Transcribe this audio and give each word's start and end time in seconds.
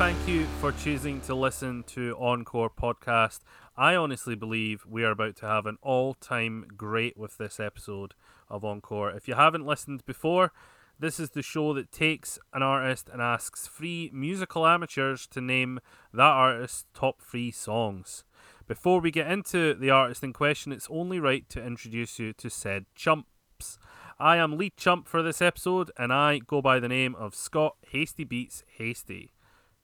thank 0.00 0.26
you 0.26 0.46
for 0.62 0.72
choosing 0.72 1.20
to 1.20 1.34
listen 1.34 1.82
to 1.82 2.16
Encore 2.18 2.70
Podcast. 2.70 3.40
I 3.76 3.94
honestly 3.94 4.34
believe 4.34 4.86
we 4.88 5.04
are 5.04 5.10
about 5.10 5.36
to 5.36 5.46
have 5.46 5.66
an 5.66 5.76
all 5.82 6.14
time 6.14 6.64
great 6.74 7.18
with 7.18 7.36
this 7.36 7.60
episode 7.60 8.14
of 8.48 8.64
Encore. 8.64 9.10
If 9.10 9.28
you 9.28 9.34
haven't 9.34 9.66
listened 9.66 10.06
before, 10.06 10.54
this 10.98 11.20
is 11.20 11.28
the 11.28 11.42
show 11.42 11.74
that 11.74 11.92
takes 11.92 12.38
an 12.54 12.62
artist 12.62 13.10
and 13.12 13.20
asks 13.20 13.68
three 13.68 14.10
musical 14.14 14.66
amateurs 14.66 15.26
to 15.32 15.42
name 15.42 15.80
that 16.14 16.22
artist's 16.22 16.86
top 16.94 17.20
three 17.20 17.50
songs. 17.50 18.24
Before 18.66 19.00
we 19.00 19.10
get 19.10 19.30
into 19.30 19.74
the 19.74 19.90
artist 19.90 20.24
in 20.24 20.32
question, 20.32 20.72
it's 20.72 20.88
only 20.90 21.20
right 21.20 21.46
to 21.50 21.62
introduce 21.62 22.18
you 22.18 22.32
to 22.32 22.48
said 22.48 22.86
chumps. 22.94 23.78
I 24.18 24.38
am 24.38 24.56
lead 24.56 24.78
chump 24.78 25.06
for 25.06 25.22
this 25.22 25.42
episode, 25.42 25.90
and 25.98 26.10
I 26.10 26.38
go 26.38 26.62
by 26.62 26.80
the 26.80 26.88
name 26.88 27.14
of 27.16 27.34
Scott 27.34 27.76
Hasty 27.90 28.24
Beats 28.24 28.64
Hasty. 28.78 29.34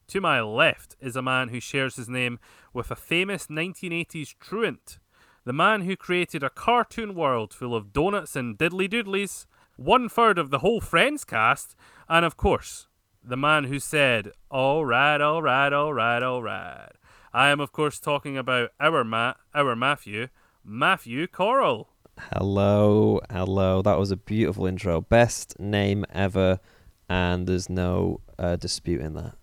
To 0.09 0.21
my 0.21 0.39
left 0.39 0.95
is 1.01 1.17
a 1.17 1.21
man 1.21 1.49
who 1.49 1.59
shares 1.59 1.97
his 1.97 2.07
name 2.07 2.39
with 2.73 2.91
a 2.91 2.95
famous 2.95 3.47
1980s 3.47 4.35
truant, 4.39 4.99
the 5.43 5.51
man 5.51 5.81
who 5.81 5.97
created 5.97 6.43
a 6.43 6.49
cartoon 6.49 7.13
world 7.13 7.53
full 7.53 7.75
of 7.75 7.91
donuts 7.91 8.33
and 8.33 8.57
diddly 8.57 8.89
doodlies, 8.89 9.47
one 9.75 10.07
third 10.07 10.39
of 10.39 10.49
the 10.49 10.59
whole 10.59 10.79
Friends 10.79 11.25
cast, 11.25 11.75
and 12.07 12.23
of 12.23 12.37
course, 12.37 12.87
the 13.21 13.35
man 13.35 13.65
who 13.65 13.79
said, 13.79 14.31
Alright, 14.49 15.19
alright, 15.19 15.73
alright, 15.73 16.23
alright. 16.23 16.93
I 17.33 17.49
am, 17.49 17.59
of 17.59 17.73
course, 17.73 17.99
talking 17.99 18.37
about 18.37 18.69
our 18.79 19.03
Matt, 19.03 19.35
our 19.53 19.75
Matthew, 19.75 20.29
Matthew 20.63 21.27
Coral. 21.27 21.89
Hello, 22.31 23.19
hello. 23.29 23.81
That 23.81 23.99
was 23.99 24.11
a 24.11 24.17
beautiful 24.17 24.67
intro. 24.67 25.01
Best 25.01 25.59
name 25.59 26.05
ever, 26.13 26.61
and 27.09 27.45
there's 27.45 27.69
no 27.69 28.21
uh, 28.39 28.55
dispute 28.55 29.01
in 29.01 29.13
that. 29.15 29.35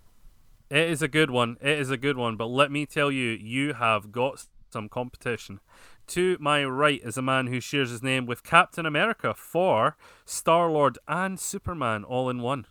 It 0.70 0.90
is 0.90 1.02
a 1.02 1.08
good 1.08 1.30
one. 1.30 1.56
It 1.60 1.78
is 1.78 1.90
a 1.90 1.96
good 1.96 2.16
one. 2.16 2.36
But 2.36 2.46
let 2.46 2.70
me 2.70 2.86
tell 2.86 3.10
you, 3.10 3.30
you 3.30 3.74
have 3.74 4.10
got 4.12 4.46
some 4.72 4.88
competition. 4.88 5.60
To 6.08 6.36
my 6.40 6.64
right 6.64 7.00
is 7.02 7.16
a 7.16 7.22
man 7.22 7.46
who 7.46 7.60
shares 7.60 7.90
his 7.90 8.02
name 8.02 8.26
with 8.26 8.42
Captain 8.42 8.84
America, 8.84 9.34
Thor, 9.36 9.96
Star 10.24 10.70
Lord, 10.70 10.98
and 11.08 11.40
Superman 11.40 12.04
all 12.04 12.28
in 12.28 12.40
one. 12.40 12.66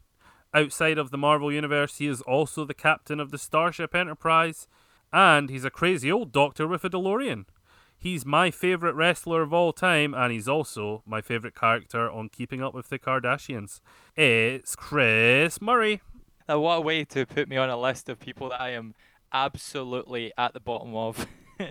Outside 0.53 0.99
of 0.99 1.09
the 1.09 1.17
Marvel 1.17 1.51
Universe, 1.51 1.97
he 1.97 2.07
is 2.07 2.21
also 2.21 2.63
the 2.63 2.75
captain 2.75 3.19
of 3.19 3.31
the 3.31 3.39
Starship 3.39 3.95
Enterprise, 3.95 4.67
and 5.11 5.49
he's 5.49 5.65
a 5.65 5.71
crazy 5.71 6.11
old 6.11 6.31
doctor 6.31 6.67
with 6.67 6.83
a 6.83 6.89
DeLorean. 6.91 7.45
He's 7.97 8.25
my 8.25 8.51
favourite 8.51 8.95
wrestler 8.95 9.41
of 9.41 9.53
all 9.53 9.73
time, 9.73 10.13
and 10.13 10.31
he's 10.31 10.47
also 10.47 11.01
my 11.07 11.21
favourite 11.21 11.55
character 11.55 12.11
on 12.11 12.29
Keeping 12.29 12.61
Up 12.61 12.75
with 12.75 12.89
the 12.89 12.99
Kardashians. 12.99 13.79
It's 14.15 14.75
Chris 14.75 15.59
Murray. 15.59 16.01
Now, 16.47 16.59
what 16.59 16.75
a 16.75 16.81
way 16.81 17.05
to 17.05 17.25
put 17.25 17.47
me 17.47 17.57
on 17.57 17.69
a 17.69 17.79
list 17.79 18.09
of 18.09 18.19
people 18.19 18.49
that 18.49 18.61
I 18.61 18.71
am 18.71 18.93
absolutely 19.31 20.31
at 20.37 20.53
the 20.53 20.59
bottom 20.59 20.95
of. 20.95 21.25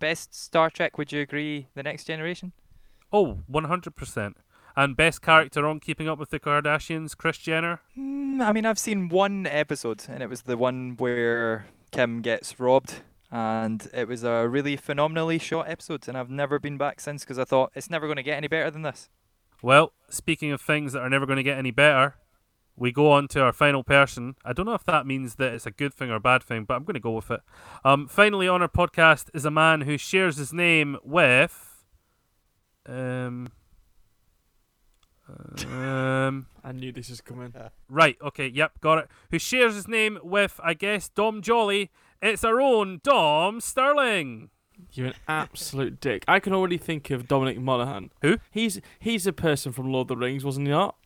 Best 0.00 0.34
Star 0.34 0.70
Trek, 0.70 0.98
would 0.98 1.12
you 1.12 1.20
agree? 1.20 1.68
The 1.74 1.82
Next 1.82 2.04
Generation? 2.04 2.52
Oh, 3.12 3.38
100%. 3.50 4.34
And 4.76 4.96
best 4.96 5.22
character 5.22 5.64
on 5.68 5.78
Keeping 5.78 6.08
Up 6.08 6.18
with 6.18 6.30
the 6.30 6.40
Kardashians, 6.40 7.16
Kris 7.16 7.38
Jenner? 7.38 7.80
Mm, 7.96 8.44
I 8.44 8.52
mean, 8.52 8.66
I've 8.66 8.78
seen 8.78 9.08
one 9.08 9.46
episode, 9.46 10.04
and 10.08 10.20
it 10.20 10.28
was 10.28 10.42
the 10.42 10.56
one 10.56 10.96
where 10.96 11.66
Kim 11.92 12.22
gets 12.22 12.58
robbed. 12.58 13.02
And 13.30 13.88
it 13.94 14.08
was 14.08 14.24
a 14.24 14.48
really 14.48 14.76
phenomenally 14.76 15.38
shot 15.38 15.68
episode, 15.68 16.08
and 16.08 16.16
I've 16.16 16.30
never 16.30 16.58
been 16.58 16.76
back 16.76 17.00
since 17.00 17.22
because 17.22 17.38
I 17.38 17.44
thought 17.44 17.70
it's 17.74 17.90
never 17.90 18.06
going 18.06 18.16
to 18.16 18.22
get 18.22 18.36
any 18.36 18.48
better 18.48 18.70
than 18.70 18.82
this. 18.82 19.08
Well, 19.62 19.92
speaking 20.08 20.50
of 20.50 20.60
things 20.60 20.92
that 20.92 21.00
are 21.00 21.08
never 21.08 21.26
going 21.26 21.36
to 21.36 21.42
get 21.42 21.58
any 21.58 21.70
better, 21.70 22.16
we 22.76 22.90
go 22.90 23.10
on 23.12 23.28
to 23.28 23.40
our 23.40 23.52
final 23.52 23.84
person. 23.84 24.34
I 24.44 24.52
don't 24.52 24.66
know 24.66 24.74
if 24.74 24.84
that 24.84 25.06
means 25.06 25.36
that 25.36 25.52
it's 25.54 25.66
a 25.66 25.70
good 25.70 25.94
thing 25.94 26.10
or 26.10 26.16
a 26.16 26.20
bad 26.20 26.42
thing, 26.42 26.64
but 26.64 26.74
I'm 26.74 26.84
going 26.84 26.94
to 26.94 27.00
go 27.00 27.12
with 27.12 27.30
it. 27.30 27.40
Um, 27.84 28.08
finally, 28.08 28.48
on 28.48 28.62
our 28.62 28.68
podcast 28.68 29.28
is 29.32 29.44
a 29.44 29.50
man 29.50 29.82
who 29.82 29.96
shares 29.96 30.36
his 30.36 30.52
name 30.52 30.96
with. 31.04 31.84
Um. 32.86 33.48
Um. 35.66 36.46
I 36.64 36.72
knew 36.72 36.92
this 36.92 37.10
was 37.10 37.20
coming. 37.20 37.54
Right. 37.88 38.16
Okay. 38.20 38.48
Yep. 38.48 38.80
Got 38.80 38.98
it. 38.98 39.08
Who 39.30 39.38
shares 39.38 39.74
his 39.74 39.86
name 39.86 40.18
with? 40.22 40.60
I 40.62 40.74
guess 40.74 41.08
Dom 41.08 41.42
Jolly. 41.42 41.90
It's 42.20 42.44
our 42.44 42.60
own 42.60 43.00
Dom 43.04 43.60
Sterling. 43.60 44.50
You're 44.92 45.08
an 45.08 45.14
absolute 45.28 46.00
dick. 46.00 46.24
I 46.26 46.40
can 46.40 46.52
already 46.52 46.78
think 46.78 47.10
of 47.10 47.28
Dominic 47.28 47.60
Monaghan. 47.60 48.10
Who? 48.22 48.38
He's 48.50 48.80
he's 48.98 49.26
a 49.26 49.32
person 49.32 49.72
from 49.72 49.92
Lord 49.92 50.06
of 50.06 50.08
the 50.08 50.16
Rings, 50.16 50.44
wasn't 50.44 50.66
he 50.66 50.72
not? 50.72 50.96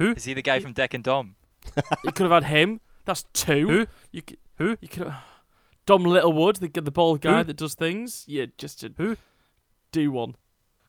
Who? 0.00 0.12
Is 0.12 0.24
he 0.24 0.32
the 0.32 0.40
guy 0.40 0.60
from 0.60 0.72
Dick 0.72 0.94
and 0.94 1.04
Dom? 1.04 1.36
You 2.04 2.10
could 2.12 2.24
have 2.30 2.42
had 2.42 2.50
him. 2.50 2.80
That's 3.04 3.24
two. 3.34 3.68
Who? 3.68 3.86
You 4.10 4.22
could, 4.22 4.38
Who? 4.56 4.78
you 4.80 4.88
could 4.88 5.08
have 5.08 5.22
Dom 5.86 6.04
Littlewood, 6.04 6.56
the 6.56 6.68
the 6.68 6.90
bald 6.90 7.20
guy 7.20 7.38
Who? 7.38 7.44
that 7.44 7.56
does 7.58 7.74
things. 7.74 8.24
Yeah, 8.26 8.46
just 8.56 8.80
to 8.80 8.94
Who? 8.96 9.18
do 9.92 10.10
one. 10.10 10.36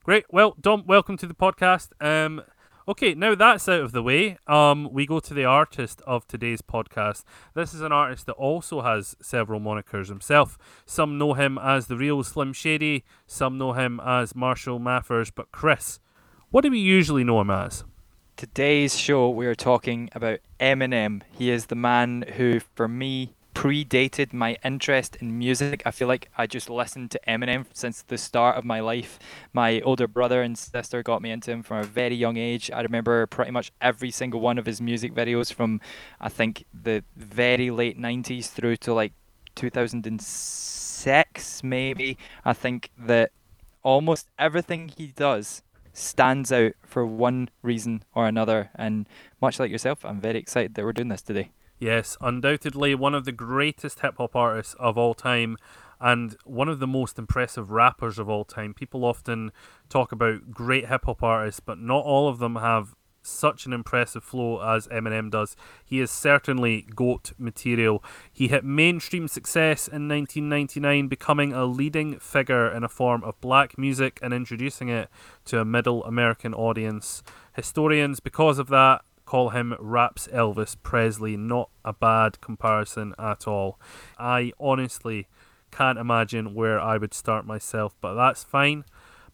Great. 0.06 0.24
Well, 0.30 0.56
Dom, 0.60 0.86
welcome 0.88 1.18
to 1.18 1.28
the 1.28 1.34
podcast. 1.34 1.90
Um, 2.00 2.42
okay, 2.88 3.14
now 3.14 3.36
that's 3.36 3.68
out 3.68 3.82
of 3.82 3.92
the 3.92 4.02
way. 4.02 4.38
Um, 4.48 4.88
we 4.94 5.06
go 5.06 5.20
to 5.20 5.34
the 5.34 5.44
artist 5.44 6.02
of 6.08 6.26
today's 6.26 6.62
podcast. 6.62 7.24
This 7.54 7.74
is 7.74 7.82
an 7.82 7.92
artist 7.92 8.28
that 8.28 8.34
also 8.34 8.80
has 8.82 9.18
several 9.22 9.60
monikers 9.60 10.08
himself. 10.08 10.58
Some 10.86 11.18
know 11.18 11.34
him 11.34 11.58
as 11.62 11.88
the 11.88 11.98
real 11.98 12.24
Slim 12.24 12.54
Shady. 12.54 13.04
Some 13.28 13.58
know 13.58 13.74
him 13.74 14.00
as 14.06 14.36
Marshall 14.36 14.80
Mathers. 14.80 15.32
But 15.32 15.52
Chris, 15.52 16.00
what 16.50 16.62
do 16.62 16.72
we 16.72 16.80
usually 16.80 17.26
know 17.26 17.42
him 17.42 17.50
as? 17.52 17.84
Today's 18.42 18.98
show, 18.98 19.30
we 19.30 19.46
are 19.46 19.54
talking 19.54 20.10
about 20.14 20.40
Eminem. 20.60 21.22
He 21.32 21.52
is 21.52 21.68
the 21.68 21.76
man 21.76 22.26
who, 22.38 22.60
for 22.60 22.88
me, 22.88 23.36
predated 23.54 24.34
my 24.34 24.58
interest 24.66 25.16
in 25.18 25.38
music. 25.38 25.84
I 25.86 25.92
feel 25.92 26.08
like 26.08 26.32
I 26.36 26.48
just 26.48 26.68
listened 26.68 27.12
to 27.12 27.20
Eminem 27.28 27.68
since 27.72 28.02
the 28.02 28.18
start 28.18 28.58
of 28.58 28.66
my 28.66 28.80
life. 28.80 29.20
My 29.54 29.80
older 29.82 30.08
brother 30.08 30.42
and 30.42 30.58
sister 30.58 31.04
got 31.04 31.22
me 31.22 31.30
into 31.30 31.52
him 31.52 31.62
from 31.62 31.78
a 31.78 31.84
very 31.84 32.16
young 32.16 32.38
age. 32.38 32.72
I 32.72 32.82
remember 32.82 33.28
pretty 33.28 33.52
much 33.52 33.72
every 33.80 34.10
single 34.10 34.40
one 34.40 34.58
of 34.58 34.66
his 34.66 34.82
music 34.82 35.14
videos 35.14 35.54
from, 35.54 35.80
I 36.20 36.30
think, 36.30 36.66
the 36.74 37.04
very 37.16 37.70
late 37.70 38.02
90s 38.02 38.48
through 38.48 38.78
to 38.78 38.92
like 38.92 39.14
2006, 39.54 41.64
maybe. 41.64 42.18
I 42.44 42.54
think 42.54 42.90
that 42.98 43.34
almost 43.84 44.30
everything 44.40 44.90
he 44.98 45.14
does 45.16 45.62
stands 45.94 46.52
out 46.52 46.74
for 46.86 47.06
one 47.06 47.50
reason 47.62 48.04
or 48.14 48.28
another. 48.28 48.70
And 48.76 49.08
much 49.42 49.60
like 49.60 49.72
yourself, 49.72 50.06
I'm 50.06 50.22
very 50.22 50.40
excited 50.40 50.76
that 50.76 50.86
we're 50.86 50.94
doing 50.94 51.10
this 51.10 51.22
today. 51.22 51.52
Yes, 51.80 52.16
undoubtedly 52.22 52.94
one 52.94 53.16
of 53.16 53.26
the 53.26 53.32
greatest 53.32 54.02
hip 54.02 54.16
hop 54.18 54.36
artists 54.36 54.76
of 54.76 54.98
all 54.98 55.16
time 55.16 55.58
and 56.00 56.36
one 56.46 56.70
of 56.70 56.80
the 56.80 56.88
most 56.88 57.18
impressive 57.18 57.72
rappers 57.72 58.20
of 58.20 58.30
all 58.30 58.44
time. 58.44 58.74
People 58.74 59.04
often 59.04 59.52
talk 59.90 60.12
about 60.12 60.52
great 60.52 60.90
hip 60.90 61.06
hop 61.06 61.24
artists, 61.24 61.60
but 61.60 61.80
not 61.80 62.04
all 62.06 62.28
of 62.28 62.40
them 62.40 62.58
have 62.58 62.96
such 63.22 63.66
an 63.66 63.74
impressive 63.74 64.24
flow 64.24 64.62
as 64.62 64.88
Eminem 64.88 65.30
does. 65.30 65.56
He 65.84 66.00
is 66.00 66.12
certainly 66.12 66.88
GOAT 66.96 67.34
material. 67.38 68.04
He 68.32 68.48
hit 68.48 68.64
mainstream 68.64 69.28
success 69.28 69.88
in 69.88 70.08
1999, 70.08 71.08
becoming 71.08 71.54
a 71.54 71.66
leading 71.66 72.20
figure 72.20 72.70
in 72.70 72.84
a 72.84 72.90
form 72.90 73.24
of 73.24 73.40
black 73.42 73.78
music 73.78 74.20
and 74.22 74.34
introducing 74.34 74.90
it 74.90 75.10
to 75.46 75.60
a 75.60 75.66
middle 75.66 76.04
American 76.04 76.54
audience. 76.54 77.24
Historians, 77.54 78.20
because 78.20 78.60
of 78.60 78.68
that, 78.68 79.04
call 79.26 79.50
him 79.50 79.76
Raps 79.80 80.28
Elvis 80.28 80.76
Presley. 80.82 81.38
Not 81.38 81.70
a 81.86 81.94
bad 81.94 82.42
comparison 82.42 83.14
at 83.18 83.48
all. 83.48 83.80
I 84.18 84.52
honestly 84.60 85.28
can't 85.72 85.98
imagine 85.98 86.54
where 86.54 86.80
I 86.80 86.98
would 86.98 87.14
start 87.14 87.46
myself, 87.46 87.96
but 88.02 88.14
that's 88.14 88.44
fine 88.44 88.84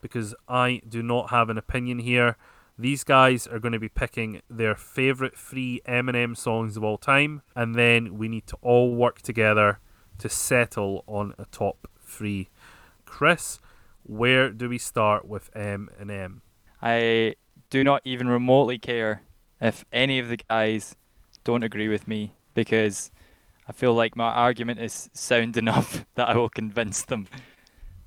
because 0.02 0.36
I 0.48 0.82
do 0.88 1.02
not 1.02 1.32
have 1.32 1.50
an 1.50 1.58
opinion 1.58 2.00
here. 2.00 2.38
These 2.80 3.04
guys 3.04 3.48
are 3.48 3.60
going 3.60 3.72
to 3.72 3.80
be 3.80 3.90
picking 3.90 4.42
their 4.50 4.76
favourite 4.76 5.36
three 5.36 5.82
Eminem 5.88 6.38
songs 6.38 6.78
of 6.78 6.84
all 6.84 7.00
time, 7.00 7.42
and 7.56 7.74
then 7.74 8.18
we 8.20 8.28
need 8.28 8.46
to 8.48 8.58
all 8.62 8.94
work 8.94 9.22
together 9.22 9.80
to 10.20 10.30
settle 10.30 11.04
on 11.08 11.34
a 11.40 11.46
top 11.46 11.88
three. 12.00 12.50
Chris, 13.06 13.60
where 14.04 14.52
do 14.52 14.70
we 14.70 14.78
start 14.78 15.28
with 15.28 15.52
Eminem? 15.54 16.42
I 16.80 17.36
do 17.72 17.84
not 17.84 18.04
even 18.06 18.28
remotely 18.28 18.78
care 18.78 19.24
if 19.60 19.84
any 19.92 20.20
of 20.20 20.30
the 20.30 20.38
guys 20.38 20.96
don't 21.44 21.64
agree 21.64 21.88
with 21.88 22.08
me 22.08 22.34
because 22.54 23.10
I 23.68 23.72
feel 23.72 23.94
like 23.94 24.16
my 24.16 24.30
argument 24.30 24.80
is 24.80 25.10
sound 25.14 25.58
enough 25.64 26.06
that 26.14 26.30
I 26.30 26.36
will 26.36 26.50
convince 26.50 27.02
them. 27.04 27.28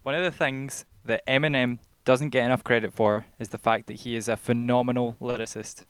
One 0.04 0.14
of 0.14 0.22
the 0.22 0.30
things 0.30 0.84
that 1.04 1.26
Eminem 1.26 1.78
doesn't 2.04 2.30
get 2.30 2.44
enough 2.44 2.64
credit 2.64 2.92
for 2.92 3.26
is 3.38 3.50
the 3.50 3.58
fact 3.58 3.86
that 3.86 4.00
he 4.00 4.16
is 4.16 4.28
a 4.28 4.36
phenomenal 4.36 5.16
lyricist. 5.20 5.84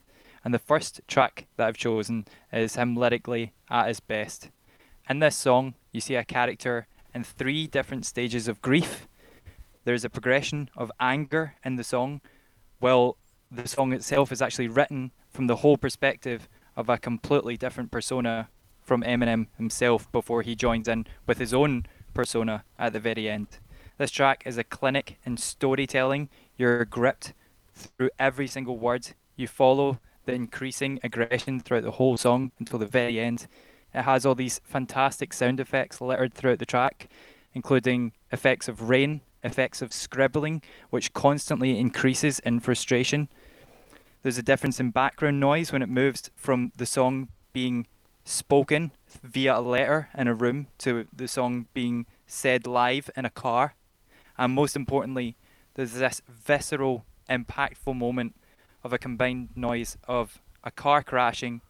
And 0.45 0.55
the 0.55 0.59
first 0.59 1.01
track 1.07 1.47
that 1.57 1.67
I've 1.67 1.77
chosen 1.77 2.27
is 2.53 2.77
him 2.77 2.97
lyrically 2.97 3.53
at 3.71 3.89
his 3.89 4.01
best. 4.01 4.51
In 5.09 5.19
this 5.19 5.37
song, 5.37 5.75
you 5.93 6.01
see 6.01 6.15
a 6.15 6.25
character 6.25 6.87
in 7.15 7.25
three 7.25 7.67
different 7.67 8.07
stages 8.07 8.49
of 8.49 8.63
grief. 8.63 9.07
There's 9.85 10.05
a 10.05 10.11
progression 10.11 10.71
of 10.77 10.93
anger 11.01 11.55
in 11.65 11.77
the 11.77 11.85
song, 11.85 12.21
while 12.79 13.17
the 13.51 13.67
song 13.67 13.93
itself 13.93 14.31
is 14.31 14.41
actually 14.41 14.69
written 14.69 15.11
from 15.29 15.47
the 15.47 15.57
whole 15.57 15.77
perspective 15.77 16.49
of 16.77 16.89
a 16.89 16.99
completely 16.99 17.57
different 17.57 17.91
persona 17.91 18.49
from 18.83 19.03
Eminem 19.03 19.49
himself 19.57 20.11
before 20.13 20.43
he 20.43 20.55
joins 20.55 20.89
in 20.89 21.07
with 21.27 21.39
his 21.39 21.53
own 21.53 21.87
persona 22.15 22.65
at 22.79 22.93
the 22.93 23.01
very 23.01 23.29
end. 23.29 23.47
This 24.01 24.11
track 24.11 24.45
is 24.47 24.57
a 24.57 24.65
clinic 24.65 25.19
in 25.27 25.37
storytelling. 25.37 26.31
You're 26.57 26.87
gripped 26.87 27.35
through 27.75 28.09
every 28.19 28.47
single 28.47 28.79
word. 28.79 29.09
You 29.37 29.47
follow 29.47 30.01
the 30.25 30.33
increasing 30.33 30.99
aggression 31.05 31.61
throughout 31.61 31.83
the 31.83 31.91
whole 31.91 32.17
song 32.17 32.51
until 32.59 32.79
the 32.79 32.87
very 32.87 33.21
end. 33.21 33.47
It 33.93 34.05
has 34.05 34.25
all 34.25 34.35
these 34.35 34.59
fantastic 34.65 35.35
sound 35.35 35.61
effects 35.61 36.01
littered 36.01 36.33
throughout 36.33 36.61
the 36.61 36.65
track, 36.65 37.11
including 37.53 38.13
effects 38.33 38.69
of 38.69 38.89
rain, 38.89 39.21
effects 39.45 39.83
of 39.83 39.93
scribbling, 39.93 40.63
which 40.89 41.13
constantly 41.13 41.79
increases 41.79 42.39
in 42.39 42.61
frustration. 42.61 43.29
There's 44.23 44.39
a 44.39 44.43
difference 44.43 44.81
in 44.81 44.93
background 44.93 45.41
noise 45.41 45.73
when 45.73 45.83
it 45.83 45.91
moves 45.91 46.31
from 46.37 46.73
the 46.75 46.87
song 46.87 47.29
being 47.53 47.87
spoken 48.25 48.93
via 49.23 49.59
a 49.59 49.61
letter 49.61 50.09
in 50.17 50.27
a 50.27 50.33
room 50.33 50.69
to 50.79 51.07
the 51.15 51.29
song 51.29 51.67
being 51.75 52.07
said 52.27 52.67
live 52.67 53.11
in 53.15 53.27
a 53.27 53.31
car. 53.31 53.75
And 54.41 54.55
most 54.55 54.75
importantly, 54.75 55.37
there's 55.75 55.93
this 55.93 56.23
visceral, 56.27 57.05
impactful 57.29 57.95
moment 57.95 58.35
of 58.83 58.91
a 58.91 58.99
combined 58.99 59.51
noise 59.55 59.99
of 60.09 60.41
a 60.65 60.71
car 60.71 61.03
crashing, 61.03 61.61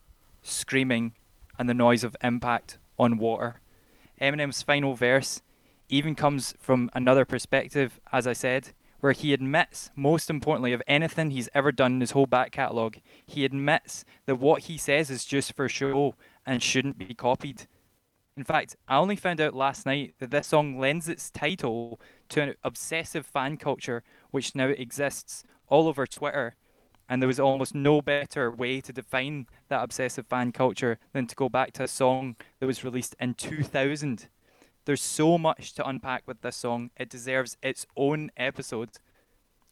screaming, 0.41 1.15
and 1.59 1.69
the 1.69 1.75
noise 1.75 2.05
of 2.05 2.17
impact 2.23 2.79
on 2.97 3.19
water. 3.19 3.61
Eminem's 4.21 4.63
final 4.63 4.95
verse 4.95 5.43
even 5.89 6.15
comes 6.15 6.55
from 6.61 6.89
another 6.95 7.25
perspective, 7.25 7.99
as 8.13 8.29
I 8.29 8.35
said, 8.35 8.69
where 9.01 9.13
he 9.13 9.33
admits, 9.33 9.91
most 9.97 10.31
importantly, 10.31 10.73
of 10.73 10.83
anything 10.87 11.33
he's 11.33 11.49
ever 11.53 11.73
done 11.73 11.95
in 11.95 12.01
his 12.01 12.13
whole 12.13 12.27
back 12.27 12.53
catalogue, 12.53 12.99
he 13.27 13.45
admits 13.45 14.05
that 14.27 14.37
what 14.37 14.63
he 14.63 14.79
says 14.79 15.11
is 15.11 15.25
just 15.25 15.57
for 15.57 15.69
show 15.69 16.15
and 16.47 16.63
shouldn't 16.63 16.99
be 16.99 17.15
copied. 17.15 17.67
In 18.37 18.45
fact, 18.45 18.77
I 18.87 18.97
only 18.97 19.17
found 19.17 19.41
out 19.41 19.55
last 19.55 19.85
night 19.85 20.15
that 20.21 20.31
this 20.31 20.47
song 20.47 20.79
lends 20.79 21.09
its 21.09 21.31
title 21.31 22.01
to 22.31 22.43
an 22.43 22.55
obsessive 22.65 23.27
fan 23.27 23.57
culture 23.57 24.03
which 24.31 24.55
now 24.55 24.69
exists 24.69 25.45
all 25.69 25.89
over 25.89 26.07
Twitter. 26.07 26.55
And 27.09 27.21
there 27.21 27.27
was 27.27 27.41
almost 27.41 27.75
no 27.75 28.01
better 28.01 28.51
way 28.51 28.81
to 28.81 28.93
define 28.93 29.47
that 29.69 29.83
obsessive 29.83 30.27
fan 30.27 30.53
culture 30.53 30.99
than 31.13 31.27
to 31.27 31.35
go 31.35 31.49
back 31.49 31.73
to 31.73 31.85
a 31.85 31.89
song 31.89 32.37
that 32.59 32.67
was 32.67 32.85
released 32.85 33.17
in 33.21 33.35
2000. 33.35 34.29
There's 34.85 35.03
so 35.03 35.37
much 35.37 35.75
to 35.75 35.87
unpack 35.87 36.23
with 36.27 36.41
this 36.41 36.57
song. 36.57 36.91
It 36.97 37.11
deserves 37.11 37.57
its 37.63 37.87
own 37.97 38.31
episode. 38.37 38.91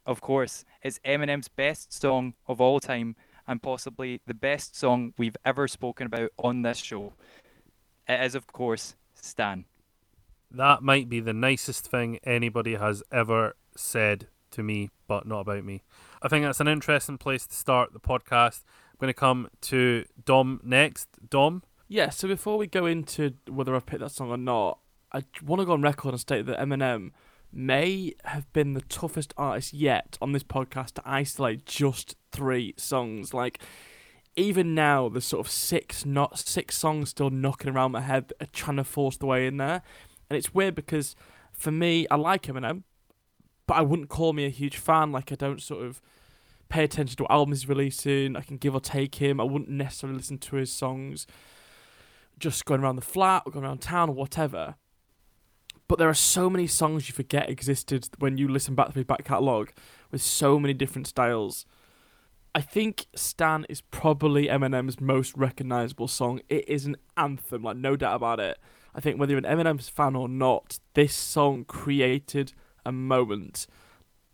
Of 0.05 0.21
course, 0.21 0.65
it's 0.83 0.99
Eminem's 1.05 1.49
best 1.49 1.93
song 1.93 2.35
of 2.47 2.61
all 2.61 2.81
time 2.81 3.15
and 3.47 3.63
possibly 3.63 4.21
the 4.27 4.35
best 4.35 4.77
song 4.77 5.15
we've 5.17 5.37
ever 5.45 5.69
spoken 5.69 6.07
about 6.07 6.31
on 6.39 6.63
this 6.63 6.79
show. 6.79 7.15
It 8.09 8.21
is, 8.21 8.35
of 8.35 8.47
course, 8.49 8.97
Stan. 9.15 9.65
That 10.51 10.83
might 10.83 11.09
be 11.09 11.21
the 11.21 11.33
nicest 11.33 11.91
thing 11.91 12.19
anybody 12.25 12.75
has 12.75 13.03
ever 13.13 13.57
said 13.77 14.29
to 14.53 14.63
me, 14.63 14.91
but 15.07 15.27
not 15.27 15.41
about 15.41 15.65
me. 15.65 15.83
I 16.23 16.29
think 16.29 16.45
that's 16.45 16.61
an 16.61 16.69
interesting 16.69 17.19
place 17.19 17.47
to 17.47 17.55
start 17.55 17.93
the 17.93 18.01
podcast. 18.01 18.65
I'm 18.93 18.97
going 18.99 19.13
to 19.13 19.15
come 19.15 19.49
to 19.63 20.05
Dom 20.25 20.61
next. 20.65 21.09
Dom? 21.29 21.63
Yeah, 21.87 22.11
so 22.11 22.29
before 22.29 22.59
we 22.59 22.67
go 22.67 22.87
into 22.87 23.35
whether 23.49 23.75
I've 23.75 23.87
picked 23.87 24.01
that 24.01 24.11
song 24.11 24.31
or 24.31 24.37
not, 24.37 24.79
I 25.13 25.23
want 25.43 25.61
to 25.61 25.67
go 25.67 25.73
on 25.73 25.83
record 25.83 26.13
and 26.13 26.21
state 26.21 26.47
that 26.47 26.59
Eminem 26.59 27.13
may 27.53 28.15
have 28.25 28.51
been 28.53 28.75
the 28.75 28.83
toughest 28.83 29.33
artist 29.37 29.73
yet 29.73 30.19
on 30.21 30.33
this 30.33 30.45
podcast 30.45 30.95
to 30.95 31.03
isolate 31.05 31.65
just 31.65 32.17
three 32.33 32.75
songs. 32.77 33.33
Like, 33.33 33.61
even 34.37 34.75
now, 34.75 35.09
there's 35.09 35.25
sort 35.25 35.47
of 35.47 35.51
six, 35.51 36.05
not 36.05 36.39
six 36.39 36.77
songs 36.77 37.11
still 37.11 37.31
knocking 37.31 37.71
around 37.71 37.93
my 37.93 38.03
head, 38.03 38.33
trying 38.53 38.77
to 38.77 38.85
force 38.85 39.17
the 39.17 39.27
way 39.27 39.47
in 39.47 39.57
there. 39.57 39.83
And 40.29 40.37
it's 40.37 40.55
weird 40.55 40.75
because 40.75 41.17
for 41.53 41.71
me, 41.71 42.07
I 42.11 42.17
like 42.17 42.43
Eminem, 42.43 42.83
but 43.67 43.75
I 43.75 43.83
wouldn't 43.83 44.09
call 44.09 44.33
me 44.33 44.47
a 44.47 44.51
huge 44.51 44.77
fan. 44.77 45.13
Like, 45.13 45.33
I 45.33 45.35
don't 45.35 45.63
sort 45.63 45.85
of 45.85 46.01
pay 46.69 46.85
attention 46.85 47.17
to 47.17 47.23
what 47.25 47.33
albums 47.33 47.63
he's 47.63 47.69
releasing. 47.69 48.37
I 48.37 48.43
can 48.43 48.57
give 48.57 48.75
or 48.75 48.81
take 48.81 49.17
him. 49.17 49.41
I 49.41 49.45
wouldn't 49.45 49.71
necessarily 49.71 50.19
listen 50.19 50.39
to 50.39 50.57
his 50.57 50.73
songs 50.73 51.27
just 52.39 52.65
going 52.65 52.81
around 52.81 52.97
the 52.97 53.03
flat 53.03 53.43
or 53.45 53.53
going 53.53 53.65
around 53.65 53.79
town 53.81 54.11
or 54.11 54.15
whatever. 54.15 54.77
But 55.89 55.99
there 55.99 56.09
are 56.09 56.15
so 56.15 56.51
many 56.51 56.67
songs 56.67 57.09
you 57.09 57.15
forget 57.15 57.49
existed 57.49 58.09
when 58.19 58.37
you 58.37 58.47
listen 58.47 58.75
back 58.75 58.89
to 58.89 58.95
his 58.95 59.05
back 59.05 59.25
catalogue 59.25 59.73
with 60.11 60.23
so 60.23 60.59
many 60.59 60.75
different 60.75 61.07
styles. 61.07 61.65
I 62.55 62.61
think 62.61 63.07
Stan 63.15 63.67
is 63.69 63.81
probably 63.81 64.47
Eminem's 64.47 65.01
most 65.01 65.37
recognizable 65.37 66.09
song. 66.09 66.41
It 66.49 66.69
is 66.69 66.87
an 66.87 66.97
anthem, 67.17 67.63
like 67.63 67.77
no 67.77 67.97
doubt 67.97 68.17
about 68.17 68.41
it. 68.41 68.59
I 68.99 69.01
think 69.01 69.19
whether 69.19 69.31
you're 69.31 69.39
an 69.39 69.59
Eminem's 69.59 69.89
fan 69.89 70.17
or 70.17 70.29
not, 70.29 70.81
this 70.95 71.15
song 71.15 71.65
created 71.65 72.53
a 72.85 72.91
moment. 72.91 73.67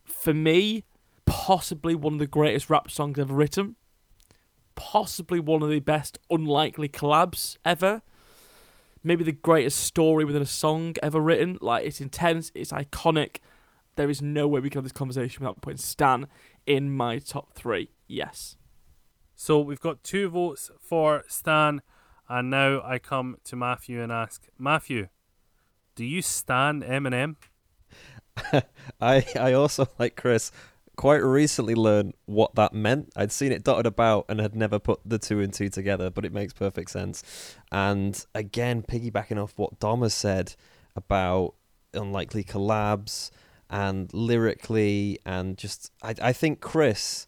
For 0.04 0.32
me, 0.32 0.84
possibly 1.26 1.94
one 1.94 2.14
of 2.14 2.18
the 2.18 2.26
greatest 2.26 2.70
rap 2.70 2.90
songs 2.90 3.18
ever 3.18 3.34
written. 3.34 3.76
Possibly 4.74 5.38
one 5.38 5.62
of 5.62 5.68
the 5.68 5.80
best 5.80 6.18
unlikely 6.30 6.88
collabs 6.88 7.58
ever 7.64 8.02
maybe 9.04 9.22
the 9.22 9.32
greatest 9.32 9.78
story 9.80 10.24
within 10.24 10.42
a 10.42 10.46
song 10.46 10.94
ever 11.02 11.20
written. 11.20 11.58
Like 11.60 11.84
it's 11.86 12.00
intense, 12.00 12.50
it's 12.54 12.72
iconic. 12.72 13.36
There 13.96 14.10
is 14.10 14.20
no 14.20 14.48
way 14.48 14.60
we 14.60 14.70
can 14.70 14.78
have 14.78 14.84
this 14.84 14.92
conversation 14.92 15.44
without 15.44 15.60
putting 15.60 15.76
Stan 15.76 16.26
in 16.66 16.90
my 16.90 17.18
top 17.18 17.52
three. 17.52 17.90
Yes. 18.08 18.56
So 19.36 19.60
we've 19.60 19.80
got 19.80 20.02
two 20.02 20.28
votes 20.30 20.70
for 20.80 21.22
Stan, 21.28 21.82
and 22.28 22.50
now 22.50 22.82
I 22.84 22.98
come 22.98 23.36
to 23.44 23.56
Matthew 23.56 24.02
and 24.02 24.10
ask 24.10 24.46
Matthew, 24.58 25.08
do 25.94 26.04
you 26.04 26.22
stand 26.22 26.82
Eminem? 26.82 27.36
I 29.00 29.26
I 29.38 29.52
also 29.52 29.86
like 29.98 30.16
Chris 30.16 30.50
quite 30.96 31.22
recently 31.22 31.74
learned 31.74 32.14
what 32.26 32.54
that 32.54 32.72
meant. 32.72 33.12
I'd 33.16 33.32
seen 33.32 33.52
it 33.52 33.64
dotted 33.64 33.86
about 33.86 34.26
and 34.28 34.40
had 34.40 34.54
never 34.54 34.78
put 34.78 35.00
the 35.04 35.18
two 35.18 35.40
and 35.40 35.52
two 35.52 35.68
together, 35.68 36.10
but 36.10 36.24
it 36.24 36.32
makes 36.32 36.52
perfect 36.52 36.90
sense. 36.90 37.22
And 37.72 38.24
again, 38.34 38.82
piggybacking 38.82 39.42
off 39.42 39.54
what 39.56 39.78
Dom 39.80 40.02
has 40.02 40.14
said 40.14 40.54
about 40.96 41.54
unlikely 41.92 42.44
collabs 42.44 43.30
and 43.70 44.12
lyrically, 44.12 45.18
and 45.24 45.56
just 45.56 45.90
I 46.02 46.14
I 46.20 46.32
think 46.32 46.60
Chris 46.60 47.26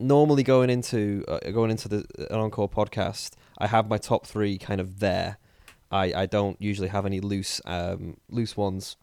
normally 0.00 0.42
going 0.42 0.70
into 0.70 1.24
uh, 1.28 1.38
going 1.50 1.70
into 1.70 1.88
the 1.88 2.04
an 2.30 2.40
encore 2.40 2.68
podcast, 2.68 3.34
I 3.58 3.66
have 3.66 3.88
my 3.88 3.98
top 3.98 4.26
three 4.26 4.58
kind 4.58 4.80
of 4.80 4.98
there. 5.00 5.38
I, 5.92 6.12
I 6.14 6.26
don't 6.26 6.60
usually 6.60 6.88
have 6.88 7.04
any 7.04 7.20
loose 7.20 7.60
um, 7.64 8.16
loose 8.28 8.56
ones. 8.56 8.96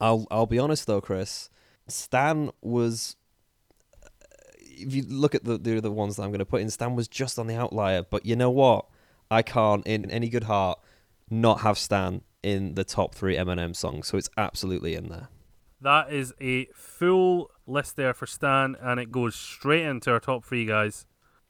I'll 0.00 0.26
I'll 0.30 0.46
be 0.46 0.58
honest 0.58 0.86
though, 0.86 1.00
Chris. 1.00 1.50
Stan 1.88 2.50
was. 2.62 3.16
If 4.76 4.92
you 4.92 5.04
look 5.06 5.34
at 5.34 5.44
the 5.44 5.58
the 5.58 5.78
other 5.78 5.90
ones 5.90 6.16
that 6.16 6.22
I'm 6.22 6.30
going 6.30 6.40
to 6.40 6.44
put 6.44 6.60
in, 6.60 6.70
Stan 6.70 6.96
was 6.96 7.08
just 7.08 7.38
on 7.38 7.46
the 7.46 7.56
outlier. 7.56 8.02
But 8.02 8.26
you 8.26 8.36
know 8.36 8.50
what? 8.50 8.86
I 9.30 9.42
can't, 9.42 9.86
in 9.86 10.10
any 10.10 10.28
good 10.28 10.44
heart, 10.44 10.78
not 11.30 11.60
have 11.60 11.78
Stan 11.78 12.22
in 12.42 12.74
the 12.74 12.84
top 12.84 13.14
three 13.14 13.36
Eminem 13.36 13.74
songs. 13.74 14.08
So 14.08 14.18
it's 14.18 14.28
absolutely 14.36 14.94
in 14.94 15.08
there. 15.08 15.28
That 15.84 16.10
is 16.10 16.32
a 16.40 16.64
full 16.74 17.50
list 17.66 17.96
there 17.96 18.14
for 18.14 18.24
Stan, 18.24 18.74
and 18.80 18.98
it 18.98 19.12
goes 19.12 19.34
straight 19.34 19.84
into 19.84 20.10
our 20.12 20.18
top 20.18 20.42
three 20.42 20.64
guys. 20.64 21.04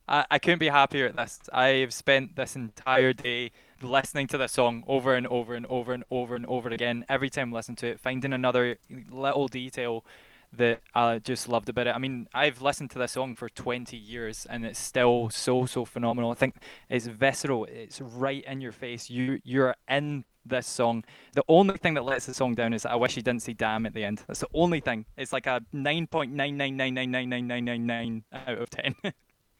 I, 0.09 0.27
I 0.29 0.39
couldn't 0.41 0.59
be 0.59 0.71
happier 0.71 1.07
at 1.07 1.15
this. 1.15 1.39
I've 1.53 1.95
spent 1.95 2.35
this 2.35 2.57
entire 2.57 3.13
day 3.13 3.53
listening 3.81 4.27
to 4.27 4.39
this 4.39 4.51
song 4.51 4.83
over 4.89 5.15
and 5.15 5.29
over 5.29 5.55
and 5.55 5.65
over 5.67 5.93
and 5.93 6.03
over 6.11 6.35
and 6.35 6.45
over 6.47 6.69
again. 6.71 7.05
Every 7.09 7.31
time 7.31 7.55
I 7.55 7.59
listen 7.59 7.77
to 7.77 7.87
it, 7.87 8.01
finding 8.01 8.33
another 8.33 8.79
little 9.09 9.47
detail 9.47 10.05
that 10.53 10.81
I 10.97 11.21
just 11.21 11.49
loved 11.49 11.69
about 11.69 11.87
it. 11.87 11.95
I 11.95 11.99
mean, 11.99 12.27
I've 12.35 12.61
listened 12.61 12.91
to 12.91 12.99
this 12.99 13.13
song 13.13 13.37
for 13.37 13.49
20 13.49 13.97
years 13.97 14.49
and 14.51 14.67
it's 14.67 14.81
still 14.81 15.31
so 15.31 15.65
so 15.65 15.85
phenomenal. 15.85 16.33
I 16.33 16.35
think 16.35 16.57
it's 16.89 17.07
visceral. 17.07 17.67
It's 17.67 18.01
right 18.01 18.45
in 18.45 18.61
your 18.61 18.73
face. 18.73 19.09
You 19.09 19.41
you're 19.45 19.77
in 19.89 20.25
this 20.47 20.67
song. 20.67 21.05
The 21.35 21.45
only 21.49 21.79
thing 21.79 21.95
that 21.95 22.05
lets 22.05 22.27
the 22.27 22.35
song 22.35 22.55
down 22.55 22.75
is 22.75 22.83
that 22.83 22.93
I 22.93 22.97
wish 22.97 23.17
you 23.17 23.23
didn't 23.23 23.43
say 23.43 23.55
damn 23.55 23.87
at 23.87 23.95
the 23.95 24.05
end. 24.05 24.23
That's 24.27 24.41
the 24.41 24.49
only 24.55 24.81
thing. 24.81 25.07
It's 25.17 25.33
like 25.33 25.47
a 25.47 25.63
9.999999999 25.75 28.23
out 28.35 28.59
of 28.59 28.69
10. 28.71 28.95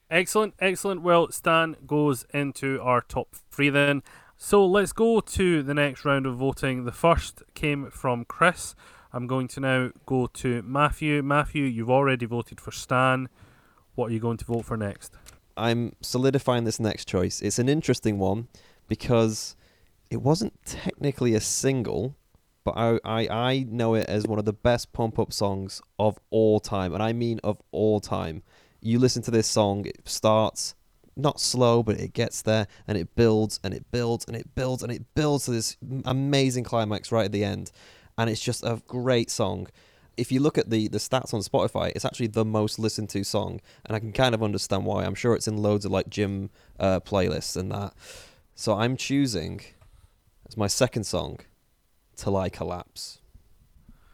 Excellent, 0.09 0.53
excellent. 0.59 1.01
Well, 1.01 1.31
Stan 1.31 1.75
goes 1.87 2.25
into 2.31 2.79
our 2.81 3.01
top 3.01 3.35
three 3.49 3.69
then. 3.69 4.03
So 4.37 4.65
let's 4.65 4.91
go 4.91 5.19
to 5.19 5.63
the 5.63 5.73
next 5.73 6.05
round 6.05 6.27
of 6.27 6.35
voting. 6.35 6.85
The 6.85 6.91
first 6.91 7.41
came 7.55 7.89
from 7.89 8.25
Chris. 8.25 8.75
I'm 9.11 9.25
going 9.27 9.47
to 9.49 9.59
now 9.59 9.91
go 10.05 10.27
to 10.27 10.61
Matthew. 10.61 11.21
Matthew, 11.23 11.63
you've 11.63 11.89
already 11.89 12.25
voted 12.25 12.61
for 12.61 12.71
Stan. 12.71 13.29
What 13.95 14.11
are 14.11 14.13
you 14.13 14.19
going 14.19 14.37
to 14.37 14.45
vote 14.45 14.65
for 14.65 14.77
next? 14.77 15.15
I'm 15.57 15.95
solidifying 16.01 16.65
this 16.65 16.79
next 16.79 17.07
choice. 17.07 17.41
It's 17.41 17.59
an 17.59 17.69
interesting 17.69 18.19
one 18.19 18.49
because 18.87 19.55
it 20.15 20.21
wasn't 20.21 20.53
technically 20.63 21.35
a 21.35 21.41
single, 21.41 22.15
but 22.63 22.77
I, 22.77 22.99
I, 23.03 23.27
I 23.27 23.65
know 23.67 23.95
it 23.95 24.05
as 24.07 24.25
one 24.25 24.39
of 24.39 24.45
the 24.45 24.53
best 24.53 24.93
pump 24.93 25.19
up 25.19 25.33
songs 25.33 25.81
of 25.99 26.17
all 26.29 26.61
time, 26.61 26.93
and 26.93 27.03
I 27.03 27.11
mean 27.11 27.41
of 27.43 27.61
all 27.71 27.99
time. 27.99 28.41
You 28.79 28.97
listen 28.97 29.21
to 29.23 29.31
this 29.31 29.45
song, 29.45 29.85
it 29.85 30.07
starts 30.07 30.73
not 31.17 31.41
slow, 31.41 31.83
but 31.83 31.99
it 31.99 32.13
gets 32.13 32.41
there 32.41 32.67
and 32.87 32.97
it 32.97 33.13
builds 33.15 33.59
and 33.61 33.73
it 33.73 33.91
builds 33.91 34.23
and 34.25 34.37
it 34.37 34.55
builds 34.55 34.83
and 34.83 34.91
it 34.91 35.03
builds 35.15 35.45
to 35.45 35.51
this 35.51 35.75
amazing 36.05 36.63
climax 36.63 37.11
right 37.11 37.25
at 37.25 37.33
the 37.33 37.43
end. 37.43 37.71
And 38.17 38.29
it's 38.29 38.41
just 38.41 38.63
a 38.63 38.81
great 38.87 39.29
song. 39.29 39.67
If 40.15 40.31
you 40.31 40.39
look 40.39 40.57
at 40.57 40.69
the, 40.69 40.87
the 40.87 40.97
stats 40.97 41.33
on 41.33 41.41
Spotify, 41.41 41.91
it's 41.93 42.05
actually 42.05 42.27
the 42.27 42.45
most 42.45 42.79
listened 42.79 43.09
to 43.09 43.23
song, 43.25 43.59
and 43.85 43.97
I 43.97 43.99
can 43.99 44.13
kind 44.13 44.33
of 44.33 44.41
understand 44.41 44.85
why. 44.85 45.03
I'm 45.03 45.15
sure 45.15 45.35
it's 45.35 45.49
in 45.49 45.57
loads 45.57 45.83
of 45.83 45.91
like 45.91 46.07
gym 46.09 46.51
uh, 46.79 47.01
playlists 47.01 47.57
and 47.57 47.69
that. 47.73 47.93
So 48.55 48.75
I'm 48.75 48.95
choosing 48.95 49.59
as 50.55 50.57
my 50.57 50.67
second 50.67 51.03
song, 51.03 51.39
"Till 52.15 52.37
I 52.37 52.49
Collapse." 52.49 53.19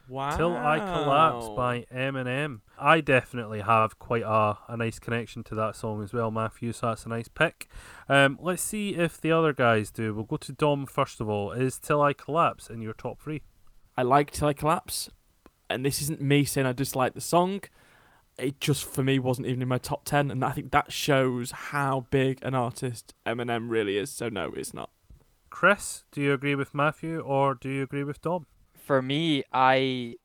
Wow. 0.10 0.36
Till 0.36 0.58
I 0.58 0.80
Collapse 0.80 1.50
by 1.56 1.86
Eminem. 1.94 2.62
I 2.78 3.00
definitely 3.00 3.62
have 3.62 3.98
quite 4.00 4.24
a, 4.24 4.58
a 4.68 4.76
nice 4.76 5.00
connection 5.00 5.44
to 5.46 5.56
that 5.56 5.76
song 5.76 6.04
as 6.04 6.12
well, 6.12 6.32
Matthew, 6.32 6.74
so 6.74 6.88
that's 6.88 7.06
a 7.06 7.10
nice 7.10 7.28
pick. 7.28 7.70
Um, 8.10 8.38
let's 8.42 8.64
see 8.64 8.96
if 8.96 9.22
the 9.22 9.32
other 9.32 9.54
guys 9.54 9.92
do. 9.92 10.14
We'll 10.14 10.26
go 10.26 10.38
to 10.38 10.52
Dom 10.52 10.86
first 10.86 11.22
of 11.22 11.30
all. 11.30 11.52
Is 11.52 11.78
Till 11.78 12.02
I 12.02 12.14
Collapse 12.14 12.70
in 12.70 12.82
your 12.82 12.94
top 12.94 13.22
three? 13.22 13.44
I 13.96 14.02
like 14.02 14.32
Till 14.32 14.48
I 14.48 14.54
Collapse, 14.54 15.10
and 15.70 15.86
this 15.86 16.02
isn't 16.02 16.22
me 16.22 16.44
saying 16.44 16.68
I 16.68 16.74
dislike 16.74 17.14
the 17.14 17.22
song. 17.22 17.62
It 18.38 18.60
just 18.60 18.84
for 18.84 19.04
me 19.04 19.20
wasn't 19.20 19.48
even 19.48 19.62
in 19.62 19.68
my 19.68 19.78
top 19.78 20.06
ten, 20.06 20.32
and 20.32 20.44
I 20.44 20.52
think 20.52 20.72
that 20.72 20.92
shows 20.92 21.52
how 21.52 22.08
big 22.10 22.40
an 22.42 22.56
artist 22.56 23.14
Eminem 23.28 23.70
really 23.70 23.98
is. 23.98 24.10
So 24.10 24.28
no, 24.28 24.52
it's 24.56 24.74
not. 24.74 24.90
Chris, 25.52 26.06
do 26.12 26.22
you 26.22 26.34
agree 26.34 26.56
with 26.56 26.74
Matthew 26.74 27.20
or 27.20 27.54
do 27.54 27.70
you 27.70 27.84
agree 27.84 28.04
with 28.04 28.22
Dom? 28.22 28.48
For 28.74 29.02
me, 29.02 29.44
I 29.54 30.16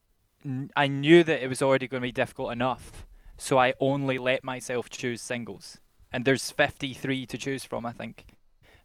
I 0.74 0.86
knew 0.86 1.24
that 1.24 1.42
it 1.42 1.48
was 1.48 1.60
already 1.60 1.88
going 1.88 2.00
to 2.00 2.06
be 2.06 2.12
difficult 2.12 2.52
enough, 2.52 3.04
so 3.36 3.58
I 3.58 3.74
only 3.80 4.16
let 4.16 4.44
myself 4.44 4.88
choose 4.88 5.20
singles. 5.20 5.78
And 6.12 6.24
there's 6.24 6.50
53 6.50 7.26
to 7.26 7.36
choose 7.36 7.64
from, 7.64 7.84
I 7.84 7.92
think. 7.92 8.24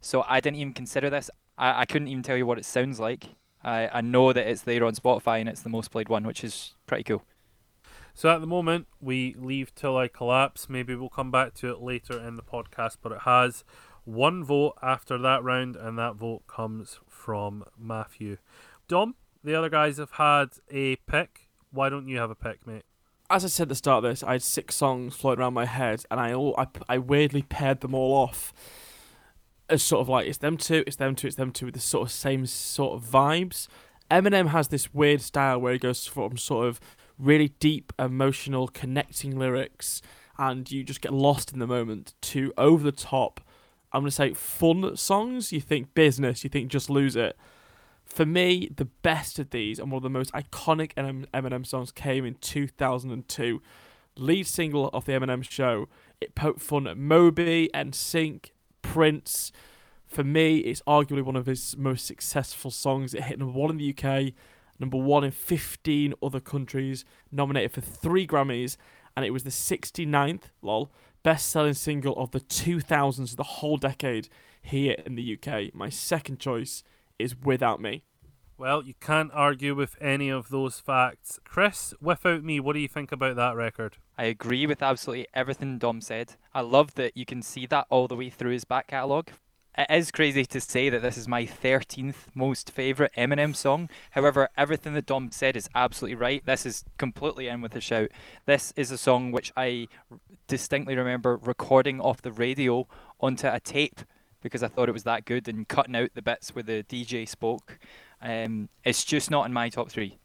So 0.00 0.24
I 0.28 0.40
didn't 0.40 0.58
even 0.58 0.72
consider 0.74 1.08
this. 1.08 1.30
I, 1.56 1.82
I 1.82 1.84
couldn't 1.86 2.08
even 2.08 2.24
tell 2.24 2.36
you 2.36 2.44
what 2.44 2.58
it 2.58 2.64
sounds 2.64 2.98
like. 2.98 3.28
I, 3.64 3.88
I 3.88 4.00
know 4.00 4.32
that 4.32 4.46
it's 4.46 4.62
there 4.62 4.84
on 4.84 4.94
Spotify 4.94 5.38
and 5.40 5.48
it's 5.48 5.62
the 5.62 5.68
most 5.70 5.92
played 5.92 6.08
one, 6.08 6.26
which 6.26 6.42
is 6.42 6.74
pretty 6.86 7.04
cool. 7.04 7.22
So 8.14 8.28
at 8.28 8.40
the 8.40 8.46
moment, 8.46 8.88
we 9.00 9.34
leave 9.38 9.74
Till 9.74 9.96
I 9.96 10.08
Collapse. 10.08 10.68
Maybe 10.68 10.94
we'll 10.94 11.08
come 11.08 11.30
back 11.30 11.54
to 11.54 11.70
it 11.70 11.80
later 11.80 12.18
in 12.18 12.34
the 12.34 12.42
podcast, 12.42 12.98
but 13.00 13.12
it 13.12 13.20
has 13.20 13.64
one 14.04 14.44
vote 14.44 14.74
after 14.82 15.18
that 15.18 15.42
round, 15.42 15.76
and 15.76 15.98
that 15.98 16.16
vote 16.16 16.46
comes 16.46 16.98
from 17.08 17.64
Matthew. 17.78 18.38
Dom, 18.88 19.14
the 19.44 19.54
other 19.54 19.68
guys 19.68 19.98
have 19.98 20.12
had 20.12 20.50
a 20.70 20.96
pick. 20.96 21.48
Why 21.70 21.88
don't 21.88 22.08
you 22.08 22.18
have 22.18 22.30
a 22.30 22.34
pick, 22.34 22.66
mate? 22.66 22.84
As 23.30 23.44
I 23.44 23.48
said 23.48 23.64
at 23.64 23.68
the 23.70 23.74
start 23.74 24.04
of 24.04 24.10
this, 24.10 24.22
I 24.22 24.32
had 24.32 24.42
six 24.42 24.74
songs 24.74 25.16
floating 25.16 25.40
around 25.40 25.54
my 25.54 25.66
head, 25.66 26.04
and 26.10 26.20
I 26.20 26.32
all 26.34 26.54
I, 26.58 26.66
I 26.88 26.98
weirdly 26.98 27.42
paired 27.42 27.80
them 27.80 27.94
all 27.94 28.12
off 28.14 28.52
as 29.72 29.82
sort 29.82 30.02
of 30.02 30.08
like 30.08 30.26
it's 30.26 30.38
them 30.38 30.56
two, 30.56 30.84
it's 30.86 30.96
them 30.96 31.14
two, 31.14 31.26
it's 31.26 31.36
them 31.36 31.50
two 31.50 31.66
with 31.66 31.74
the 31.74 31.80
sort 31.80 32.06
of 32.06 32.12
same 32.12 32.46
sort 32.46 32.94
of 32.94 33.08
vibes. 33.08 33.68
Eminem 34.10 34.48
has 34.48 34.68
this 34.68 34.92
weird 34.92 35.22
style 35.22 35.58
where 35.58 35.72
he 35.72 35.78
goes 35.78 36.06
from 36.06 36.36
sort 36.36 36.66
of 36.66 36.78
really 37.18 37.48
deep, 37.60 37.92
emotional, 37.98 38.68
connecting 38.68 39.38
lyrics, 39.38 40.02
and 40.38 40.70
you 40.70 40.84
just 40.84 41.00
get 41.00 41.12
lost 41.14 41.52
in 41.52 41.58
the 41.58 41.66
moment, 41.66 42.12
to 42.20 42.52
over 42.58 42.84
the 42.84 42.92
top. 42.92 43.40
I'm 43.92 44.02
gonna 44.02 44.10
say 44.10 44.34
fun 44.34 44.96
songs. 44.96 45.52
You 45.52 45.60
think 45.60 45.94
business, 45.94 46.44
you 46.44 46.50
think 46.50 46.70
just 46.70 46.88
lose 46.88 47.16
it. 47.16 47.36
For 48.04 48.26
me, 48.26 48.70
the 48.74 48.84
best 48.84 49.38
of 49.38 49.50
these 49.50 49.78
and 49.78 49.90
one 49.90 49.98
of 49.98 50.02
the 50.02 50.10
most 50.10 50.32
iconic 50.32 50.92
Eminem 50.94 51.66
songs 51.66 51.92
came 51.92 52.24
in 52.24 52.34
2002. 52.34 53.62
Lead 54.16 54.46
single 54.46 54.88
of 54.88 55.04
the 55.04 55.12
Eminem 55.12 55.48
show. 55.48 55.88
It 56.20 56.34
poked 56.34 56.60
fun 56.60 56.86
at 56.86 56.98
Moby, 56.98 57.70
NSYNC, 57.72 58.50
Prince. 58.82 59.52
For 60.06 60.22
me, 60.22 60.58
it's 60.58 60.82
arguably 60.82 61.22
one 61.22 61.36
of 61.36 61.46
his 61.46 61.76
most 61.78 62.04
successful 62.04 62.70
songs. 62.70 63.14
It 63.14 63.24
hit 63.24 63.38
number 63.38 63.58
one 63.58 63.70
in 63.70 63.78
the 63.78 63.94
UK, 63.96 64.34
number 64.78 64.98
one 64.98 65.24
in 65.24 65.30
15 65.30 66.12
other 66.22 66.40
countries, 66.40 67.06
nominated 67.30 67.72
for 67.72 67.80
three 67.80 68.26
Grammys, 68.26 68.76
and 69.16 69.24
it 69.24 69.30
was 69.30 69.44
the 69.44 69.50
69th, 69.50 70.50
lol, 70.60 70.92
best 71.22 71.48
selling 71.48 71.74
single 71.74 72.16
of 72.16 72.30
the 72.30 72.40
2000s, 72.40 73.36
the 73.36 73.42
whole 73.42 73.76
decade 73.76 74.28
here 74.60 74.96
in 75.04 75.14
the 75.14 75.38
UK. 75.38 75.74
My 75.74 75.88
second 75.88 76.38
choice 76.38 76.82
is 77.18 77.36
Without 77.36 77.80
Me. 77.80 78.02
Well, 78.58 78.84
you 78.84 78.94
can't 79.00 79.32
argue 79.34 79.74
with 79.74 79.96
any 80.00 80.28
of 80.28 80.50
those 80.50 80.78
facts. 80.78 81.40
Chris, 81.44 81.94
without 82.00 82.44
me, 82.44 82.60
what 82.60 82.74
do 82.74 82.78
you 82.78 82.86
think 82.86 83.10
about 83.10 83.34
that 83.36 83.56
record? 83.56 83.96
I 84.16 84.24
agree 84.24 84.66
with 84.66 84.82
absolutely 84.82 85.26
everything 85.34 85.78
Dom 85.78 86.00
said. 86.00 86.34
I 86.54 86.60
love 86.60 86.94
that 86.94 87.16
you 87.16 87.24
can 87.24 87.42
see 87.42 87.66
that 87.66 87.86
all 87.90 88.06
the 88.06 88.14
way 88.14 88.30
through 88.30 88.52
his 88.52 88.64
back 88.64 88.88
catalogue. 88.88 89.30
It 89.76 89.86
is 89.88 90.10
crazy 90.10 90.44
to 90.44 90.60
say 90.60 90.90
that 90.90 91.00
this 91.00 91.16
is 91.16 91.26
my 91.26 91.46
13th 91.46 92.26
most 92.34 92.70
favourite 92.70 93.12
Eminem 93.16 93.56
song. 93.56 93.88
However, 94.10 94.50
everything 94.54 94.92
that 94.94 95.06
Dom 95.06 95.30
said 95.30 95.56
is 95.56 95.70
absolutely 95.74 96.16
right. 96.16 96.44
This 96.44 96.66
is 96.66 96.84
completely 96.98 97.48
in 97.48 97.62
with 97.62 97.74
a 97.74 97.80
shout. 97.80 98.10
This 98.44 98.74
is 98.76 98.90
a 98.90 98.98
song 98.98 99.32
which 99.32 99.50
I 99.56 99.88
distinctly 100.46 100.94
remember 100.94 101.38
recording 101.38 102.02
off 102.02 102.20
the 102.20 102.32
radio 102.32 102.86
onto 103.18 103.48
a 103.48 103.60
tape 103.60 104.00
because 104.42 104.62
I 104.62 104.68
thought 104.68 104.90
it 104.90 104.92
was 104.92 105.04
that 105.04 105.24
good 105.24 105.48
and 105.48 105.66
cutting 105.66 105.96
out 105.96 106.10
the 106.14 106.20
bits 106.20 106.54
where 106.54 106.64
the 106.64 106.82
DJ 106.82 107.26
spoke. 107.26 107.78
Um, 108.20 108.68
it's 108.84 109.04
just 109.04 109.30
not 109.30 109.46
in 109.46 109.54
my 109.54 109.70
top 109.70 109.90
three. 109.90 110.18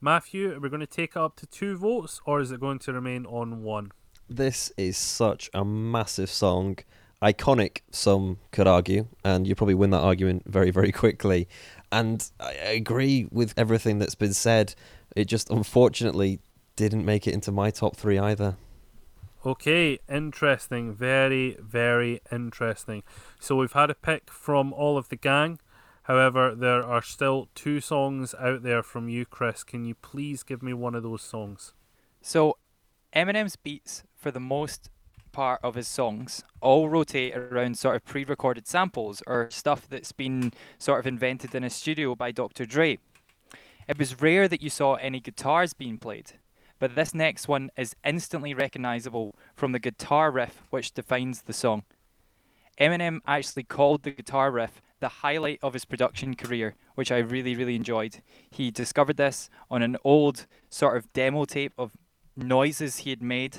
Matthew, 0.00 0.52
are 0.52 0.60
we 0.60 0.68
going 0.68 0.78
to 0.80 0.86
take 0.86 1.12
it 1.12 1.16
up 1.16 1.34
to 1.36 1.46
two 1.46 1.76
votes 1.76 2.20
or 2.26 2.40
is 2.40 2.52
it 2.52 2.60
going 2.60 2.78
to 2.80 2.92
remain 2.92 3.26
on 3.26 3.64
one? 3.64 3.90
This 4.28 4.70
is 4.76 4.96
such 4.96 5.50
a 5.52 5.64
massive 5.64 6.30
song. 6.30 6.78
Iconic, 7.24 7.80
some 7.90 8.36
could 8.52 8.66
argue, 8.66 9.06
and 9.24 9.46
you 9.46 9.54
probably 9.54 9.74
win 9.74 9.88
that 9.90 10.02
argument 10.02 10.42
very, 10.44 10.70
very 10.70 10.92
quickly. 10.92 11.48
And 11.90 12.30
I 12.38 12.52
agree 12.52 13.26
with 13.30 13.54
everything 13.56 13.98
that's 13.98 14.14
been 14.14 14.34
said. 14.34 14.74
It 15.16 15.24
just 15.24 15.48
unfortunately 15.48 16.40
didn't 16.76 17.06
make 17.06 17.26
it 17.26 17.32
into 17.32 17.50
my 17.50 17.70
top 17.70 17.96
three 17.96 18.18
either. 18.18 18.56
Okay, 19.46 19.98
interesting. 20.06 20.92
Very, 20.92 21.56
very 21.60 22.20
interesting. 22.30 23.02
So 23.40 23.56
we've 23.56 23.72
had 23.72 23.90
a 23.90 23.94
pick 23.94 24.30
from 24.30 24.74
all 24.74 24.98
of 24.98 25.08
the 25.08 25.16
gang. 25.16 25.60
However, 26.02 26.54
there 26.54 26.82
are 26.82 27.02
still 27.02 27.48
two 27.54 27.80
songs 27.80 28.34
out 28.38 28.62
there 28.62 28.82
from 28.82 29.08
you, 29.08 29.24
Chris. 29.24 29.64
Can 29.64 29.86
you 29.86 29.94
please 29.94 30.42
give 30.42 30.62
me 30.62 30.74
one 30.74 30.94
of 30.94 31.02
those 31.02 31.22
songs? 31.22 31.72
So, 32.20 32.58
Eminem's 33.16 33.56
beats, 33.56 34.02
for 34.14 34.30
the 34.30 34.40
most 34.40 34.90
part 35.34 35.60
of 35.62 35.74
his 35.74 35.88
songs, 35.88 36.44
all 36.62 36.88
rotate 36.88 37.36
around 37.36 37.76
sort 37.76 37.96
of 37.96 38.04
pre 38.04 38.24
recorded 38.24 38.66
samples 38.66 39.22
or 39.26 39.48
stuff 39.50 39.86
that's 39.86 40.12
been 40.12 40.52
sort 40.78 41.00
of 41.00 41.06
invented 41.06 41.54
in 41.54 41.64
a 41.64 41.68
studio 41.68 42.14
by 42.14 42.30
Dr. 42.30 42.64
Dre. 42.64 42.98
It 43.86 43.98
was 43.98 44.22
rare 44.22 44.48
that 44.48 44.62
you 44.62 44.70
saw 44.70 44.94
any 44.94 45.20
guitars 45.20 45.74
being 45.74 45.98
played, 45.98 46.32
but 46.78 46.94
this 46.94 47.12
next 47.12 47.48
one 47.48 47.70
is 47.76 47.96
instantly 48.04 48.54
recognizable 48.54 49.34
from 49.54 49.72
the 49.72 49.78
guitar 49.78 50.30
riff 50.30 50.62
which 50.70 50.94
defines 50.94 51.42
the 51.42 51.52
song. 51.52 51.82
Eminem 52.80 53.18
actually 53.26 53.64
called 53.64 54.04
the 54.04 54.12
guitar 54.12 54.50
riff 54.50 54.80
the 55.00 55.08
highlight 55.08 55.58
of 55.62 55.74
his 55.74 55.84
production 55.84 56.34
career, 56.34 56.76
which 56.94 57.12
I 57.12 57.18
really, 57.18 57.54
really 57.56 57.76
enjoyed. 57.76 58.22
He 58.50 58.70
discovered 58.70 59.16
this 59.16 59.50
on 59.70 59.82
an 59.82 59.96
old 60.04 60.46
sort 60.70 60.96
of 60.96 61.12
demo 61.12 61.44
tape 61.44 61.74
of 61.76 61.92
noises 62.36 62.98
he 62.98 63.10
had 63.10 63.22
made, 63.22 63.58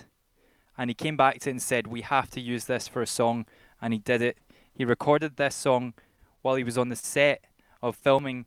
and 0.77 0.89
he 0.89 0.94
came 0.94 1.17
back 1.17 1.39
to 1.39 1.50
it 1.50 1.51
and 1.51 1.62
said, 1.62 1.88
We 1.88 2.01
have 2.01 2.29
to 2.32 2.41
use 2.41 2.65
this 2.65 2.88
for 2.88 3.01
a 3.01 3.08
song, 3.08 3.46
and 3.82 3.94
he 3.94 4.00
did 4.00 4.22
it. 4.22 4.38
He 4.74 4.86
recorded 4.86 5.38
this 5.38 5.55
song 5.55 5.94
while 6.41 6.55
he 6.55 6.63
was 6.63 6.77
on 6.77 6.89
the 6.89 6.96
set 6.96 7.44
of 7.82 7.96
filming 7.96 8.46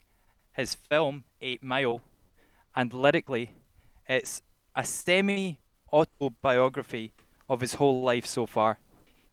his 0.53 0.75
film, 0.75 1.25
Eight 1.41 1.63
Mile, 1.63 2.03
and 2.75 2.93
lyrically, 2.93 3.53
it's 4.09 4.43
a 4.75 4.85
semi 4.85 5.59
autobiography 5.93 7.13
of 7.49 7.61
his 7.61 7.75
whole 7.75 8.03
life 8.03 8.27
so 8.27 8.47
far. 8.47 8.79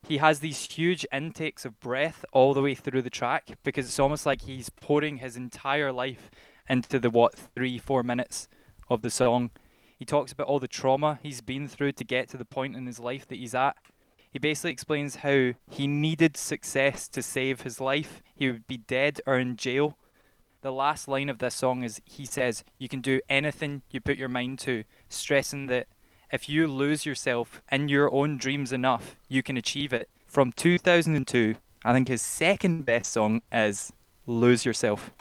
He 0.07 0.17
has 0.17 0.39
these 0.39 0.63
huge 0.63 1.05
intakes 1.11 1.65
of 1.65 1.79
breath 1.79 2.23
all 2.31 2.53
the 2.53 2.61
way 2.61 2.75
through 2.75 3.01
the 3.01 3.09
track 3.09 3.57
because 3.63 3.85
it's 3.85 3.99
almost 3.99 4.25
like 4.25 4.43
he's 4.43 4.69
pouring 4.69 5.17
his 5.17 5.35
entire 5.35 5.91
life 5.91 6.29
into 6.69 6.99
the 6.99 7.09
what 7.09 7.35
three 7.55 7.77
four 7.77 8.03
minutes 8.03 8.47
of 8.89 9.01
the 9.01 9.09
song 9.09 9.49
he 9.95 10.05
talks 10.05 10.31
about 10.31 10.47
all 10.47 10.59
the 10.59 10.67
trauma 10.67 11.19
he's 11.23 11.41
been 11.41 11.67
through 11.67 11.91
to 11.91 12.03
get 12.03 12.29
to 12.29 12.37
the 12.37 12.45
point 12.45 12.75
in 12.75 12.85
his 12.85 12.99
life 12.99 13.27
that 13.27 13.37
he's 13.37 13.55
at 13.55 13.75
he 14.31 14.39
basically 14.39 14.71
explains 14.71 15.17
how 15.17 15.53
he 15.69 15.87
needed 15.87 16.35
success 16.35 17.07
to 17.07 17.21
save 17.21 17.61
his 17.61 17.79
life 17.79 18.21
he 18.35 18.51
would 18.51 18.67
be 18.67 18.77
dead 18.77 19.21
or 19.25 19.37
in 19.37 19.55
jail 19.55 19.97
the 20.61 20.71
last 20.71 21.07
line 21.07 21.29
of 21.29 21.39
this 21.39 21.55
song 21.55 21.83
is 21.83 22.01
he 22.05 22.25
says 22.25 22.63
you 22.77 22.89
can 22.89 23.01
do 23.01 23.21
anything 23.29 23.81
you 23.91 24.01
put 24.01 24.17
your 24.17 24.29
mind 24.29 24.59
to 24.59 24.83
stressing 25.09 25.67
that 25.67 25.87
if 26.31 26.49
you 26.49 26.67
lose 26.67 27.05
yourself 27.05 27.61
in 27.71 27.87
your 27.87 28.13
own 28.13 28.37
dreams 28.37 28.71
enough, 28.73 29.15
you 29.27 29.43
can 29.43 29.57
achieve 29.57 29.93
it. 29.93 30.09
From 30.27 30.51
2002, 30.51 31.55
I 31.83 31.93
think 31.93 32.07
his 32.07 32.21
second 32.21 32.85
best 32.85 33.13
song 33.13 33.41
is 33.51 33.93
Lose 34.25 34.65
Yourself. 34.65 35.11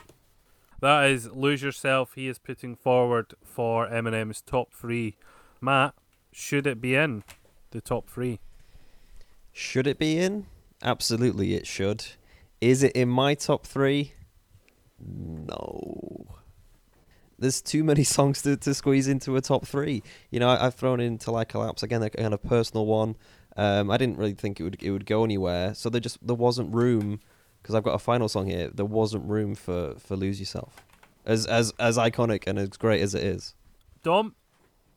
That 0.85 1.09
is 1.09 1.31
Lose 1.31 1.63
Yourself. 1.63 2.13
He 2.15 2.29
is 2.29 2.39
putting 2.39 2.77
forward 2.77 3.33
for 3.43 3.89
Eminem's 3.89 4.43
top 4.43 4.75
three. 4.75 5.17
Matt, 5.59 5.95
should 6.31 6.67
it 6.67 6.83
be 6.83 6.95
in 6.95 7.25
the 7.71 7.81
top 7.81 8.11
three? 8.11 8.39
Should 9.51 9.87
it 9.87 9.99
be 9.99 10.19
in? 10.19 10.45
Absolutely, 10.83 11.55
it 11.55 11.67
should. 11.67 12.05
Is 12.61 12.83
it 12.83 12.93
in 12.93 13.09
my 13.09 13.33
top 13.33 13.67
three? 13.67 14.13
No. 15.01 16.27
There's 17.39 17.63
too 17.63 17.83
many 17.83 18.05
songs 18.05 18.43
to, 18.43 18.55
to 18.59 18.75
squeeze 18.75 19.09
into 19.09 19.37
a 19.37 19.41
top 19.41 19.67
three. 19.67 20.03
You 20.31 20.39
know, 20.39 20.51
I, 20.51 20.67
I've 20.67 20.75
thrown 20.75 21.01
in 21.01 21.17
Till 21.17 21.37
I 21.37 21.47
Collapse 21.47 21.83
again, 21.83 22.03
a 22.03 22.11
kind 22.11 22.35
of 22.35 22.43
personal 22.43 22.85
one. 22.85 23.17
Um, 23.57 23.91
I 23.91 23.97
didn't 23.97 24.19
really 24.19 24.35
think 24.35 24.61
it 24.61 24.65
would 24.65 24.83
it 24.83 24.91
would 24.91 25.07
go 25.07 25.25
anywhere, 25.25 25.73
so 25.73 25.89
there 25.89 26.03
just 26.03 26.19
there 26.27 26.37
wasn't 26.37 26.75
room 26.75 27.21
because 27.65 27.75
I've 27.75 27.83
got 27.83 27.95
a 27.95 27.99
final 27.99 28.29
song 28.29 28.47
here. 28.47 28.69
There 28.69 28.85
wasn't 28.85 29.25
room 29.25 29.55
for, 29.55 29.95
for 29.99 30.17
Lose 30.17 30.39
Yourself, 30.39 30.85
as 31.25 31.47
as 31.47 31.73
as 31.79 31.97
iconic 31.97 32.47
and 32.47 32.59
as 32.59 32.69
great 32.69 33.01
as 33.01 33.15
it 33.15 33.25
is. 33.25 33.55
Dom, 34.03 34.35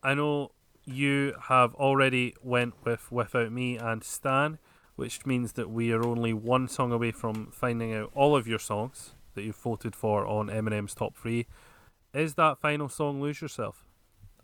I 0.02 0.12
know 0.12 0.50
you 0.84 1.34
have 1.44 1.74
already 1.76 2.34
went 2.42 2.74
with 2.84 3.10
Without 3.10 3.52
Me 3.52 3.78
and 3.78 4.04
Stan, 4.04 4.58
which 4.96 5.24
means 5.24 5.54
that 5.54 5.70
we 5.70 5.92
are 5.92 6.04
only 6.04 6.34
one 6.34 6.68
song 6.68 6.92
away 6.92 7.10
from 7.10 7.50
finding 7.52 7.94
out 7.94 8.10
all 8.14 8.36
of 8.36 8.46
your 8.46 8.58
songs 8.58 9.14
that 9.34 9.44
you've 9.44 9.56
voted 9.56 9.96
for 9.96 10.26
on 10.26 10.48
Eminem's 10.48 10.94
top 10.94 11.16
three. 11.16 11.46
Is 12.12 12.34
that 12.34 12.58
final 12.58 12.90
song 12.90 13.22
Lose 13.22 13.40
Yourself? 13.40 13.86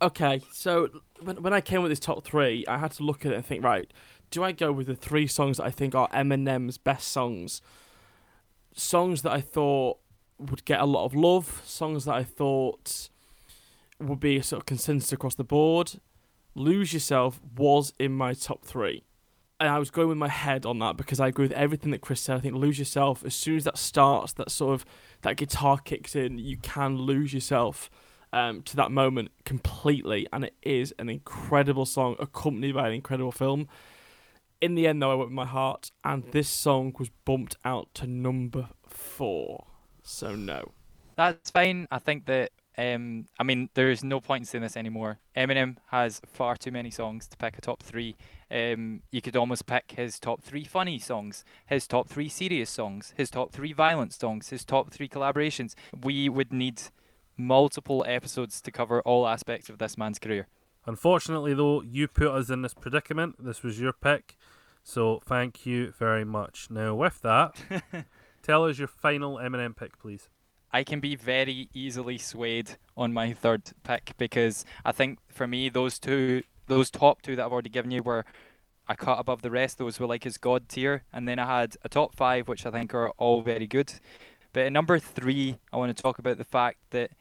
Okay, 0.01 0.41
so 0.51 0.89
when, 1.21 1.43
when 1.43 1.53
I 1.53 1.61
came 1.61 1.83
with 1.83 1.91
this 1.91 1.99
top 1.99 2.25
three, 2.25 2.65
I 2.67 2.79
had 2.79 2.91
to 2.93 3.03
look 3.03 3.23
at 3.23 3.31
it 3.31 3.35
and 3.35 3.45
think, 3.45 3.63
right, 3.63 3.91
do 4.31 4.43
I 4.43 4.51
go 4.51 4.71
with 4.71 4.87
the 4.87 4.95
three 4.95 5.27
songs 5.27 5.57
that 5.57 5.65
I 5.65 5.69
think 5.69 5.93
are 5.93 6.09
Eminem's 6.09 6.79
best 6.79 7.09
songs? 7.09 7.61
Songs 8.75 9.21
that 9.23 9.31
I 9.31 9.41
thought 9.41 9.97
would 10.37 10.65
get 10.65 10.81
a 10.81 10.85
lot 10.85 11.05
of 11.05 11.15
love, 11.15 11.61
songs 11.65 12.05
that 12.05 12.13
I 12.13 12.23
thought 12.23 13.09
would 13.99 14.19
be 14.19 14.37
a 14.37 14.43
sort 14.43 14.61
of 14.61 14.65
consensus 14.65 15.11
across 15.11 15.35
the 15.35 15.43
board. 15.43 15.93
Lose 16.53 16.93
Yourself 16.93 17.39
was 17.57 17.93
in 17.99 18.11
my 18.11 18.33
top 18.33 18.65
three. 18.65 19.03
And 19.59 19.69
I 19.69 19.79
was 19.79 19.89
going 19.89 20.09
with 20.09 20.17
my 20.17 20.27
head 20.27 20.65
on 20.65 20.79
that 20.79 20.97
because 20.97 21.21
I 21.21 21.29
agree 21.29 21.45
with 21.45 21.53
everything 21.53 21.91
that 21.91 22.01
Chris 22.01 22.19
said. 22.19 22.35
I 22.35 22.39
think 22.41 22.55
Lose 22.55 22.77
Yourself, 22.77 23.23
as 23.23 23.33
soon 23.33 23.55
as 23.55 23.63
that 23.63 23.77
starts, 23.77 24.33
that 24.33 24.51
sort 24.51 24.73
of 24.73 24.85
that 25.21 25.37
guitar 25.37 25.77
kicks 25.77 26.15
in, 26.15 26.37
you 26.37 26.57
can 26.57 26.97
lose 26.97 27.33
yourself 27.33 27.89
um, 28.33 28.61
to 28.63 28.75
that 28.75 28.91
moment 28.91 29.31
completely, 29.45 30.27
and 30.33 30.43
it 30.43 30.55
is 30.61 30.93
an 30.99 31.09
incredible 31.09 31.85
song 31.85 32.17
accompanied 32.19 32.75
by 32.75 32.89
an 32.89 32.93
incredible 32.93 33.31
film. 33.31 33.69
In 34.61 34.75
the 34.75 34.87
end, 34.87 35.01
though, 35.01 35.11
I 35.11 35.15
went 35.15 35.29
with 35.29 35.35
my 35.35 35.45
heart, 35.45 35.91
and 36.03 36.23
this 36.31 36.49
song 36.49 36.93
was 36.97 37.09
bumped 37.25 37.57
out 37.63 37.89
to 37.95 38.07
number 38.07 38.69
four. 38.87 39.67
So 40.03 40.35
no. 40.35 40.71
That's 41.15 41.51
fine. 41.51 41.87
I 41.91 41.99
think 41.99 42.25
that 42.25 42.51
um, 42.77 43.25
I 43.39 43.43
mean, 43.43 43.69
there's 43.73 44.03
no 44.03 44.19
point 44.19 44.41
in 44.41 44.45
saying 44.45 44.61
this 44.61 44.77
anymore. 44.77 45.19
Eminem 45.35 45.77
has 45.87 46.21
far 46.25 46.55
too 46.55 46.71
many 46.71 46.91
songs 46.91 47.27
to 47.27 47.37
pick 47.37 47.57
a 47.57 47.61
top 47.61 47.81
three. 47.81 48.15
Um, 48.51 49.01
you 49.11 49.21
could 49.21 49.35
almost 49.35 49.65
pick 49.65 49.93
his 49.95 50.19
top 50.19 50.43
three 50.43 50.65
funny 50.65 50.99
songs, 50.99 51.45
his 51.65 51.87
top 51.87 52.09
three 52.09 52.29
serious 52.29 52.69
songs, 52.69 53.13
his 53.15 53.29
top 53.29 53.51
three 53.51 53.73
violent 53.73 54.13
songs, 54.13 54.49
his 54.49 54.65
top 54.65 54.91
three 54.91 55.07
collaborations. 55.07 55.73
We 56.03 56.27
would 56.27 56.51
need 56.51 56.81
multiple 57.37 58.03
episodes 58.07 58.61
to 58.61 58.71
cover 58.71 59.01
all 59.01 59.27
aspects 59.27 59.69
of 59.69 59.77
this 59.77 59.97
man's 59.97 60.19
career. 60.19 60.47
Unfortunately, 60.85 61.53
though, 61.53 61.81
you 61.81 62.07
put 62.07 62.27
us 62.27 62.49
in 62.49 62.61
this 62.61 62.73
predicament. 62.73 63.35
This 63.39 63.63
was 63.63 63.79
your 63.79 63.93
pick. 63.93 64.37
So 64.83 65.19
thank 65.25 65.65
you 65.65 65.93
very 65.97 66.23
much. 66.23 66.67
Now, 66.69 66.93
with 66.93 67.21
that, 67.21 67.55
tell 68.43 68.65
us 68.65 68.77
your 68.77 68.87
final 68.87 69.37
Eminem 69.37 69.75
pick, 69.75 69.97
please. 69.97 70.29
I 70.71 70.83
can 70.83 70.99
be 70.99 71.15
very 71.15 71.69
easily 71.73 72.17
swayed 72.17 72.77
on 72.95 73.13
my 73.13 73.33
third 73.33 73.63
pick 73.83 74.13
because 74.17 74.65
I 74.83 74.91
think 74.91 75.19
for 75.27 75.47
me 75.47 75.69
those 75.69 75.97
two, 75.97 76.43
those 76.67 76.91
top 76.91 77.21
two 77.21 77.35
that 77.35 77.45
I've 77.45 77.51
already 77.51 77.69
given 77.69 77.91
you 77.91 78.03
were 78.03 78.25
a 78.87 78.95
cut 78.95 79.19
above 79.19 79.41
the 79.41 79.49
rest. 79.49 79.77
Those 79.77 79.99
were 79.99 80.05
like 80.05 80.23
his 80.23 80.37
god 80.37 80.69
tier, 80.69 81.03
and 81.11 81.27
then 81.27 81.39
I 81.39 81.61
had 81.61 81.77
a 81.83 81.89
top 81.89 82.15
five 82.15 82.47
which 82.47 82.65
I 82.65 82.71
think 82.71 82.93
are 82.93 83.09
all 83.11 83.41
very 83.41 83.67
good. 83.67 83.93
But 84.53 84.65
at 84.65 84.73
number 84.73 84.99
three, 84.99 85.57
I 85.73 85.77
want 85.77 85.95
to 85.95 86.01
talk 86.01 86.19
about 86.19 86.37
the 86.37 86.43
fact 86.43 86.77
that 86.91 87.11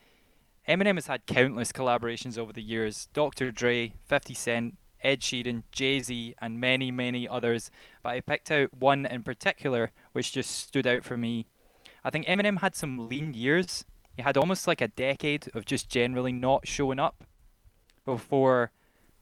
Eminem 0.68 0.94
has 0.94 1.06
had 1.06 1.26
countless 1.26 1.72
collaborations 1.72 2.38
over 2.38 2.52
the 2.52 2.62
years: 2.62 3.08
Dr. 3.12 3.50
Dre, 3.50 3.94
50 4.06 4.34
Cent, 4.34 4.76
Ed 5.02 5.20
Sheeran, 5.20 5.64
Jay 5.72 6.00
Z, 6.00 6.34
and 6.40 6.60
many, 6.60 6.90
many 6.90 7.28
others. 7.28 7.70
But 8.02 8.10
I 8.10 8.20
picked 8.20 8.50
out 8.50 8.74
one 8.74 9.06
in 9.06 9.22
particular 9.22 9.90
which 10.12 10.32
just 10.32 10.50
stood 10.50 10.86
out 10.86 11.04
for 11.04 11.16
me 11.16 11.46
I 12.04 12.10
think 12.10 12.26
Eminem 12.26 12.60
had 12.60 12.76
some 12.76 13.08
lean 13.08 13.32
years. 13.32 13.86
He 14.14 14.22
had 14.22 14.36
almost 14.36 14.66
like 14.66 14.82
a 14.82 14.88
decade 14.88 15.48
of 15.54 15.64
just 15.64 15.88
generally 15.88 16.32
not 16.32 16.68
showing 16.68 16.98
up 16.98 17.24
before 18.04 18.72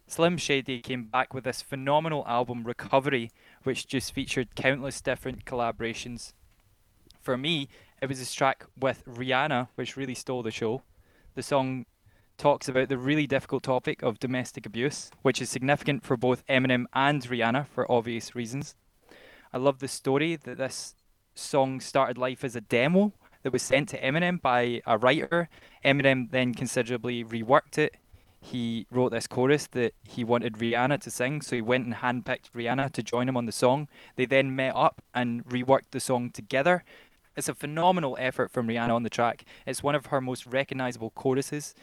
Slim 0.09 0.37
Shady 0.37 0.81
came 0.81 1.05
back 1.05 1.33
with 1.33 1.45
this 1.45 1.63
phenomenal 1.63 2.25
album, 2.27 2.65
Recovery, 2.65 3.31
which 3.63 3.87
just 3.87 4.13
featured 4.13 4.57
countless 4.57 5.01
different 5.01 5.45
collaborations. 5.45 6.33
For 7.21 7.39
me, 7.39 7.69
it 8.03 8.09
was 8.09 8.19
this 8.19 8.35
track 8.35 8.67
with 8.77 9.05
Rihanna, 9.07 9.69
which 9.77 9.97
really 9.97 10.17
stole 10.17 10.43
the 10.43 10.51
show. 10.51 10.83
The 11.35 11.43
song 11.43 11.87
talks 12.37 12.69
about 12.69 12.91
the 12.91 12.99
really 12.99 13.27
difficult 13.27 13.63
topic 13.63 14.03
of 14.03 14.19
domestic 14.19 14.67
abuse, 14.67 15.11
which 15.23 15.41
is 15.41 15.49
significant 15.49 16.05
for 16.05 16.15
both 16.15 16.47
Eminem 16.47 16.85
and 16.93 17.23
Rihanna 17.23 17.69
for 17.69 17.91
obvious 17.91 18.35
reasons. 18.35 18.75
I 19.51 19.57
love 19.57 19.79
the 19.79 19.89
story 19.89 20.37
that 20.37 20.59
this 20.59 20.95
song 21.35 21.81
started 21.81 22.19
life 22.19 22.45
as 22.45 22.55
a 22.55 22.61
demo 22.61 23.15
that 23.43 23.53
was 23.53 23.63
sent 23.63 23.89
to 23.91 24.01
Eminem 24.03 24.43
by 24.43 24.83
a 24.87 24.99
writer. 24.99 25.49
Eminem 25.83 26.31
then 26.31 26.53
considerably 26.53 27.25
reworked 27.25 27.79
it. 27.79 27.97
He 28.39 28.87
wrote 28.91 29.13
this 29.13 29.27
chorus 29.27 29.67
that 29.69 29.95
he 30.03 30.25
wanted 30.25 30.59
Rihanna 30.59 31.01
to 31.01 31.11
sing, 31.11 31.41
so 31.41 31.57
he 31.57 31.63
went 31.63 31.87
and 31.87 31.95
handpicked 31.95 32.51
Rihanna 32.55 32.93
to 32.93 33.03
join 33.03 33.27
him 33.27 33.39
on 33.39 33.47
the 33.47 33.53
song. 33.53 33.89
They 34.17 34.27
then 34.27 34.55
met 34.55 34.77
up 34.77 35.01
and 35.15 35.47
reworked 35.47 35.93
the 35.93 36.01
song 36.01 36.31
together. 36.31 36.85
It's 37.37 37.49
a 37.49 37.55
phenomenal 37.55 38.17
effort 38.21 38.51
from 38.51 38.69
Rihanna 38.69 38.95
on 38.95 39.03
the 39.03 39.11
track. 39.11 39.45
It's 39.67 39.83
one 39.83 39.95
of 39.95 40.07
her 40.07 40.21
most 40.21 40.47
recognizable 40.47 41.11
choruses 41.11 41.75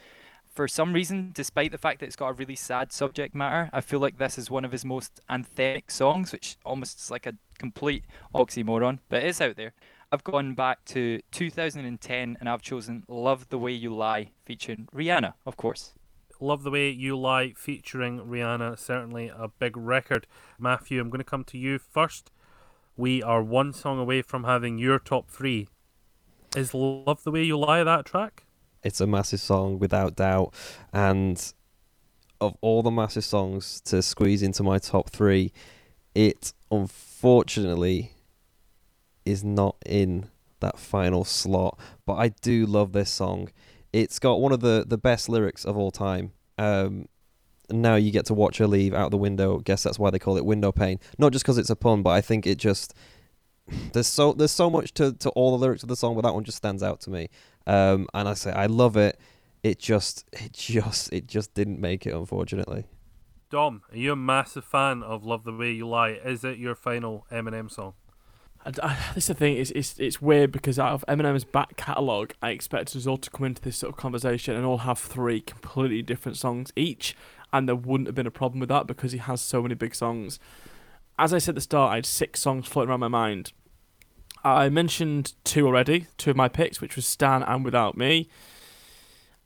for 0.52 0.66
some 0.66 0.92
reason, 0.92 1.30
despite 1.32 1.70
the 1.70 1.78
fact 1.78 2.00
that 2.00 2.06
it's 2.06 2.16
got 2.16 2.28
a 2.28 2.32
really 2.32 2.56
sad 2.56 2.92
subject 2.92 3.34
matter, 3.34 3.70
I 3.72 3.80
feel 3.80 4.00
like 4.00 4.18
this 4.18 4.36
is 4.36 4.50
one 4.50 4.64
of 4.64 4.72
his 4.72 4.84
most 4.84 5.20
anthemic 5.30 5.90
songs, 5.90 6.32
which 6.32 6.56
almost 6.64 6.98
is 7.00 7.10
like 7.10 7.26
a 7.26 7.34
complete 7.58 8.04
oxymoron, 8.34 8.98
but 9.08 9.22
it's 9.22 9.40
out 9.40 9.56
there. 9.56 9.74
I've 10.12 10.24
gone 10.24 10.54
back 10.54 10.84
to 10.86 11.20
2010 11.30 12.36
and 12.40 12.48
I've 12.48 12.62
chosen 12.62 13.04
Love 13.06 13.48
the 13.48 13.58
Way 13.58 13.72
You 13.72 13.94
Lie 13.94 14.32
featuring 14.44 14.88
Rihanna, 14.92 15.34
of 15.46 15.56
course. 15.56 15.92
Love 16.40 16.64
the 16.64 16.70
Way 16.70 16.90
You 16.90 17.16
Lie 17.16 17.52
featuring 17.56 18.18
Rihanna, 18.18 18.76
certainly 18.76 19.28
a 19.28 19.48
big 19.48 19.76
record. 19.76 20.26
Matthew, 20.58 21.00
I'm 21.00 21.10
going 21.10 21.18
to 21.18 21.24
come 21.24 21.44
to 21.44 21.58
you 21.58 21.78
first. 21.78 22.32
We 22.96 23.22
are 23.22 23.42
one 23.42 23.72
song 23.72 23.98
away 23.98 24.22
from 24.22 24.44
having 24.44 24.78
your 24.78 24.98
top 24.98 25.30
three. 25.30 25.68
Is 26.56 26.74
Love 26.74 27.22
the 27.24 27.30
Way 27.30 27.44
You 27.44 27.58
Lie 27.58 27.84
that 27.84 28.04
track? 28.04 28.44
It's 28.82 29.00
a 29.00 29.06
massive 29.06 29.40
song 29.40 29.78
without 29.78 30.16
doubt, 30.16 30.54
and 30.92 31.52
of 32.40 32.56
all 32.60 32.82
the 32.82 32.90
massive 32.90 33.24
songs 33.24 33.80
to 33.82 34.02
squeeze 34.02 34.42
into 34.42 34.62
my 34.62 34.78
top 34.78 35.10
three, 35.10 35.52
it 36.14 36.52
unfortunately 36.70 38.12
is 39.24 39.44
not 39.44 39.76
in 39.84 40.28
that 40.60 40.78
final 40.78 41.24
slot. 41.24 41.78
But 42.06 42.14
I 42.14 42.28
do 42.28 42.66
love 42.66 42.92
this 42.92 43.10
song. 43.10 43.50
It's 43.92 44.18
got 44.18 44.40
one 44.40 44.52
of 44.52 44.60
the, 44.60 44.84
the 44.86 44.98
best 44.98 45.28
lyrics 45.28 45.64
of 45.64 45.76
all 45.76 45.90
time. 45.90 46.32
Um, 46.58 47.06
now 47.70 47.96
you 47.96 48.10
get 48.10 48.26
to 48.26 48.34
watch 48.34 48.58
her 48.58 48.66
leave 48.66 48.94
out 48.94 49.10
the 49.10 49.16
window. 49.16 49.58
Guess 49.58 49.82
that's 49.82 49.98
why 49.98 50.10
they 50.10 50.18
call 50.18 50.36
it 50.36 50.44
window 50.44 50.72
pane. 50.72 50.98
Not 51.18 51.32
just 51.32 51.44
because 51.44 51.58
it's 51.58 51.70
a 51.70 51.76
pun, 51.76 52.02
but 52.02 52.10
I 52.10 52.20
think 52.20 52.46
it 52.46 52.58
just 52.58 52.94
there's 53.92 54.06
so 54.06 54.32
there's 54.32 54.50
so 54.50 54.70
much 54.70 54.94
to, 54.94 55.12
to 55.14 55.30
all 55.30 55.52
the 55.52 55.58
lyrics 55.58 55.82
of 55.82 55.88
the 55.88 55.96
song, 55.96 56.14
but 56.14 56.22
that 56.22 56.34
one 56.34 56.44
just 56.44 56.58
stands 56.58 56.82
out 56.82 57.00
to 57.02 57.10
me. 57.10 57.28
Um, 57.66 58.08
and 58.14 58.28
I 58.28 58.34
say 58.34 58.52
I 58.52 58.66
love 58.66 58.96
it. 58.96 59.18
It 59.62 59.78
just 59.78 60.26
it 60.32 60.52
just 60.52 61.12
it 61.12 61.26
just 61.26 61.54
didn't 61.54 61.80
make 61.80 62.06
it, 62.06 62.14
unfortunately. 62.14 62.84
Dom, 63.50 63.82
are 63.90 63.96
you 63.96 64.12
a 64.12 64.16
massive 64.16 64.64
fan 64.64 65.02
of 65.02 65.24
"Love 65.24 65.44
the 65.44 65.52
Way 65.52 65.72
You 65.72 65.88
Lie"? 65.88 66.20
Is 66.24 66.44
it 66.44 66.58
your 66.58 66.74
final 66.74 67.26
Eminem 67.32 67.70
song? 67.70 67.94
I, 68.64 68.72
I, 68.82 68.98
this 69.14 69.24
is 69.24 69.28
the 69.28 69.34
thing. 69.34 69.56
It's, 69.56 69.70
it's 69.72 69.98
it's 69.98 70.22
weird 70.22 70.52
because 70.52 70.78
out 70.78 70.92
of 70.92 71.04
Eminem's 71.08 71.44
back 71.44 71.76
catalogue, 71.76 72.34
I 72.42 72.50
expected 72.50 72.96
us 72.96 73.06
all 73.06 73.16
to 73.18 73.30
come 73.30 73.46
into 73.46 73.62
this 73.62 73.78
sort 73.78 73.92
of 73.92 73.98
conversation 73.98 74.54
and 74.54 74.64
all 74.64 74.78
have 74.78 74.98
three 74.98 75.40
completely 75.40 76.02
different 76.02 76.36
songs 76.36 76.72
each, 76.76 77.16
and 77.52 77.68
there 77.68 77.76
wouldn't 77.76 78.08
have 78.08 78.14
been 78.14 78.26
a 78.26 78.30
problem 78.30 78.60
with 78.60 78.68
that 78.68 78.86
because 78.86 79.12
he 79.12 79.18
has 79.18 79.40
so 79.40 79.62
many 79.62 79.74
big 79.74 79.94
songs. 79.94 80.38
As 81.18 81.34
I 81.34 81.38
said 81.38 81.52
at 81.52 81.54
the 81.56 81.60
start, 81.60 81.92
I 81.92 81.96
had 81.96 82.06
six 82.06 82.40
songs 82.40 82.66
floating 82.66 82.90
around 82.90 83.00
my 83.00 83.08
mind. 83.08 83.52
I 84.42 84.68
mentioned 84.70 85.34
two 85.44 85.66
already, 85.66 86.06
two 86.16 86.30
of 86.30 86.36
my 86.36 86.48
picks, 86.48 86.80
which 86.80 86.96
was 86.96 87.06
Stan 87.06 87.42
and 87.42 87.64
Without 87.64 87.96
Me. 87.96 88.28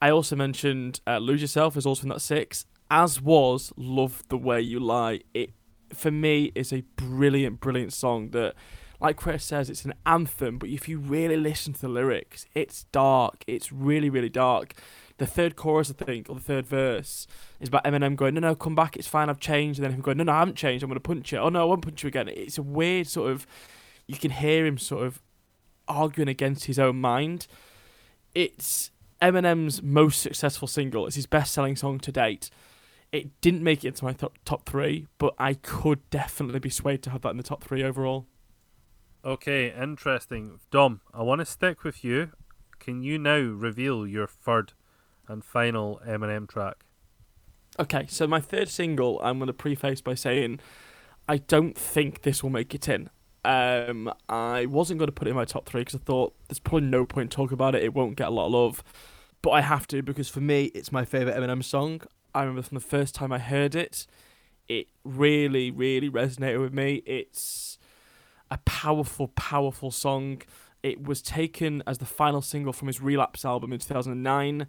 I 0.01 0.11
also 0.11 0.37
mentioned 0.37 1.01
uh, 1.07 1.19
Lose 1.19 1.41
Yourself 1.41 1.77
is 1.77 1.87
also 1.87 2.05
in 2.05 2.11
that 2.11 2.21
six, 2.21 2.67
as 2.91 3.21
was 3.21 3.73
Love 3.77 4.23
the 4.29 4.37
Way 4.37 4.61
You 4.61 4.79
Lie. 4.79 5.21
It, 5.33 5.51
for 5.93 6.11
me, 6.11 6.53
is 6.55 6.73
a 6.73 6.83
brilliant, 6.97 7.61
brilliant 7.61 7.93
song 7.93 8.31
that, 8.31 8.55
like 9.01 9.17
Chris 9.17 9.45
says, 9.45 9.69
it's 9.69 9.85
an 9.85 9.95
anthem, 10.07 10.59
but 10.59 10.69
if 10.69 10.89
you 10.89 10.99
really 10.99 11.37
listen 11.37 11.73
to 11.73 11.81
the 11.81 11.89
lyrics, 11.89 12.47
it's 12.55 12.85
dark. 12.93 13.45
It's 13.47 13.73
really, 13.73 14.11
really 14.11 14.29
dark. 14.29 14.75
The 15.19 15.27
third 15.27 15.57
chorus, 15.57 15.91
I 15.91 16.05
think, 16.05 16.29
or 16.29 16.35
the 16.35 16.41
third 16.41 16.67
verse, 16.67 17.27
is 17.61 17.69
about 17.69 17.85
Eminem 17.85 18.17
going, 18.17 18.35
"No, 18.35 18.41
no, 18.41 18.55
come 18.55 18.75
back, 18.75 18.97
it's 18.97 19.09
fine, 19.09 19.29
I've 19.29 19.41
changed," 19.41 19.79
and 19.79 19.85
then 19.85 19.93
him 19.93 20.01
going, 20.01 20.17
"No, 20.17 20.25
no, 20.25 20.33
I 20.33 20.41
haven't 20.41 20.57
changed, 20.57 20.83
I'm 20.83 20.91
gonna 20.91 21.01
punch 21.01 21.33
you." 21.33 21.39
Oh 21.39 21.49
no, 21.49 21.63
I 21.63 21.65
won't 21.65 21.83
punch 21.83 22.03
you 22.03 22.09
again. 22.09 22.29
It's 22.29 22.59
a 22.59 22.63
weird 22.63 23.07
sort 23.07 23.31
of, 23.31 23.47
you 24.07 24.17
can 24.17 24.31
hear 24.31 24.67
him 24.67 24.79
sort 24.79 25.07
of 25.07 25.23
arguing 25.87 26.29
against 26.29 26.65
his 26.65 26.79
own 26.79 27.01
mind. 27.01 27.47
It's 28.35 28.91
Eminem's 29.23 29.83
most 29.83 30.21
successful 30.21 30.69
single. 30.69 31.07
It's 31.07 31.17
his 31.17 31.27
best-selling 31.27 31.77
song 31.77 31.99
to 32.01 32.13
date. 32.13 32.51
It 33.13 33.41
didn't 33.41 33.63
make 33.63 33.85
it 33.85 33.89
into 33.89 34.05
my 34.05 34.13
top 34.13 34.37
top 34.45 34.69
three, 34.69 35.07
but 35.19 35.35
I 35.39 35.55
could 35.55 36.09
definitely 36.11 36.59
be 36.59 36.71
swayed 36.71 37.03
to 37.05 37.11
have 37.11 37.23
that 37.23 37.31
in 37.31 37.37
the 37.37 37.43
top 37.45 37.63
three 37.63 37.83
overall. 37.83 38.27
Okay, 39.25 39.73
interesting. 39.73 40.59
Dom, 40.71 41.01
I 41.15 41.23
want 41.23 41.39
to 41.39 41.47
stick 41.47 41.85
with 41.85 42.05
you. 42.05 42.33
Can 42.79 43.03
you 43.03 43.19
now 43.19 43.39
reveal 43.39 44.07
your 44.07 44.27
third 44.27 44.73
and 45.29 45.45
final 45.45 46.01
Eminem 46.07 46.49
track? 46.49 46.85
Okay, 47.79 48.07
so 48.09 48.27
my 48.27 48.41
third 48.41 48.69
single, 48.69 49.21
I'm 49.23 49.39
going 49.39 49.49
to 49.49 49.53
preface 49.53 50.01
by 50.01 50.15
saying 50.15 50.61
I 51.29 51.39
don't 51.39 51.77
think 51.77 52.23
this 52.23 52.43
will 52.43 52.51
make 52.51 52.75
it 52.75 52.89
in. 52.89 53.11
Um, 53.45 54.13
I 54.29 54.67
wasn't 54.67 54.99
going 54.99 55.09
to 55.09 55.13
put 55.13 55.29
it 55.29 55.33
in 55.33 55.37
my 55.37 55.45
top 55.45 55.67
three 55.67 55.83
because 55.83 55.97
I 55.97 56.05
thought 56.05 56.35
there's 56.49 56.59
probably 56.59 56.89
no 56.89 57.05
point 57.05 57.31
talking 57.31 57.55
about 57.55 57.75
it. 57.75 57.83
It 57.83 57.93
won't 57.93 58.17
get 58.17 58.29
a 58.29 58.31
lot 58.31 58.47
of 58.47 58.53
love, 58.53 58.85
but 59.43 59.51
I 59.51 59.61
have 59.61 59.87
to 59.89 60.03
because 60.03 60.29
for 60.29 60.41
me, 60.41 60.67
it's 60.67 60.93
my 60.93 61.05
favorite 61.05 61.37
Eminem 61.37 61.63
song. 61.63 62.03
I 62.35 62.41
remember 62.41 62.63
from 62.63 62.77
the 62.77 62.81
first 62.81 63.15
time 63.15 63.33
I 63.33 63.39
heard 63.39 63.75
it, 63.75 64.07
it 64.69 64.89
really, 65.05 65.71
really 65.71 66.09
resonated 66.09 66.61
with 66.61 66.73
me. 66.73 67.03
It's 67.07 67.79
a 68.51 68.59
powerful, 68.59 69.29
powerful 69.29 69.91
song. 69.91 70.43
It 70.83 71.03
was 71.03 71.21
taken 71.23 71.83
as 71.87 71.99
the 71.99 72.07
final 72.07 72.41
single 72.41 72.73
from 72.73 72.89
his 72.89 73.01
Relapse 73.01 73.45
album 73.45 73.73
in 73.73 73.79
2009. 73.79 74.67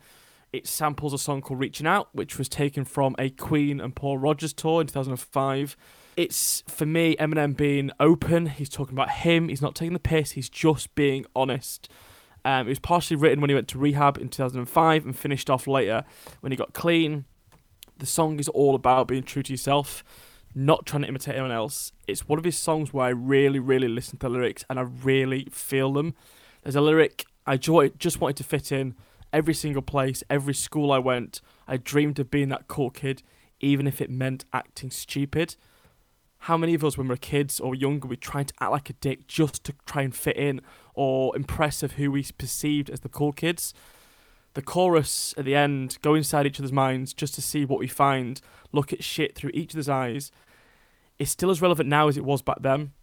It 0.55 0.67
samples 0.67 1.11
a 1.11 1.17
song 1.17 1.41
called 1.41 1.59
Reaching 1.59 1.85
Out, 1.85 2.07
which 2.13 2.37
was 2.37 2.47
taken 2.47 2.85
from 2.85 3.13
a 3.19 3.29
Queen 3.29 3.81
and 3.81 3.93
Paul 3.93 4.17
Rodgers 4.17 4.53
tour 4.53 4.79
in 4.79 4.87
2005. 4.87 5.75
It's, 6.15 6.63
for 6.65 6.85
me, 6.85 7.17
Eminem 7.17 7.57
being 7.57 7.91
open. 7.99 8.45
He's 8.45 8.69
talking 8.69 8.95
about 8.95 9.09
him. 9.09 9.49
He's 9.49 9.61
not 9.61 9.75
taking 9.75 9.91
the 9.91 9.99
piss. 9.99 10.31
He's 10.31 10.47
just 10.47 10.95
being 10.95 11.25
honest. 11.35 11.89
Um, 12.45 12.67
it 12.67 12.69
was 12.69 12.79
partially 12.79 13.17
written 13.17 13.41
when 13.41 13.49
he 13.49 13.53
went 13.53 13.67
to 13.67 13.77
rehab 13.77 14.17
in 14.17 14.29
2005 14.29 15.05
and 15.05 15.17
finished 15.17 15.49
off 15.49 15.67
later 15.67 16.05
when 16.39 16.53
he 16.53 16.55
got 16.55 16.73
clean. 16.73 17.25
The 17.97 18.05
song 18.05 18.39
is 18.39 18.47
all 18.47 18.75
about 18.75 19.09
being 19.09 19.23
true 19.23 19.43
to 19.43 19.51
yourself 19.51 20.05
not 20.57 20.85
trying 20.85 21.01
to 21.01 21.09
imitate 21.09 21.35
anyone 21.35 21.51
else. 21.51 21.91
It's 22.07 22.29
one 22.29 22.39
of 22.39 22.45
his 22.45 22.57
songs 22.57 22.93
where 22.93 23.07
I 23.07 23.09
really, 23.09 23.59
really 23.59 23.89
listen 23.89 24.17
to 24.19 24.27
the 24.27 24.29
lyrics 24.29 24.63
and 24.69 24.79
I 24.79 24.83
really 24.83 25.49
feel 25.51 25.91
them. 25.91 26.15
There's 26.63 26.77
a 26.77 26.81
lyric 26.81 27.25
I 27.45 27.57
just 27.57 28.21
wanted 28.21 28.37
to 28.37 28.45
fit 28.45 28.71
in 28.71 28.95
every 29.35 29.53
single 29.53 29.81
place, 29.81 30.23
every 30.29 30.53
school 30.53 30.93
I 30.93 30.97
went. 30.97 31.41
I 31.67 31.75
dreamed 31.75 32.17
of 32.19 32.31
being 32.31 32.47
that 32.49 32.69
cool 32.69 32.89
kid, 32.89 33.21
even 33.59 33.85
if 33.85 33.99
it 33.99 34.09
meant 34.09 34.45
acting 34.53 34.89
stupid. 34.89 35.57
How 36.39 36.57
many 36.57 36.73
of 36.73 36.85
us, 36.85 36.97
when 36.97 37.07
we 37.07 37.13
we're 37.13 37.17
kids 37.17 37.59
or 37.59 37.75
younger, 37.75 38.07
we 38.07 38.15
trying 38.15 38.45
to 38.45 38.53
act 38.61 38.71
like 38.71 38.89
a 38.89 38.93
dick 38.93 39.27
just 39.27 39.65
to 39.65 39.73
try 39.85 40.03
and 40.03 40.15
fit 40.15 40.37
in 40.37 40.61
or 40.93 41.35
impress 41.35 41.83
of 41.83 41.93
who 41.93 42.11
we 42.11 42.23
perceived 42.37 42.89
as 42.89 43.01
the 43.01 43.09
cool 43.09 43.33
kids? 43.33 43.73
The 44.53 44.61
chorus 44.61 45.33
at 45.37 45.43
the 45.43 45.55
end, 45.55 45.97
go 46.01 46.15
inside 46.15 46.45
each 46.45 46.61
other's 46.61 46.71
minds 46.71 47.13
just 47.13 47.35
to 47.35 47.41
see 47.41 47.65
what 47.65 47.79
we 47.79 47.87
find, 47.87 48.39
look 48.71 48.93
at 48.93 49.03
shit 49.03 49.35
through 49.35 49.51
each 49.53 49.75
other's 49.75 49.89
eyes, 49.89 50.31
is 51.19 51.29
still 51.29 51.51
as 51.51 51.61
relevant 51.61 51.89
now 51.89 52.07
as 52.07 52.15
it 52.15 52.23
was 52.23 52.41
back 52.41 52.61
then. 52.61 52.93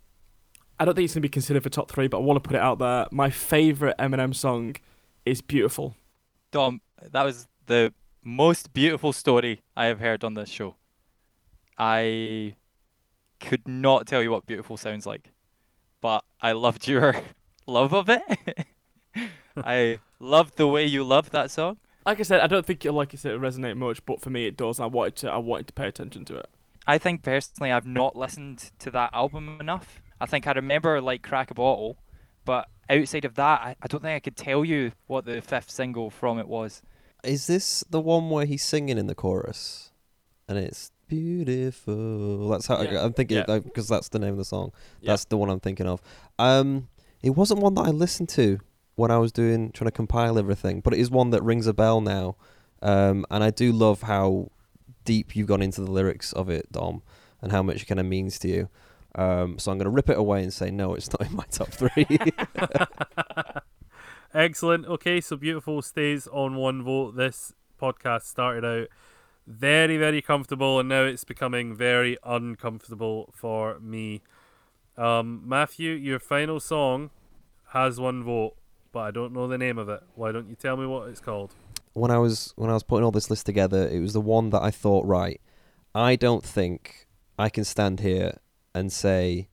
I 0.81 0.87
don't 0.87 0.95
think 0.95 1.05
it's 1.05 1.15
going 1.15 1.23
to 1.23 1.29
be 1.29 1.33
considered 1.33 1.63
for 1.63 1.69
top 1.69 1.91
three, 1.91 2.09
but 2.09 2.19
I 2.19 2.21
want 2.21 2.43
to 2.43 2.49
put 2.49 2.57
it 2.57 2.63
out 2.63 2.79
there. 2.79 3.07
My 3.11 3.29
favourite 3.29 3.99
Eminem 3.99 4.35
song 4.35 4.77
is 5.27 5.43
Beautiful. 5.43 5.95
Dom, 6.53 6.83
that 7.11 7.23
was 7.25 7.49
the 7.67 7.93
most 8.23 8.73
beautiful 8.73 9.13
story 9.13 9.63
I 9.77 9.87
have 9.87 9.99
heard 10.01 10.23
on 10.23 10.35
this 10.35 10.51
show. 10.51 10.77
I 11.79 12.57
could 13.41 13.67
not 13.67 14.07
tell 14.07 14.23
you 14.23 14.31
what 14.31 14.47
beautiful 14.47 14.77
sounds 14.77 15.07
like, 15.07 15.33
but 16.01 16.25
I 16.41 16.53
loved 16.53 16.87
your 16.87 17.17
love 17.67 17.93
of 17.95 18.09
it. 18.09 18.67
I 19.57 19.99
loved 20.21 20.57
the 20.57 20.69
way 20.69 20.85
you 20.85 21.03
loved 21.03 21.33
that 21.33 21.51
song. 21.51 21.79
Like 22.05 22.21
I 22.21 22.23
said, 22.23 22.41
I 22.41 22.47
don't 22.47 22.67
think 22.67 22.85
it 22.85 22.93
like 22.93 23.15
I 23.15 23.17
said 23.17 23.33
it 23.33 23.41
resonate 23.41 23.77
much, 23.77 24.05
but 24.05 24.21
for 24.21 24.31
me 24.31 24.47
it 24.47 24.57
does. 24.57 24.79
I 24.79 24.87
wanted 24.87 25.17
to 25.17 25.31
I 25.31 25.39
wanted 25.39 25.69
to 25.69 25.73
pay 25.73 25.89
attention 25.89 26.25
to 26.27 26.37
it. 26.37 26.51
I 26.87 26.99
think 26.99 27.23
personally, 27.23 27.73
I've 27.73 27.87
not 27.87 28.15
listened 28.15 28.73
to 28.81 28.91
that 28.91 29.11
album 29.15 29.57
enough. 29.59 30.03
I 30.21 30.27
think 30.27 30.47
I 30.47 30.53
remember 30.53 31.01
like 31.01 31.23
Crack 31.23 31.51
a 31.51 31.55
Bottle, 31.55 31.97
but 32.45 32.69
outside 32.91 33.25
of 33.25 33.35
that, 33.37 33.61
I, 33.61 33.77
I 33.83 33.87
don't 33.87 34.01
think 34.03 34.15
I 34.17 34.21
could 34.21 34.37
tell 34.37 34.65
you 34.65 34.93
what 35.07 35.25
the 35.25 35.41
fifth 35.41 35.71
single 35.71 36.11
from 36.11 36.39
it 36.39 36.49
was. 36.49 36.83
Is 37.25 37.47
this 37.47 37.85
the 37.89 38.01
one 38.01 38.31
where 38.31 38.45
he's 38.47 38.65
singing 38.65 38.99
in 38.99 39.07
the 39.07 39.15
chorus, 39.15 39.93
and 40.49 40.59
it's 40.59 40.91
beautiful? 41.09 42.49
That's 42.49 42.67
how 42.67 42.83
Yeah. 42.83 43.01
I, 43.01 43.05
am 43.05 43.13
thinking 43.13 43.39
Yeah. 43.47 43.59
because 43.61 43.89
that's 43.89 44.09
the 44.09 44.19
name 44.19 44.33
of 44.33 44.39
the 44.39 44.45
song. 44.45 44.73
Yeah. 45.01 45.13
That's 45.13 45.25
the 45.27 45.37
one 45.37 45.49
I'm 45.51 45.61
thinking 45.61 45.87
of. 45.87 46.03
Um, 46.39 46.89
it 47.23 47.31
wasn't 47.31 47.61
one 47.61 47.75
that 47.75 47.83
I 47.87 47.91
listened 47.91 48.29
to 48.31 48.59
when 48.97 49.11
I 49.11 49.19
was 49.19 49.33
doing 49.33 49.71
trying 49.73 49.87
to 49.89 49.93
compile 49.93 50.39
everything, 50.39 50.81
but 50.81 50.93
it 50.95 51.01
is 51.01 51.11
one 51.11 51.31
that 51.31 51.43
rings 51.43 51.67
a 51.67 51.73
bell 51.75 52.01
now. 52.01 52.37
Um, 52.83 53.25
and 53.31 53.45
I 53.45 53.51
do 53.51 53.73
love 53.73 54.03
how 54.03 54.51
deep 55.05 55.37
you've 55.37 55.47
gone 55.47 55.63
into 55.63 55.81
the 55.83 55.91
lyrics 55.91 56.33
of 56.33 56.49
it, 56.49 56.71
Dom, 56.73 57.03
and 57.41 57.53
how 57.53 57.63
much 57.63 57.83
it 57.83 57.87
kind 57.87 58.01
of 58.01 58.07
means 58.07 58.39
to 58.41 58.49
you. 58.49 58.69
Um, 59.15 59.59
so 59.59 59.71
I'm 59.71 59.79
going 59.79 59.85
to 59.85 59.91
rip 59.91 60.09
it 60.09 60.17
away 60.17 60.43
and 60.43 60.53
say 60.53 60.71
no, 60.71 60.95
it's 60.95 61.11
not 61.13 61.29
in 61.29 61.37
my 61.37 61.45
top 61.51 61.69
three. 61.71 62.07
Excellent. 64.35 64.87
Okay, 64.87 65.21
so 65.21 65.37
beautiful 65.37 65.83
stays 65.83 66.27
on 66.27 66.57
one 66.57 66.83
vote. 66.83 67.17
This 67.17 67.53
podcast 67.81 68.23
started 68.23 68.65
out 68.65 68.89
very, 69.47 69.99
very 69.99 70.23
comfortable, 70.23 70.81
and 70.81 70.89
now 70.89 71.03
it's 71.03 71.25
becoming 71.25 71.75
very 71.75 72.17
uncomfortable 72.25 73.33
for 73.35 73.79
me. 73.81 74.23
Um, 74.97 75.43
Matthew, 75.45 75.93
your 75.93 76.19
final 76.19 76.61
song 76.61 77.11
has 77.69 78.01
one 78.01 78.23
vote, 78.23 78.55
but 78.93 79.01
I 79.01 79.11
don't 79.11 79.33
know 79.33 79.49
the 79.49 79.59
name 79.59 79.79
of 79.79 79.89
it. 79.89 80.03
Why 80.15 80.33
don't 80.33 80.49
you 80.49 80.55
tell 80.55 80.77
me 80.77 80.87
what 80.87 81.09
it's 81.09 81.21
called? 81.21 81.55
when 81.95 82.11
I 82.11 82.19
was 82.19 82.53
when 82.57 82.71
I 82.71 82.75
was 82.75 82.83
putting 82.83 83.05
all 83.05 83.11
this 83.11 83.31
list 83.31 83.47
together, 83.47 83.87
it 83.89 84.01
was 84.01 84.13
the 84.13 84.21
one 84.21 84.51
that 84.51 84.63
I 84.63 84.71
thought, 84.71 85.05
right, 85.07 85.41
I 85.95 86.17
don't 86.17 86.45
think 86.45 87.07
I 87.39 87.49
can 87.49 87.65
stand 87.65 88.01
here 88.01 88.39
and 88.75 88.93
say 88.93 89.49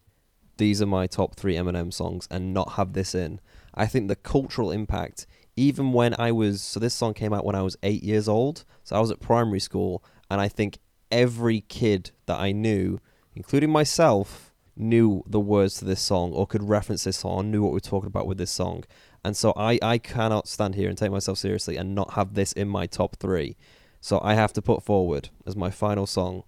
these 0.57 0.81
are 0.81 0.85
my 0.85 1.07
top 1.07 1.35
three 1.35 1.55
Eminem 1.55 1.93
songs 1.93 2.27
and 2.29 2.53
not 2.53 2.73
have 2.73 2.93
this 2.93 3.15
in. 3.15 3.39
I 3.73 3.85
think 3.85 4.07
the 4.07 4.15
cultural 4.15 4.71
impact, 4.71 5.25
even 5.55 5.93
when 5.93 6.13
I 6.19 6.31
was 6.31 6.61
so 6.61 6.79
this 6.79 6.93
song 6.93 7.13
came 7.13 7.33
out 7.33 7.45
when 7.45 7.55
I 7.55 7.61
was 7.61 7.77
eight 7.83 8.03
years 8.03 8.27
old, 8.27 8.65
so 8.83 8.95
I 8.95 8.99
was 8.99 9.11
at 9.11 9.19
primary 9.19 9.59
school, 9.59 10.03
and 10.29 10.41
I 10.41 10.47
think 10.47 10.79
every 11.11 11.61
kid 11.61 12.11
that 12.25 12.39
I 12.39 12.51
knew, 12.51 12.99
including 13.35 13.71
myself, 13.71 14.53
knew 14.75 15.23
the 15.27 15.39
words 15.39 15.75
to 15.75 15.85
this 15.85 16.01
song 16.01 16.31
or 16.31 16.47
could 16.47 16.63
reference 16.63 17.03
this 17.03 17.17
song, 17.17 17.51
knew 17.51 17.61
what 17.63 17.73
we 17.73 17.77
are 17.77 17.81
talking 17.81 18.07
about 18.07 18.27
with 18.27 18.37
this 18.37 18.51
song. 18.51 18.83
And 19.23 19.35
so 19.35 19.53
I, 19.57 19.77
I 19.81 19.97
cannot 19.97 20.47
stand 20.47 20.75
here 20.75 20.87
and 20.87 20.97
take 20.97 21.11
myself 21.11 21.37
seriously 21.37 21.75
and 21.75 21.93
not 21.93 22.13
have 22.13 22.33
this 22.33 22.53
in 22.53 22.69
my 22.69 22.85
top 22.85 23.17
three. 23.17 23.57
So 23.99 24.21
I 24.23 24.35
have 24.35 24.53
to 24.53 24.61
put 24.61 24.83
forward 24.83 25.29
as 25.45 25.57
my 25.57 25.69
final 25.69 26.07
song, 26.07 26.43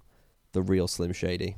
The 0.53 0.61
Real 0.61 0.87
Slim 0.87 1.11
Shady. 1.11 1.57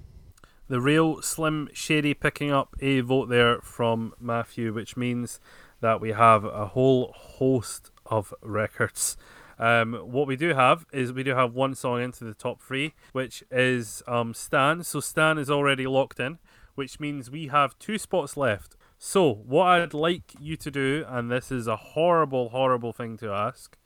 The 0.74 0.82
real 0.82 1.22
Slim 1.22 1.70
Shady 1.72 2.16
picking 2.16 2.50
up 2.50 2.76
a 2.82 3.02
vote 3.02 3.30
there 3.30 3.62
from 3.62 4.16
Matthew, 4.20 4.74
which 4.74 4.98
means 4.98 5.40
that 5.82 6.02
we 6.02 6.14
have 6.14 6.46
a 6.46 6.66
whole 6.66 7.14
host 7.16 7.92
of 8.08 8.34
records. 8.42 9.16
Um, 9.60 9.94
what 9.94 10.26
we 10.26 10.36
do 10.36 10.56
have 10.56 10.88
is 10.92 11.14
we 11.14 11.22
do 11.22 11.36
have 11.36 11.54
one 11.54 11.76
song 11.76 12.02
into 12.02 12.24
the 12.24 12.34
top 12.34 12.60
three, 12.60 12.96
which 13.12 13.44
is 13.52 14.02
um, 14.08 14.34
Stan. 14.34 14.84
So 14.84 15.00
Stan 15.00 15.38
is 15.38 15.48
already 15.48 15.86
locked 15.86 16.20
in, 16.20 16.40
which 16.74 17.00
means 17.00 17.30
we 17.30 17.50
have 17.50 17.78
two 17.78 18.00
spots 18.00 18.36
left. 18.36 18.76
So 18.98 19.32
what 19.32 19.66
I'd 19.66 19.94
like 19.94 20.34
you 20.40 20.58
to 20.58 20.72
do, 20.72 21.06
and 21.08 21.30
this 21.30 21.52
is 21.52 21.68
a 21.68 21.76
horrible, 21.76 22.50
horrible 22.50 22.94
thing 22.94 23.16
to 23.18 23.30
ask, 23.30 23.78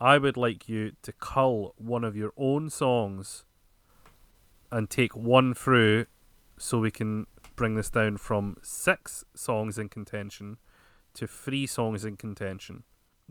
I 0.00 0.18
would 0.18 0.36
like 0.36 0.68
you 0.68 0.96
to 1.02 1.12
cull 1.12 1.74
one 1.76 2.02
of 2.02 2.16
your 2.16 2.32
own 2.36 2.70
songs 2.70 3.44
and 4.70 4.90
take 4.90 5.16
one 5.16 5.54
through 5.54 6.06
so 6.58 6.78
we 6.78 6.90
can 6.90 7.26
bring 7.56 7.74
this 7.74 7.90
down 7.90 8.16
from 8.16 8.56
six 8.62 9.24
songs 9.34 9.78
in 9.78 9.88
contention 9.88 10.58
to 11.14 11.26
three 11.26 11.66
songs 11.66 12.04
in 12.04 12.16
contention. 12.16 12.84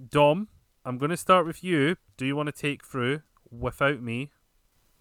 Dom, 0.10 0.47
I'm 0.86 0.97
going 0.97 1.12
to 1.12 1.17
start 1.17 1.45
with 1.45 1.63
you. 1.63 1.95
Do 2.17 2.26
you 2.26 2.36
want 2.36 2.47
to 2.47 2.54
take 2.54 2.86
through 2.86 3.21
without 3.50 4.02
me 4.02 4.32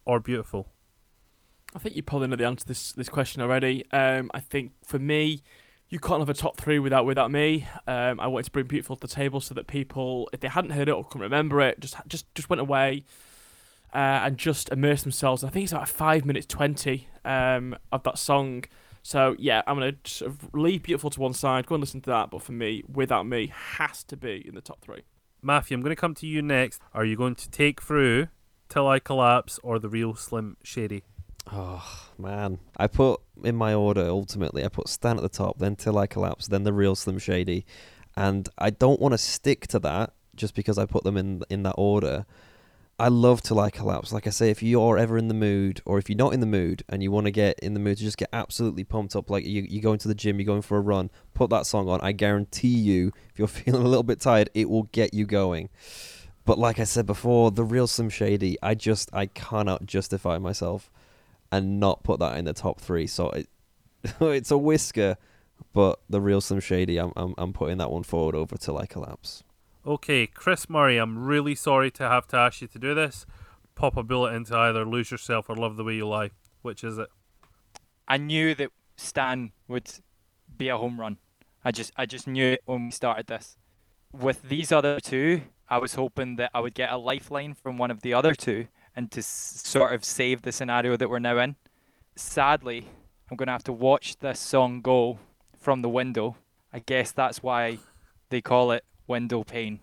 or 0.04 0.20
beautiful? 0.20 0.68
I 1.74 1.78
think 1.78 1.96
you 1.96 2.02
probably 2.02 2.28
know 2.28 2.36
the 2.36 2.46
answer 2.46 2.62
to 2.62 2.68
this 2.68 2.92
this 2.92 3.08
question 3.08 3.42
already. 3.42 3.84
Um, 3.90 4.30
I 4.32 4.40
think 4.40 4.72
for 4.84 4.98
me, 4.98 5.42
you 5.88 5.98
can't 5.98 6.20
have 6.20 6.28
a 6.28 6.34
top 6.34 6.56
three 6.56 6.78
without 6.78 7.04
without 7.04 7.30
me. 7.30 7.66
Um, 7.86 8.18
I 8.20 8.26
wanted 8.28 8.44
to 8.44 8.50
bring 8.52 8.66
beautiful 8.66 8.96
to 8.96 9.06
the 9.06 9.12
table 9.12 9.40
so 9.40 9.54
that 9.54 9.66
people, 9.66 10.30
if 10.32 10.40
they 10.40 10.48
hadn't 10.48 10.70
heard 10.70 10.88
it 10.88 10.92
or 10.92 11.04
couldn't 11.04 11.22
remember 11.22 11.60
it, 11.60 11.80
just 11.80 11.96
just 12.06 12.32
just 12.34 12.48
went 12.48 12.60
away 12.60 13.04
uh, 13.94 14.24
and 14.24 14.36
just 14.36 14.70
immerse 14.70 15.02
themselves. 15.02 15.44
I 15.44 15.48
think 15.48 15.64
it's 15.64 15.72
about 15.72 15.88
five 15.88 16.24
minutes 16.24 16.46
twenty 16.46 17.08
um, 17.24 17.76
of 17.92 18.02
that 18.04 18.18
song. 18.18 18.64
So 19.02 19.36
yeah, 19.38 19.62
I'm 19.66 19.76
gonna 19.76 19.96
sort 20.04 20.32
of 20.32 20.54
leave 20.54 20.82
beautiful 20.82 21.10
to 21.10 21.20
one 21.20 21.32
side, 21.32 21.66
go 21.66 21.74
and 21.76 21.82
listen 21.82 22.00
to 22.02 22.10
that. 22.10 22.30
But 22.30 22.42
for 22.42 22.52
me, 22.52 22.82
without 22.92 23.26
me, 23.26 23.52
has 23.54 24.02
to 24.04 24.16
be 24.16 24.42
in 24.46 24.54
the 24.54 24.60
top 24.60 24.80
three. 24.80 25.02
Matthew, 25.42 25.76
I'm 25.76 25.82
going 25.82 25.94
to 25.94 26.00
come 26.00 26.14
to 26.14 26.26
you 26.26 26.42
next. 26.42 26.80
Are 26.92 27.04
you 27.04 27.14
going 27.14 27.36
to 27.36 27.48
take 27.48 27.80
through 27.80 28.28
Till 28.68 28.88
I 28.88 28.98
Collapse 28.98 29.60
or 29.62 29.78
The 29.78 29.88
Real 29.88 30.14
Slim 30.16 30.56
Shady? 30.64 31.04
Oh 31.52 32.08
man, 32.18 32.58
I 32.76 32.88
put 32.88 33.20
in 33.44 33.54
my 33.54 33.72
order 33.72 34.06
ultimately. 34.08 34.64
I 34.64 34.68
put 34.68 34.88
Stan 34.88 35.16
at 35.16 35.22
the 35.22 35.28
top, 35.28 35.58
then 35.58 35.76
Till 35.76 35.98
I 35.98 36.08
Collapse, 36.08 36.48
then 36.48 36.64
the 36.64 36.72
real 36.72 36.96
Slim 36.96 37.18
Shady, 37.18 37.64
and 38.16 38.48
I 38.58 38.70
don't 38.70 39.00
want 39.00 39.12
to 39.12 39.18
stick 39.18 39.68
to 39.68 39.78
that 39.80 40.12
just 40.34 40.54
because 40.54 40.78
I 40.78 40.86
put 40.86 41.04
them 41.04 41.16
in 41.16 41.42
in 41.48 41.62
that 41.62 41.74
order. 41.78 42.26
I 42.98 43.08
love 43.08 43.42
Till 43.42 43.60
I 43.60 43.68
Collapse. 43.68 44.10
Like 44.10 44.26
I 44.26 44.30
say, 44.30 44.48
if 44.48 44.62
you're 44.62 44.96
ever 44.96 45.18
in 45.18 45.28
the 45.28 45.34
mood, 45.34 45.82
or 45.84 45.98
if 45.98 46.08
you're 46.08 46.16
not 46.16 46.32
in 46.32 46.40
the 46.40 46.46
mood 46.46 46.82
and 46.88 47.02
you 47.02 47.10
want 47.10 47.26
to 47.26 47.30
get 47.30 47.58
in 47.60 47.74
the 47.74 47.80
mood 47.80 47.98
to 47.98 48.02
just 48.02 48.16
get 48.16 48.30
absolutely 48.32 48.84
pumped 48.84 49.14
up, 49.14 49.28
like 49.28 49.44
you 49.44 49.66
you 49.68 49.82
going 49.82 49.98
to 49.98 50.08
the 50.08 50.14
gym, 50.14 50.38
you're 50.38 50.46
going 50.46 50.62
for 50.62 50.78
a 50.78 50.80
run, 50.80 51.10
put 51.34 51.50
that 51.50 51.66
song 51.66 51.90
on. 51.90 52.00
I 52.00 52.12
guarantee 52.12 52.68
you, 52.68 53.12
if 53.30 53.38
you're 53.38 53.48
feeling 53.48 53.82
a 53.82 53.88
little 53.88 54.02
bit 54.02 54.20
tired, 54.20 54.48
it 54.54 54.70
will 54.70 54.84
get 54.84 55.12
you 55.12 55.26
going. 55.26 55.68
But 56.46 56.58
like 56.58 56.78
I 56.78 56.84
said 56.84 57.04
before, 57.04 57.50
the 57.50 57.64
real 57.64 57.86
Slim 57.86 58.08
Shady, 58.08 58.56
I 58.62 58.74
just 58.74 59.10
I 59.12 59.26
cannot 59.26 59.84
justify 59.84 60.38
myself 60.38 60.90
and 61.52 61.78
not 61.78 62.02
put 62.02 62.18
that 62.20 62.38
in 62.38 62.46
the 62.46 62.54
top 62.54 62.80
three. 62.80 63.06
So 63.06 63.28
it, 63.30 63.48
it's 64.22 64.50
a 64.50 64.56
whisker, 64.56 65.18
but 65.74 66.00
the 66.08 66.22
real 66.22 66.40
Slim 66.40 66.60
Shady, 66.60 66.96
I'm, 66.96 67.12
I'm 67.14 67.34
I'm 67.36 67.52
putting 67.52 67.76
that 67.76 67.90
one 67.90 68.04
forward 68.04 68.34
over 68.34 68.56
till 68.56 68.78
I 68.78 68.86
collapse. 68.86 69.44
Okay, 69.86 70.26
Chris 70.26 70.68
Murray, 70.68 70.96
I'm 70.96 71.16
really 71.16 71.54
sorry 71.54 71.92
to 71.92 72.02
have 72.02 72.26
to 72.28 72.36
ask 72.36 72.60
you 72.60 72.66
to 72.66 72.78
do 72.78 72.92
this. 72.92 73.24
Pop 73.76 73.96
a 73.96 74.02
bullet 74.02 74.34
into 74.34 74.56
either 74.56 74.84
Lose 74.84 75.12
Yourself 75.12 75.48
or 75.48 75.54
Love 75.54 75.76
the 75.76 75.84
Way 75.84 75.94
You 75.94 76.08
Lie. 76.08 76.30
Which 76.62 76.82
is 76.82 76.98
it? 76.98 77.06
I 78.08 78.16
knew 78.16 78.52
that 78.56 78.70
Stan 78.96 79.52
would 79.68 79.88
be 80.58 80.70
a 80.70 80.76
home 80.76 80.98
run. 80.98 81.18
I 81.64 81.70
just 81.70 81.92
I 81.96 82.04
just 82.04 82.26
knew 82.26 82.54
it 82.54 82.62
when 82.64 82.86
we 82.86 82.90
started 82.90 83.28
this. 83.28 83.58
With 84.12 84.48
these 84.48 84.72
other 84.72 84.98
two, 84.98 85.42
I 85.68 85.78
was 85.78 85.94
hoping 85.94 86.34
that 86.34 86.50
I 86.52 86.58
would 86.58 86.74
get 86.74 86.90
a 86.90 86.96
lifeline 86.96 87.54
from 87.54 87.78
one 87.78 87.92
of 87.92 88.02
the 88.02 88.12
other 88.12 88.34
two 88.34 88.66
and 88.96 89.12
to 89.12 89.22
sort 89.22 89.92
of 89.92 90.04
save 90.04 90.42
the 90.42 90.50
scenario 90.50 90.96
that 90.96 91.08
we're 91.08 91.20
now 91.20 91.38
in. 91.38 91.54
Sadly, 92.16 92.88
I'm 93.30 93.36
going 93.36 93.46
to 93.46 93.52
have 93.52 93.64
to 93.64 93.72
watch 93.72 94.18
this 94.18 94.40
song 94.40 94.80
go 94.80 95.20
from 95.56 95.82
the 95.82 95.88
window. 95.88 96.38
I 96.72 96.80
guess 96.80 97.12
that's 97.12 97.40
why 97.40 97.78
they 98.30 98.40
call 98.40 98.72
it 98.72 98.84
window 99.06 99.44
pane. 99.44 99.80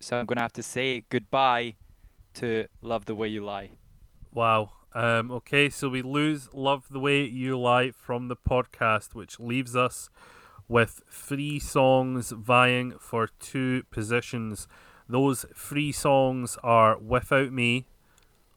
So 0.00 0.18
I'm 0.18 0.26
going 0.26 0.36
to 0.36 0.42
have 0.42 0.52
to 0.54 0.62
say 0.62 1.04
goodbye 1.08 1.74
to 2.34 2.66
Love 2.80 3.04
the 3.04 3.14
Way 3.14 3.28
You 3.28 3.44
Lie. 3.44 3.70
Wow. 4.32 4.72
Um, 4.92 5.30
okay, 5.30 5.68
so 5.68 5.88
we 5.88 6.02
lose 6.02 6.48
Love 6.52 6.86
the 6.90 6.98
Way 6.98 7.24
You 7.24 7.58
Lie 7.58 7.92
from 7.92 8.28
the 8.28 8.36
podcast, 8.36 9.14
which 9.14 9.38
leaves 9.38 9.76
us 9.76 10.10
with 10.68 11.02
three 11.10 11.58
songs 11.58 12.30
vying 12.30 12.94
for 12.98 13.28
two 13.38 13.82
positions. 13.90 14.66
Those 15.08 15.44
three 15.54 15.92
songs 15.92 16.56
are 16.62 16.98
Without 16.98 17.52
Me, 17.52 17.86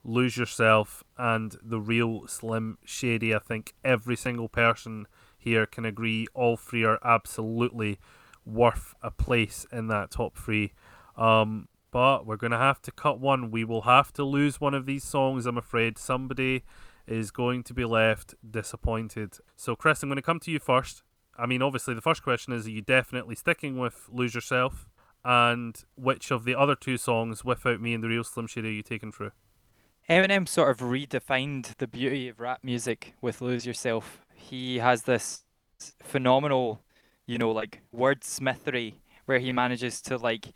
Lose 0.04 0.38
Yourself, 0.38 1.04
and 1.17 1.56
The 1.63 1.80
Real 1.80 2.28
Slim 2.28 2.78
Shady. 2.86 3.34
I 3.34 3.39
think 3.39 3.73
every 3.84 4.15
single 4.15 4.49
person 4.49 5.08
here 5.38 5.65
can 5.65 5.86
agree 5.86 6.28
all 6.34 6.56
three 6.56 6.84
are 6.84 6.99
absolutely 7.04 7.99
worth 8.45 8.93
a 9.01 9.12
place 9.12 9.65
in 9.71 9.88
that 9.88 10.12
top 10.12 10.38
three. 10.38 10.73
Um, 11.17 11.67
but 11.91 12.25
we're 12.25 12.38
going 12.38 12.51
to 12.51 12.58
have 12.58 12.82
to 12.84 12.91
cut 12.91 13.19
one. 13.19 13.51
We 13.51 13.63
will 13.63 13.84
have 13.84 14.12
to 14.13 14.23
lose 14.23 14.60
one 14.60 14.73
of 14.73 14.86
these 14.86 15.03
songs, 15.03 15.45
I'm 15.45 15.58
afraid. 15.58 15.97
Somebody 15.97 16.63
is 17.08 17.32
going 17.32 17.63
to 17.63 17.73
be 17.73 17.86
left 17.86 18.34
disappointed. 18.49 19.38
So, 19.56 19.75
Chris, 19.75 20.01
I'm 20.01 20.10
going 20.10 20.15
to 20.15 20.21
come 20.21 20.39
to 20.41 20.51
you 20.51 20.60
first. 20.60 21.03
I 21.38 21.45
mean, 21.45 21.62
obviously, 21.62 21.93
the 21.93 22.01
first 22.01 22.23
question 22.23 22.53
is 22.53 22.65
Are 22.65 22.71
you 22.71 22.82
definitely 22.82 23.36
sticking 23.36 23.77
with 23.77 24.08
Lose 24.12 24.36
Yourself? 24.36 24.89
And 25.25 25.82
which 25.95 26.32
of 26.32 26.43
the 26.43 26.56
other 26.56 26.75
two 26.75 26.97
songs, 26.97 27.45
Without 27.45 27.79
Me 27.79 27.93
and 27.93 28.03
The 28.03 28.10
Real 28.10 28.25
Slim 28.25 28.47
Shady, 28.47 28.69
are 28.69 28.71
you 28.71 28.82
taking 28.82 29.12
through? 29.12 29.32
Eminem 30.10 30.47
sort 30.47 30.69
of 30.69 30.79
redefined 30.79 31.77
the 31.77 31.88
beauty 31.88 32.27
of 32.27 32.41
rap 32.41 32.60
music 32.62 33.13
with 33.21 33.39
Lose 33.39 33.65
Yourself. 33.65 34.21
He 34.34 34.79
has 34.79 35.03
this 35.03 35.45
phenomenal, 36.01 36.82
you 37.25 37.38
know, 37.38 37.51
like 37.51 37.81
wordsmithery 37.95 38.95
where 39.25 39.39
he 39.39 39.53
manages 39.53 40.01
to 40.01 40.17
like 40.17 40.53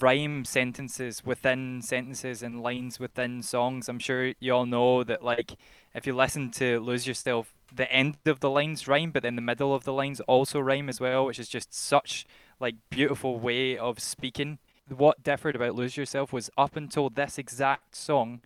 rhyme 0.00 0.44
sentences 0.44 1.24
within 1.24 1.82
sentences 1.82 2.42
and 2.42 2.62
lines 2.62 3.00
within 3.00 3.42
songs. 3.42 3.88
I'm 3.88 3.98
sure 3.98 4.32
you 4.38 4.52
all 4.52 4.66
know 4.66 5.02
that 5.04 5.24
like 5.24 5.56
if 5.94 6.06
you 6.06 6.14
listen 6.14 6.50
to 6.52 6.80
Lose 6.80 7.06
Yourself, 7.06 7.54
the 7.74 7.90
end 7.92 8.16
of 8.26 8.40
the 8.40 8.50
lines 8.50 8.86
rhyme, 8.86 9.10
but 9.10 9.22
then 9.22 9.36
the 9.36 9.42
middle 9.42 9.74
of 9.74 9.84
the 9.84 9.92
lines 9.92 10.20
also 10.22 10.60
rhyme 10.60 10.88
as 10.88 11.00
well, 11.00 11.26
which 11.26 11.38
is 11.38 11.48
just 11.48 11.74
such 11.74 12.26
like 12.60 12.76
beautiful 12.90 13.38
way 13.38 13.76
of 13.76 13.98
speaking. 13.98 14.58
What 14.88 15.22
differed 15.22 15.56
about 15.56 15.74
Lose 15.74 15.96
Yourself 15.96 16.32
was 16.32 16.50
up 16.56 16.76
until 16.76 17.08
this 17.08 17.38
exact 17.38 17.96
song, 17.96 18.42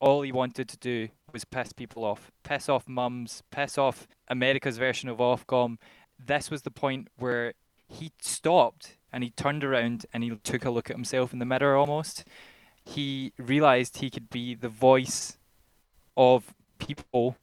all 0.00 0.22
he 0.22 0.32
wanted 0.32 0.68
to 0.68 0.78
do 0.78 1.08
was 1.32 1.44
piss 1.44 1.72
people 1.72 2.04
off. 2.04 2.30
Piss 2.42 2.68
off 2.68 2.88
mums, 2.88 3.42
piss 3.50 3.76
off 3.76 4.08
America's 4.28 4.78
version 4.78 5.08
of 5.08 5.18
Ofcom. 5.18 5.76
This 6.26 6.50
was 6.50 6.62
the 6.62 6.70
point 6.70 7.08
where 7.18 7.54
he 7.88 8.12
stopped 8.20 8.96
and 9.12 9.24
he 9.24 9.30
turned 9.30 9.64
around 9.64 10.06
and 10.12 10.22
he 10.22 10.30
took 10.42 10.64
a 10.64 10.70
look 10.70 10.90
at 10.90 10.96
himself 10.96 11.32
in 11.32 11.38
the 11.38 11.44
mirror 11.44 11.76
almost. 11.76 12.24
He 12.84 13.32
realized 13.36 13.98
he 13.98 14.10
could 14.10 14.30
be 14.30 14.54
the 14.54 14.68
voice 14.68 15.38
of 16.16 16.54
people 16.78 17.36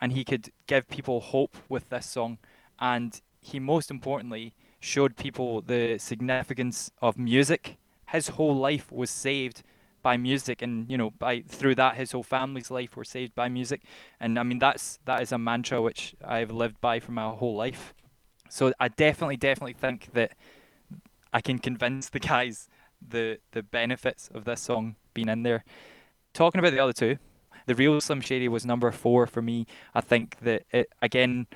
and 0.00 0.12
he 0.12 0.24
could 0.24 0.50
give 0.66 0.88
people 0.88 1.20
hope 1.20 1.56
with 1.68 1.88
this 1.90 2.06
song. 2.06 2.38
And 2.80 3.20
he 3.40 3.60
most 3.60 3.90
importantly 3.90 4.54
showed 4.80 5.16
people 5.16 5.60
the 5.60 5.98
significance 5.98 6.90
of 7.00 7.18
music. 7.18 7.76
His 8.08 8.28
whole 8.28 8.56
life 8.56 8.90
was 8.90 9.10
saved 9.10 9.62
by 10.02 10.18
music 10.18 10.60
and 10.60 10.88
you 10.90 10.98
know 10.98 11.10
by 11.10 11.42
through 11.48 11.74
that 11.74 11.96
his 11.96 12.12
whole 12.12 12.22
family's 12.22 12.70
life 12.70 12.94
were 12.94 13.04
saved 13.04 13.34
by 13.34 13.48
music 13.48 13.80
and 14.20 14.38
i 14.38 14.42
mean 14.42 14.58
that's 14.58 14.98
that 15.06 15.22
is 15.22 15.32
a 15.32 15.38
mantra 15.38 15.80
which 15.80 16.14
i've 16.22 16.50
lived 16.50 16.78
by 16.82 17.00
for 17.00 17.12
my 17.12 17.30
whole 17.30 17.56
life 17.56 17.94
so 18.48 18.72
i 18.78 18.88
definitely 18.88 19.36
definitely 19.36 19.72
think 19.72 20.12
that 20.12 20.32
i 21.32 21.40
can 21.40 21.58
convince 21.58 22.08
the 22.08 22.20
guys 22.20 22.68
the 23.06 23.38
the 23.52 23.62
benefits 23.62 24.30
of 24.34 24.44
this 24.44 24.60
song 24.60 24.96
being 25.12 25.28
in 25.28 25.42
there. 25.42 25.64
Talking 26.32 26.58
about 26.58 26.72
the 26.72 26.80
other 26.80 26.92
two 26.92 27.18
the 27.66 27.74
real 27.74 27.98
slim 28.00 28.20
shady 28.20 28.48
was 28.48 28.66
number 28.66 28.90
four 28.90 29.26
for 29.26 29.40
me. 29.40 29.66
I 29.94 30.00
think 30.00 30.38
that 30.42 30.64
it 30.70 30.88
again 31.00 31.46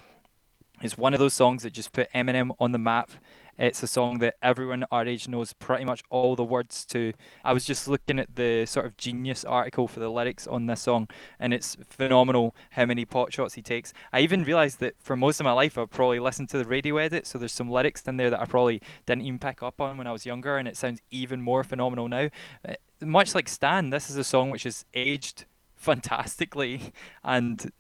is 0.81 0.97
one 0.97 1.13
of 1.13 1.21
those 1.21 1.35
songs 1.35 1.65
that 1.65 1.73
just 1.73 1.93
put 1.93 2.11
eminem 2.13 2.55
on 2.59 2.73
the 2.73 2.79
map 2.79 3.11
it's 3.59 3.83
a 3.83 3.87
song 3.87 4.19
that 4.19 4.37
everyone 4.41 4.85
our 4.91 5.07
age 5.07 5.27
knows 5.27 5.53
pretty 5.53 5.85
much 5.85 6.03
all 6.11 6.37
the 6.37 6.45
words 6.45 6.85
to. 6.87 7.13
I 7.45 7.53
was 7.53 7.65
just 7.65 7.89
looking 7.89 8.19
at 8.19 8.37
the 8.37 8.67
sort 8.67 8.87
of 8.87 8.97
genius 8.97 9.45
article 9.45 9.89
for 9.89 10.01
the 10.01 10.11
lyrics 10.11 10.47
on 10.47 10.67
this 10.67 10.83
song, 10.83 11.09
and 11.41 11.53
it's 11.53 11.77
phenomenal 11.89 12.55
how 12.71 12.87
many 12.87 13.05
pot 13.05 13.33
shots 13.33 13.55
he 13.55 13.63
takes. 13.63 13.93
I 14.13 14.21
even 14.21 14.45
realised 14.45 14.79
that 14.81 14.95
for 15.01 15.17
most 15.17 15.41
of 15.41 15.45
my 15.45 15.53
life 15.53 15.77
I've 15.77 15.91
probably 15.91 16.21
listened 16.21 16.49
to 16.51 16.59
the 16.59 16.65
radio 16.65 16.99
edit, 16.99 17.27
so 17.27 17.39
there's 17.39 17.53
some 17.53 17.71
lyrics 17.71 18.03
in 18.03 18.17
there 18.17 18.31
that 18.31 18.41
I 18.41 18.47
probably 18.47 18.81
didn't 19.07 19.23
even 19.23 19.39
pick 19.39 19.63
up 19.63 19.81
on 19.81 19.99
when 19.99 20.07
I 20.07 20.13
was 20.13 20.25
younger, 20.25 20.57
and 20.57 20.69
it 20.69 20.77
sounds 20.77 21.01
even 21.11 21.43
more 21.43 21.65
phenomenal 21.65 22.09
now. 22.09 22.29
Uh, 22.67 22.75
much 23.01 23.35
like 23.35 23.49
Stan, 23.49 23.91
this 23.91 24.09
is 24.09 24.17
a 24.17 24.25
song 24.25 24.51
which 24.51 24.63
has 24.65 24.85
aged 24.95 25.47
fantastically 25.77 26.93
and 27.25 27.73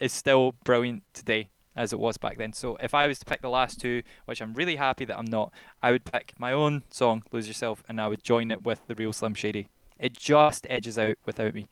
is 0.00 0.12
still 0.12 0.54
brilliant 0.64 1.04
today 1.12 1.48
as 1.74 1.92
it 1.92 1.98
was 1.98 2.18
back 2.18 2.38
then. 2.38 2.52
So 2.52 2.76
if 2.76 2.94
I 2.94 3.06
was 3.06 3.18
to 3.20 3.24
pick 3.24 3.40
the 3.40 3.48
last 3.48 3.80
two, 3.80 4.02
which 4.26 4.40
I'm 4.40 4.54
really 4.54 4.76
happy 4.76 5.04
that 5.04 5.18
I'm 5.18 5.26
not, 5.26 5.52
I 5.82 5.90
would 5.92 6.04
pick 6.04 6.34
my 6.38 6.52
own 6.52 6.82
song, 6.90 7.22
Lose 7.32 7.48
Yourself, 7.48 7.82
and 7.88 8.00
I 8.00 8.08
would 8.08 8.22
join 8.22 8.50
it 8.50 8.62
with 8.62 8.86
the 8.86 8.94
real 8.94 9.12
Slim 9.12 9.34
Shady. 9.34 9.68
It 9.98 10.14
just 10.14 10.66
edges 10.68 10.98
out 10.98 11.16
without 11.24 11.54
me. 11.54 11.68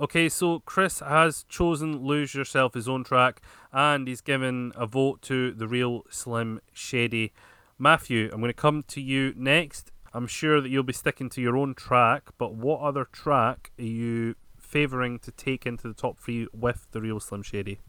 Okay, 0.00 0.28
so 0.28 0.60
Chris 0.60 1.00
has 1.00 1.44
chosen 1.48 2.04
Lose 2.04 2.34
Yourself, 2.34 2.74
his 2.74 2.88
own 2.88 3.02
track, 3.02 3.40
and 3.72 4.06
he's 4.06 4.20
given 4.20 4.72
a 4.76 4.86
vote 4.86 5.22
to 5.22 5.52
the 5.52 5.66
real 5.66 6.04
Slim 6.10 6.60
Shady. 6.72 7.32
Matthew, 7.78 8.30
I'm 8.32 8.40
going 8.40 8.50
to 8.50 8.54
come 8.54 8.84
to 8.88 9.00
you 9.00 9.32
next. 9.36 9.90
I'm 10.12 10.26
sure 10.26 10.60
that 10.60 10.68
you'll 10.68 10.84
be 10.84 10.92
sticking 10.92 11.28
to 11.30 11.40
your 11.40 11.56
own 11.56 11.74
track, 11.74 12.30
but 12.38 12.54
what 12.54 12.80
other 12.80 13.06
track 13.10 13.72
are 13.78 13.84
you 13.84 14.36
favouring 14.56 15.18
to 15.20 15.32
take 15.32 15.66
into 15.66 15.88
the 15.88 15.94
top 15.94 16.18
three 16.18 16.46
with 16.52 16.86
the 16.92 17.00
real 17.00 17.20
Slim 17.20 17.42
Shady? 17.42 17.80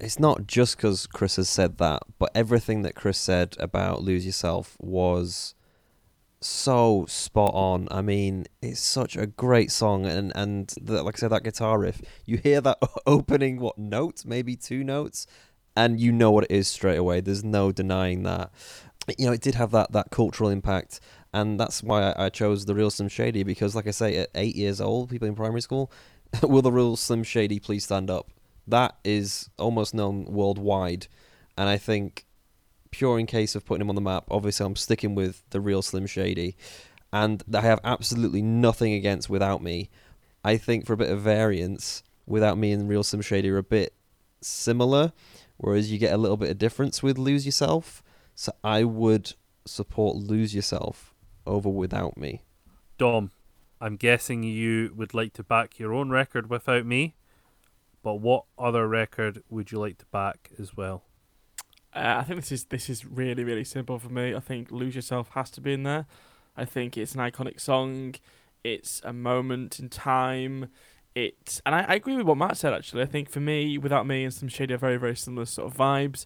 It's 0.00 0.18
not 0.18 0.46
just 0.46 0.76
because 0.76 1.06
Chris 1.06 1.36
has 1.36 1.48
said 1.48 1.78
that, 1.78 2.02
but 2.18 2.30
everything 2.34 2.82
that 2.82 2.94
Chris 2.94 3.18
said 3.18 3.56
about 3.58 4.02
Lose 4.02 4.24
Yourself 4.24 4.76
was 4.78 5.54
so 6.40 7.04
spot 7.08 7.52
on. 7.54 7.88
I 7.90 8.02
mean, 8.02 8.46
it's 8.62 8.80
such 8.80 9.16
a 9.16 9.26
great 9.26 9.70
song, 9.70 10.06
and 10.06 10.32
and 10.34 10.72
the, 10.80 11.02
like 11.02 11.16
I 11.16 11.18
said, 11.18 11.30
that 11.30 11.44
guitar 11.44 11.78
riff. 11.78 12.00
You 12.24 12.38
hear 12.38 12.60
that 12.60 12.78
opening 13.06 13.60
what 13.60 13.78
note, 13.78 14.24
maybe 14.24 14.56
two 14.56 14.84
notes, 14.84 15.26
and 15.76 16.00
you 16.00 16.12
know 16.12 16.30
what 16.30 16.44
it 16.44 16.50
is 16.50 16.68
straight 16.68 16.98
away. 16.98 17.20
There's 17.20 17.44
no 17.44 17.72
denying 17.72 18.22
that. 18.24 18.50
You 19.16 19.26
know, 19.26 19.32
it 19.32 19.40
did 19.40 19.54
have 19.54 19.70
that 19.72 19.92
that 19.92 20.10
cultural 20.10 20.50
impact, 20.50 21.00
and 21.32 21.58
that's 21.58 21.82
why 21.82 22.12
I, 22.12 22.26
I 22.26 22.28
chose 22.28 22.66
the 22.66 22.74
real 22.74 22.90
Slim 22.90 23.08
Shady 23.08 23.42
because, 23.42 23.74
like 23.74 23.86
I 23.86 23.92
say, 23.92 24.16
at 24.18 24.30
eight 24.34 24.54
years 24.54 24.80
old, 24.80 25.10
people 25.10 25.28
in 25.28 25.34
primary 25.34 25.62
school, 25.62 25.90
will 26.42 26.62
the 26.62 26.72
real 26.72 26.96
Slim 26.96 27.24
Shady 27.24 27.58
please 27.58 27.84
stand 27.84 28.10
up? 28.10 28.30
That 28.68 28.96
is 29.02 29.48
almost 29.58 29.94
known 29.94 30.26
worldwide, 30.26 31.08
and 31.56 31.68
I 31.68 31.78
think 31.78 32.26
pure 32.90 33.18
in 33.18 33.26
case 33.26 33.54
of 33.54 33.64
putting 33.64 33.80
him 33.82 33.88
on 33.88 33.94
the 33.94 34.00
map, 34.00 34.24
obviously 34.30 34.66
I'm 34.66 34.76
sticking 34.76 35.14
with 35.14 35.42
the 35.50 35.60
real 35.60 35.82
Slim 35.82 36.06
Shady. 36.06 36.56
and 37.12 37.42
I 37.52 37.60
have 37.60 37.80
absolutely 37.84 38.42
nothing 38.42 38.92
against 38.92 39.30
Without 39.30 39.62
Me. 39.62 39.90
I 40.44 40.56
think 40.56 40.86
for 40.86 40.92
a 40.92 40.96
bit 40.96 41.10
of 41.10 41.20
variance, 41.20 42.02
Without 42.26 42.58
Me 42.58 42.72
and 42.72 42.88
Real 42.88 43.02
Slim 43.02 43.22
Shady 43.22 43.48
are 43.50 43.58
a 43.58 43.62
bit 43.62 43.94
similar, 44.40 45.12
whereas 45.56 45.90
you 45.90 45.98
get 45.98 46.12
a 46.12 46.18
little 46.18 46.36
bit 46.36 46.50
of 46.50 46.58
difference 46.58 47.02
with 47.02 47.18
Lose 47.18 47.46
Yourself. 47.46 48.02
So 48.34 48.52
I 48.62 48.84
would 48.84 49.34
support 49.64 50.16
Lose 50.16 50.54
Yourself 50.54 51.14
over 51.46 51.68
Without 51.68 52.16
Me. 52.16 52.42
Dom, 52.98 53.30
I'm 53.80 53.96
guessing 53.96 54.42
you 54.42 54.92
would 54.94 55.14
like 55.14 55.32
to 55.34 55.42
back 55.42 55.78
your 55.78 55.94
own 55.94 56.10
record 56.10 56.50
without 56.50 56.84
me, 56.84 57.14
but 58.08 58.22
what 58.22 58.44
other 58.58 58.88
record 58.88 59.42
would 59.50 59.70
you 59.70 59.78
like 59.78 59.98
to 59.98 60.06
back 60.06 60.48
as 60.58 60.74
well? 60.74 61.02
Uh, 61.94 62.16
I 62.16 62.22
think 62.22 62.40
this 62.40 62.50
is 62.50 62.64
this 62.64 62.88
is 62.88 63.04
really 63.04 63.44
really 63.44 63.64
simple 63.64 63.98
for 63.98 64.08
me. 64.08 64.34
I 64.34 64.40
think 64.40 64.70
"Lose 64.70 64.94
Yourself" 64.94 65.28
has 65.34 65.50
to 65.50 65.60
be 65.60 65.74
in 65.74 65.82
there. 65.82 66.06
I 66.56 66.64
think 66.64 66.96
it's 66.96 67.14
an 67.14 67.20
iconic 67.20 67.60
song. 67.60 68.14
It's 68.64 69.02
a 69.04 69.12
moment 69.12 69.78
in 69.78 69.90
time. 69.90 70.70
It 71.14 71.60
and 71.66 71.74
I, 71.74 71.82
I 71.82 71.94
agree 71.96 72.16
with 72.16 72.24
what 72.24 72.38
Matt 72.38 72.56
said 72.56 72.72
actually. 72.72 73.02
I 73.02 73.06
think 73.06 73.28
for 73.28 73.40
me, 73.40 73.76
without 73.76 74.06
me 74.06 74.24
and 74.24 74.32
some 74.32 74.48
Shady 74.48 74.74
very 74.76 74.96
very 74.96 75.14
similar 75.14 75.44
sort 75.44 75.70
of 75.70 75.76
vibes. 75.76 76.24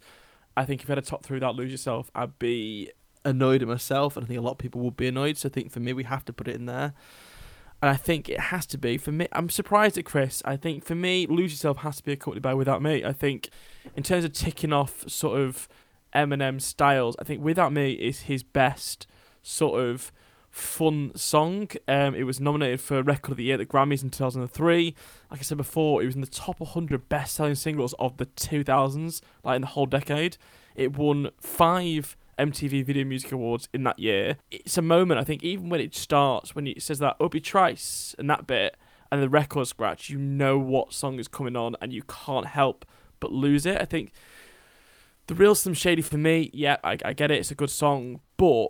I 0.56 0.64
think 0.64 0.84
if 0.84 0.88
I 0.88 0.92
had 0.92 0.98
a 0.98 1.02
top 1.02 1.24
three 1.24 1.34
without 1.34 1.56
"Lose 1.56 1.72
Yourself," 1.72 2.12
I'd 2.14 2.38
be 2.38 2.92
annoyed 3.24 3.60
at 3.60 3.66
myself, 3.66 4.16
and 4.16 4.24
I 4.24 4.28
think 4.28 4.38
a 4.38 4.42
lot 4.42 4.52
of 4.52 4.58
people 4.58 4.82
would 4.82 4.96
be 4.96 5.08
annoyed. 5.08 5.36
So 5.36 5.48
I 5.48 5.50
think 5.50 5.72
for 5.72 5.80
me, 5.80 5.92
we 5.92 6.04
have 6.04 6.24
to 6.26 6.32
put 6.32 6.46
it 6.46 6.54
in 6.54 6.66
there. 6.66 6.94
And 7.82 7.90
I 7.90 7.96
think 7.96 8.28
it 8.28 8.38
has 8.38 8.64
to 8.66 8.78
be 8.78 8.96
for 8.96 9.10
me. 9.10 9.26
I'm 9.32 9.50
surprised 9.50 9.98
at 9.98 10.04
Chris. 10.04 10.40
I 10.44 10.56
think 10.56 10.84
for 10.84 10.94
me, 10.94 11.26
Lose 11.26 11.50
Yourself 11.50 11.78
has 11.78 11.96
to 11.96 12.04
be 12.04 12.12
accompanied 12.12 12.42
by 12.42 12.54
Without 12.54 12.80
Me. 12.80 13.04
I 13.04 13.12
think, 13.12 13.50
in 13.96 14.04
terms 14.04 14.24
of 14.24 14.32
ticking 14.32 14.72
off 14.72 15.04
sort 15.10 15.40
of 15.40 15.68
Eminem 16.14 16.60
styles, 16.60 17.16
I 17.18 17.24
think 17.24 17.42
Without 17.42 17.72
Me 17.72 17.92
is 17.92 18.22
his 18.22 18.44
best 18.44 19.08
sort 19.42 19.80
of 19.80 20.12
fun 20.48 21.10
song. 21.16 21.68
Um, 21.88 22.14
it 22.14 22.22
was 22.22 22.38
nominated 22.38 22.80
for 22.80 23.02
Record 23.02 23.32
of 23.32 23.36
the 23.38 23.44
Year 23.44 23.54
at 23.54 23.58
the 23.58 23.66
Grammys 23.66 24.04
in 24.04 24.10
2003. 24.10 24.94
Like 25.30 25.40
I 25.40 25.42
said 25.42 25.56
before, 25.56 26.02
it 26.02 26.06
was 26.06 26.14
in 26.14 26.20
the 26.20 26.28
top 26.28 26.60
100 26.60 27.08
best 27.08 27.34
selling 27.34 27.56
singles 27.56 27.94
of 27.98 28.16
the 28.18 28.26
2000s, 28.26 29.22
like 29.42 29.56
in 29.56 29.62
the 29.62 29.68
whole 29.68 29.86
decade. 29.86 30.36
It 30.76 30.96
won 30.96 31.30
five 31.40 32.16
MTV 32.42 32.84
Video 32.84 33.04
Music 33.04 33.32
Awards 33.32 33.68
in 33.72 33.84
that 33.84 33.98
year. 33.98 34.36
It's 34.50 34.76
a 34.76 34.82
moment, 34.82 35.20
I 35.20 35.24
think, 35.24 35.42
even 35.42 35.68
when 35.68 35.80
it 35.80 35.94
starts, 35.94 36.54
when 36.54 36.66
it 36.66 36.82
says 36.82 36.98
that 36.98 37.16
Obi 37.20 37.40
Trice 37.40 38.14
and 38.18 38.28
that 38.30 38.46
bit, 38.46 38.76
and 39.10 39.22
the 39.22 39.28
record 39.28 39.68
scratch, 39.68 40.08
you 40.08 40.18
know 40.18 40.58
what 40.58 40.92
song 40.92 41.18
is 41.18 41.28
coming 41.28 41.54
on, 41.54 41.76
and 41.80 41.92
you 41.92 42.02
can't 42.02 42.46
help 42.46 42.86
but 43.20 43.30
lose 43.30 43.66
it. 43.66 43.80
I 43.80 43.84
think 43.84 44.10
the 45.26 45.34
real 45.34 45.54
Slim 45.54 45.74
Shady 45.74 46.02
for 46.02 46.16
me, 46.16 46.50
yeah, 46.52 46.78
I, 46.82 46.96
I 47.04 47.12
get 47.12 47.30
it, 47.30 47.38
it's 47.38 47.50
a 47.50 47.54
good 47.54 47.70
song, 47.70 48.20
but 48.36 48.68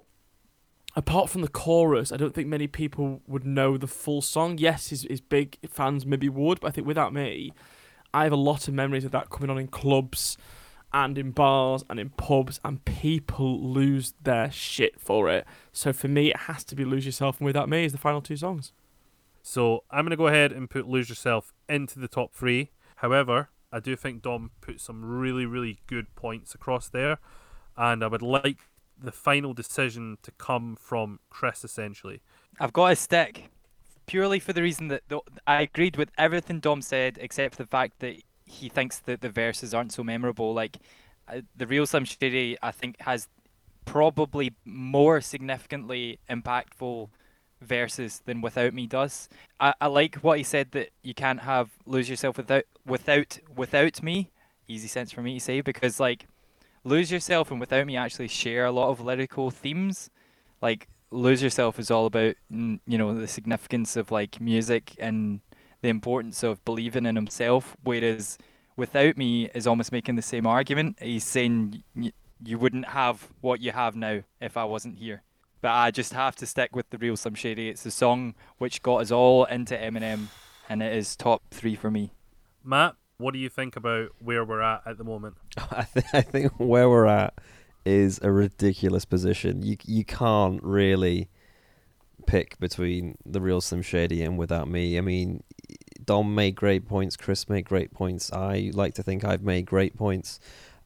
apart 0.97 1.31
from 1.31 1.43
the 1.43 1.49
chorus, 1.49 2.13
I 2.13 2.17
don't 2.17 2.35
think 2.35 2.49
many 2.49 2.67
people 2.67 3.23
would 3.27 3.45
know 3.45 3.77
the 3.77 3.87
full 3.87 4.21
song. 4.21 4.59
Yes, 4.59 4.89
his, 4.89 5.07
his 5.09 5.21
big 5.21 5.59
fans 5.69 6.05
maybe 6.05 6.29
would, 6.29 6.61
but 6.61 6.69
I 6.69 6.71
think 6.71 6.87
without 6.87 7.15
me, 7.15 7.53
I 8.13 8.25
have 8.25 8.33
a 8.33 8.37
lot 8.37 8.69
of 8.69 8.75
memories 8.75 9.05
of 9.05 9.13
that 9.13 9.31
coming 9.31 9.49
on 9.49 9.59
in 9.59 9.69
clubs 9.69 10.37
and 10.93 11.17
in 11.19 11.31
bars 11.31 11.85
and 11.89 11.99
in 11.99 12.11
pubs, 12.11 12.61
and 12.65 12.85
people 12.85 13.63
lose 13.63 14.15
their 14.23 14.51
shit 14.51 15.01
for 15.01 15.29
it. 15.29 15.47
So 15.73 15.93
for 15.93 16.09
me, 16.09 16.31
it 16.31 16.37
has 16.37 16.65
to 16.65 16.75
be 16.75 16.85
Lose 16.85 17.07
Yourself 17.07 17.39
and 17.39 17.47
Without 17.47 17.69
Me 17.69 17.85
is 17.85 17.93
the 17.93 17.99
final 17.99 18.21
two 18.21 18.37
songs. 18.37 18.73
So 19.43 19.85
I'm 19.91 20.05
going 20.05 20.11
to 20.11 20.17
go 20.17 20.29
ahead 20.29 20.53
and 20.53 20.71
put 20.71 20.87
Lose 20.89 21.09
Yourself 21.09 21.53
into 21.69 21.99
the 21.99 22.09
top 22.09 22.33
three. 22.33 22.71
However, 22.97 23.49
I 23.73 23.81
do 23.81 23.97
think 23.97 24.23
Dom 24.23 24.51
put 24.61 24.81
some 24.81 25.05
really, 25.05 25.47
really 25.47 25.81
good 25.87 26.15
points 26.15 26.55
across 26.55 26.89
there, 26.89 27.19
and 27.77 28.05
I 28.05 28.07
would 28.07 28.23
like 28.23 28.69
the 29.03 29.13
final 29.13 29.55
decision 29.55 30.19
to 30.23 30.31
come 30.33 30.77
from 30.77 31.19
Chris 31.31 31.65
essentially. 31.65 32.21
I've 32.61 32.73
got 32.73 32.93
a 32.93 32.97
stick 32.97 33.49
purely 34.07 34.39
for 34.39 34.53
the 34.53 34.63
reason 34.63 34.89
that 34.89 35.03
the, 35.09 35.21
I 35.47 35.63
agreed 35.63 35.97
with 35.97 36.11
everything 36.19 36.61
Dom 36.61 36.83
said, 36.83 37.19
except 37.21 37.57
for 37.57 37.63
the 37.63 37.69
fact 37.69 38.01
that 38.01 38.23
he 38.53 38.69
thinks 38.69 38.99
that 39.01 39.21
the 39.21 39.31
verses 39.31 39.75
aren't 39.75 39.93
so 39.93 40.05
memorable. 40.05 40.53
Like 40.53 40.79
uh, 41.29 41.41
the 41.57 41.67
real 41.67 41.87
Slim 41.87 42.05
Shady, 42.05 42.57
I 42.63 42.71
think 42.71 43.01
has 43.01 43.29
probably 43.85 44.55
more 44.65 45.21
significantly 45.21 46.19
impactful 46.31 47.09
verses 47.61 48.23
than 48.25 48.41
Without 48.41 48.75
Me 48.75 48.87
does. 48.87 49.29
I, 49.59 49.75
I 49.81 49.87
like 49.87 50.17
what 50.17 50.39
he 50.39 50.45
said 50.45 50.73
that 50.73 50.91
you 51.03 51.15
can't 51.15 51.41
have 51.41 51.71
Lose 51.87 52.09
Yourself 52.09 52.37
without 52.37 52.65
without 52.85 53.39
without 53.55 54.03
me. 54.03 54.31
Easy 54.69 54.89
sense 54.89 55.13
for 55.13 55.23
me 55.23 55.35
to 55.35 55.41
say 55.41 55.61
because 55.61 55.99
like 55.99 56.27
Lose 56.85 57.11
Yourself 57.11 57.51
and 57.51 57.61
Without 57.61 57.87
Me 57.87 57.97
actually 57.97 58.29
share 58.29 58.65
a 58.65 58.73
lot 58.73 58.91
of 58.91 59.01
lyrical 59.01 59.51
themes. 59.51 60.11
Like 60.61 60.89
Lose 61.11 61.43
Yourself 61.43 61.79
is 61.79 61.91
all 61.91 62.07
about 62.07 62.35
you 62.51 62.81
know 62.87 63.15
the 63.15 63.29
significance 63.29 63.97
of 63.97 64.11
like 64.11 64.41
music 64.41 64.95
and 64.99 65.41
the 65.83 65.89
importance 65.89 66.43
of 66.43 66.65
believing 66.65 67.07
in 67.07 67.17
himself, 67.17 67.77
whereas 67.83 68.39
Without 68.77 69.17
Me 69.17 69.51
is 69.55 69.67
almost 69.67 69.93
making 69.93 70.17
the 70.17 70.23
same 70.23 70.47
argument. 70.47 70.99
He's 71.01 71.25
saying 71.25 71.83
you 71.95 72.59
wouldn't 72.59 72.89
have 72.89 73.29
what 73.41 73.61
you 73.61 73.73
have 73.73 73.95
now 73.95 74.23
if 74.41 74.57
I 74.57 74.65
wasn't 74.65 74.99
here. 74.99 75.23
But 75.61 75.73
I 75.73 75.91
just 75.91 76.13
have 76.15 76.35
to 76.37 76.47
stick 76.47 76.75
with 76.75 76.91
the 76.91 76.99
real 76.99 77.17
Slim 77.17 77.35
Shady. 77.35 77.69
It's 77.69 77.83
the 77.83 77.91
song 77.91 78.35
which 78.59 78.83
got 78.83 78.97
us 78.97 79.11
all 79.13 79.45
into 79.45 79.77
Eminem, 79.77 80.29
and 80.69 80.83
it 80.83 80.93
is 80.97 81.15
top 81.15 81.43
three 81.51 81.77
for 81.77 81.91
me. 81.91 82.15
Matt, 82.65 82.97
what 83.19 83.35
do 83.35 83.39
you 83.39 83.49
think 83.49 83.77
about 83.77 84.09
where 84.19 84.45
we're 84.45 84.63
at 84.63 84.83
at 84.87 84.99
the 84.99 85.05
moment? 85.05 85.37
I, 85.71 85.87
th- 85.93 86.07
I 86.13 86.23
think 86.23 86.53
where 86.59 86.89
we're 86.89 87.07
at 87.07 87.35
is 87.85 88.19
a 88.23 88.33
ridiculous 88.33 89.05
position. 89.05 89.63
You 89.63 89.77
you 89.85 90.05
can't 90.05 90.63
really 90.63 91.29
pick 92.23 92.59
between 92.59 93.17
the 93.25 93.41
real 93.41 93.61
Slim 93.61 93.83
Shady 93.83 94.23
and 94.23 94.39
Without 94.39 94.69
Me. 94.69 94.99
I 94.99 95.01
mean, 95.01 95.43
Dom 96.05 96.35
made 96.35 96.55
great 96.55 96.87
points. 96.87 97.17
Chris 97.17 97.49
made 97.49 97.65
great 97.65 97.93
points. 97.93 98.33
I 98.33 98.71
like 98.75 98.95
to 98.95 99.03
think 99.03 99.25
I've 99.25 99.43
made 99.43 99.67
great 99.67 99.97
points. 99.97 100.41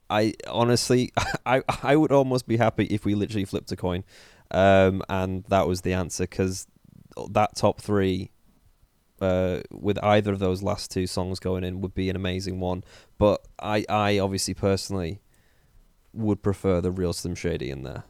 I 0.09 0.35
honestly, 0.49 1.13
I 1.47 1.63
I 1.83 1.97
would 1.97 2.13
almost 2.13 2.47
be 2.47 2.57
happy 2.57 2.87
if 2.87 3.05
we 3.05 3.15
literally 3.15 3.45
flipped 3.45 3.73
a 3.73 3.77
coin, 3.77 4.05
um, 4.51 5.03
and 5.09 5.45
that 5.49 5.67
was 5.67 5.83
the 5.83 5.93
answer 5.93 6.25
because 6.25 6.67
that 7.31 7.57
top 7.57 7.81
three, 7.81 8.31
uh, 9.21 9.61
with 9.71 9.99
either 10.03 10.33
of 10.33 10.39
those 10.39 10.63
last 10.63 10.91
two 10.91 11.07
songs 11.07 11.41
going 11.41 11.65
in 11.65 11.81
would 11.81 11.95
be 11.95 12.11
an 12.11 12.17
amazing 12.17 12.61
one. 12.61 12.85
But 13.19 13.47
I 13.59 13.85
I 13.89 14.19
obviously 14.19 14.55
personally 14.55 15.21
would 16.13 16.43
prefer 16.43 16.81
the 16.81 16.91
real 16.91 17.13
Slim 17.13 17.35
Shady 17.35 17.71
in 17.71 17.83
there. 17.83 18.05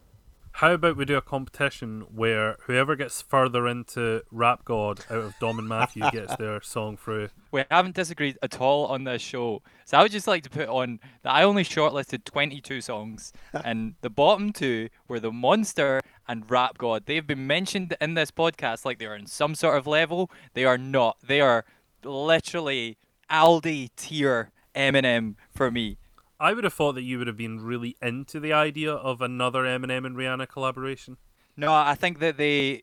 How 0.56 0.72
about 0.72 0.96
we 0.96 1.04
do 1.04 1.18
a 1.18 1.20
competition 1.20 2.06
where 2.14 2.56
whoever 2.62 2.96
gets 2.96 3.20
further 3.20 3.68
into 3.68 4.22
Rap 4.30 4.64
God 4.64 5.04
out 5.10 5.18
of 5.18 5.38
Dom 5.38 5.58
and 5.58 5.68
Matthew 5.68 6.02
gets 6.12 6.34
their 6.36 6.62
song 6.62 6.96
through? 6.96 7.28
We 7.50 7.64
haven't 7.70 7.94
disagreed 7.94 8.38
at 8.42 8.58
all 8.58 8.86
on 8.86 9.04
this 9.04 9.20
show. 9.20 9.60
So 9.84 9.98
I 9.98 10.02
would 10.02 10.12
just 10.12 10.26
like 10.26 10.44
to 10.44 10.48
put 10.48 10.70
on 10.70 10.98
that 11.22 11.34
I 11.34 11.42
only 11.42 11.62
shortlisted 11.62 12.24
22 12.24 12.80
songs, 12.80 13.34
and 13.52 13.96
the 14.00 14.08
bottom 14.08 14.50
two 14.50 14.88
were 15.06 15.20
The 15.20 15.30
Monster 15.30 16.00
and 16.26 16.50
Rap 16.50 16.78
God. 16.78 17.02
They've 17.04 17.26
been 17.26 17.46
mentioned 17.46 17.94
in 18.00 18.14
this 18.14 18.30
podcast 18.30 18.86
like 18.86 18.98
they 18.98 19.04
are 19.04 19.14
in 19.14 19.26
some 19.26 19.54
sort 19.54 19.76
of 19.76 19.86
level. 19.86 20.30
They 20.54 20.64
are 20.64 20.78
not. 20.78 21.18
They 21.22 21.42
are 21.42 21.66
literally 22.02 22.96
Aldi 23.30 23.90
tier 23.94 24.52
Eminem 24.74 25.34
for 25.54 25.70
me. 25.70 25.98
I 26.38 26.52
would 26.52 26.64
have 26.64 26.74
thought 26.74 26.94
that 26.94 27.02
you 27.02 27.18
would 27.18 27.26
have 27.26 27.36
been 27.36 27.60
really 27.60 27.96
into 28.02 28.40
the 28.40 28.52
idea 28.52 28.92
of 28.92 29.20
another 29.20 29.62
Eminem 29.62 30.04
and 30.04 30.16
Rihanna 30.16 30.48
collaboration. 30.48 31.16
No, 31.56 31.72
I 31.72 31.94
think 31.94 32.18
that 32.18 32.36
they. 32.36 32.82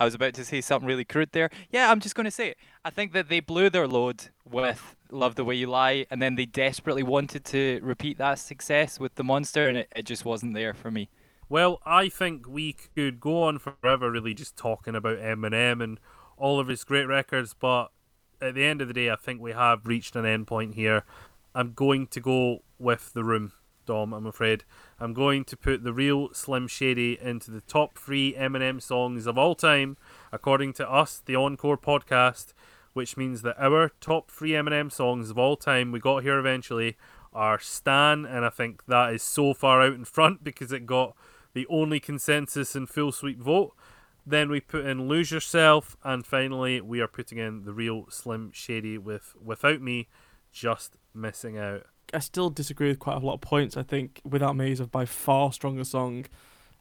I 0.00 0.04
was 0.04 0.14
about 0.14 0.34
to 0.34 0.44
say 0.44 0.60
something 0.60 0.86
really 0.86 1.04
crude 1.04 1.30
there. 1.32 1.50
Yeah, 1.70 1.90
I'm 1.90 1.98
just 1.98 2.14
going 2.14 2.24
to 2.24 2.30
say 2.30 2.50
it. 2.50 2.58
I 2.84 2.90
think 2.90 3.12
that 3.14 3.28
they 3.28 3.40
blew 3.40 3.68
their 3.68 3.88
load 3.88 4.28
with 4.44 4.94
Love 5.10 5.34
the 5.34 5.44
Way 5.44 5.56
You 5.56 5.66
Lie, 5.66 6.06
and 6.08 6.22
then 6.22 6.36
they 6.36 6.46
desperately 6.46 7.02
wanted 7.02 7.44
to 7.46 7.80
repeat 7.82 8.16
that 8.18 8.38
success 8.38 9.00
with 9.00 9.16
The 9.16 9.24
Monster, 9.24 9.66
and 9.66 9.78
it, 9.78 9.92
it 9.96 10.04
just 10.04 10.24
wasn't 10.24 10.54
there 10.54 10.72
for 10.72 10.92
me. 10.92 11.08
Well, 11.48 11.80
I 11.84 12.08
think 12.08 12.46
we 12.46 12.74
could 12.94 13.18
go 13.18 13.42
on 13.42 13.58
forever 13.58 14.08
really 14.08 14.34
just 14.34 14.56
talking 14.56 14.94
about 14.94 15.18
Eminem 15.18 15.82
and 15.82 15.98
all 16.36 16.60
of 16.60 16.68
his 16.68 16.84
great 16.84 17.06
records, 17.06 17.54
but 17.58 17.88
at 18.40 18.54
the 18.54 18.64
end 18.64 18.80
of 18.80 18.86
the 18.88 18.94
day, 18.94 19.10
I 19.10 19.16
think 19.16 19.40
we 19.40 19.52
have 19.52 19.86
reached 19.86 20.14
an 20.14 20.24
end 20.24 20.46
point 20.46 20.74
here. 20.74 21.04
I'm 21.58 21.72
going 21.72 22.06
to 22.06 22.20
go 22.20 22.62
with 22.78 23.12
the 23.14 23.24
room, 23.24 23.50
Dom. 23.84 24.12
I'm 24.14 24.26
afraid 24.26 24.62
I'm 25.00 25.12
going 25.12 25.44
to 25.46 25.56
put 25.56 25.82
the 25.82 25.92
real 25.92 26.32
Slim 26.32 26.68
Shady 26.68 27.18
into 27.20 27.50
the 27.50 27.62
top 27.62 27.98
three 27.98 28.32
Eminem 28.34 28.80
songs 28.80 29.26
of 29.26 29.36
all 29.36 29.56
time, 29.56 29.96
according 30.30 30.74
to 30.74 30.88
us, 30.88 31.20
the 31.26 31.34
Encore 31.34 31.76
podcast. 31.76 32.52
Which 32.92 33.16
means 33.16 33.42
that 33.42 33.60
our 33.60 33.90
top 34.00 34.30
three 34.30 34.52
Eminem 34.52 34.92
songs 34.92 35.30
of 35.30 35.38
all 35.38 35.56
time, 35.56 35.90
we 35.90 35.98
got 35.98 36.22
here 36.22 36.38
eventually, 36.38 36.96
are 37.32 37.58
Stan, 37.58 38.24
and 38.24 38.44
I 38.44 38.50
think 38.50 38.86
that 38.86 39.12
is 39.14 39.24
so 39.24 39.52
far 39.52 39.82
out 39.82 39.94
in 39.94 40.04
front 40.04 40.44
because 40.44 40.70
it 40.70 40.86
got 40.86 41.16
the 41.54 41.66
only 41.66 41.98
consensus 41.98 42.76
and 42.76 42.88
full 42.88 43.10
sweep 43.10 43.40
vote. 43.40 43.74
Then 44.24 44.48
we 44.48 44.60
put 44.60 44.86
in 44.86 45.08
Lose 45.08 45.32
Yourself, 45.32 45.96
and 46.04 46.24
finally 46.24 46.80
we 46.80 47.00
are 47.00 47.08
putting 47.08 47.38
in 47.38 47.64
the 47.64 47.72
real 47.72 48.06
Slim 48.10 48.52
Shady 48.52 48.96
with 48.96 49.34
Without 49.44 49.80
Me 49.80 50.06
just 50.52 50.96
missing 51.18 51.58
out. 51.58 51.84
I 52.14 52.20
still 52.20 52.48
disagree 52.50 52.88
with 52.88 52.98
quite 52.98 53.16
a 53.16 53.26
lot 53.26 53.34
of 53.34 53.40
points. 53.42 53.76
I 53.76 53.82
think 53.82 54.20
Without 54.24 54.56
Me 54.56 54.72
is 54.72 54.80
a 54.80 54.86
by 54.86 55.04
far 55.04 55.52
stronger 55.52 55.84
song. 55.84 56.26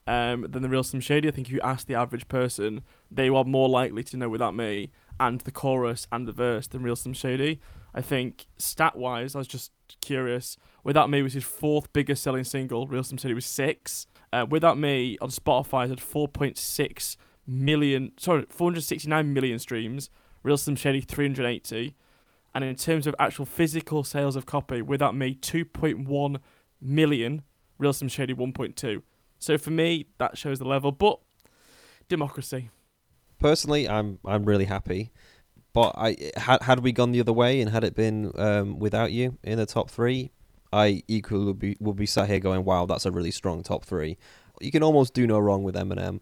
um, 0.07 0.45
than 0.49 0.61
the 0.61 0.69
real 0.69 0.83
Slim 0.83 1.01
Shady. 1.01 1.27
I 1.27 1.31
think 1.31 1.47
if 1.47 1.53
you 1.53 1.59
ask 1.61 1.85
the 1.85 1.95
average 1.95 2.29
person, 2.29 2.81
they 3.11 3.27
are 3.27 3.43
more 3.43 3.67
likely 3.67 4.03
to 4.03 4.15
know 4.15 4.29
Without 4.29 4.55
Me 4.55 4.89
and 5.19 5.41
the 5.41 5.51
chorus 5.51 6.07
and 6.13 6.25
the 6.25 6.31
verse 6.31 6.65
than 6.67 6.81
real 6.81 6.95
Slim 6.95 7.13
Shady. 7.13 7.59
I 7.93 8.01
think 8.01 8.47
stat 8.57 8.95
wise, 8.95 9.35
I 9.35 9.39
was 9.39 9.47
just 9.49 9.71
curious. 9.99 10.55
Without 10.83 11.09
Me 11.09 11.21
was 11.21 11.33
his 11.33 11.43
fourth 11.43 11.91
biggest 11.91 12.23
selling 12.23 12.45
single. 12.45 12.87
Real 12.87 13.03
Slim 13.03 13.17
Shady 13.17 13.33
was 13.33 13.45
six. 13.45 14.07
Uh, 14.31 14.45
Without 14.49 14.77
Me 14.77 15.17
on 15.19 15.29
Spotify 15.29 15.89
had 15.89 15.97
4.6 15.99 17.17
million, 17.45 18.11
sorry, 18.17 18.45
469 18.49 19.33
million 19.33 19.59
streams. 19.59 20.09
Real 20.43 20.57
Slim 20.57 20.77
Shady 20.77 21.01
380. 21.01 21.95
And 22.53 22.63
in 22.63 22.75
terms 22.75 23.05
of 23.05 23.15
actual 23.19 23.45
physical 23.45 24.03
sales 24.03 24.35
of 24.35 24.45
copy, 24.45 24.81
Without 24.81 25.15
Me 25.15 25.35
2.1 25.35 26.37
million. 26.81 27.43
Real 27.77 27.93
Slim 27.93 28.09
Shady 28.09 28.33
1.2. 28.33 29.01
So 29.39 29.57
for 29.57 29.69
me, 29.69 30.07
that 30.17 30.37
shows 30.37 30.59
the 30.59 30.65
level. 30.65 30.91
But 30.91 31.19
democracy. 32.09 32.69
Personally, 33.39 33.87
I'm 33.87 34.19
I'm 34.25 34.45
really 34.45 34.65
happy. 34.65 35.11
But 35.73 35.93
I 35.95 36.17
had 36.37 36.63
had 36.63 36.79
we 36.79 36.91
gone 36.91 37.11
the 37.11 37.19
other 37.19 37.33
way 37.33 37.61
and 37.61 37.69
had 37.69 37.83
it 37.83 37.93
been 37.93 38.31
um, 38.35 38.79
without 38.79 39.11
you 39.11 39.37
in 39.43 39.59
the 39.59 39.67
top 39.67 39.91
three, 39.91 40.31
I 40.73 41.03
equally 41.07 41.45
would 41.45 41.59
be 41.59 41.77
would 41.79 41.95
be 41.95 42.07
sat 42.07 42.27
here 42.27 42.39
going, 42.39 42.65
"Wow, 42.65 42.87
that's 42.87 43.05
a 43.05 43.11
really 43.11 43.29
strong 43.29 43.61
top 43.61 43.85
three. 43.85 44.17
You 44.59 44.71
can 44.71 44.81
almost 44.81 45.13
do 45.13 45.27
no 45.27 45.37
wrong 45.37 45.63
with 45.63 45.75
Eminem, 45.75 46.21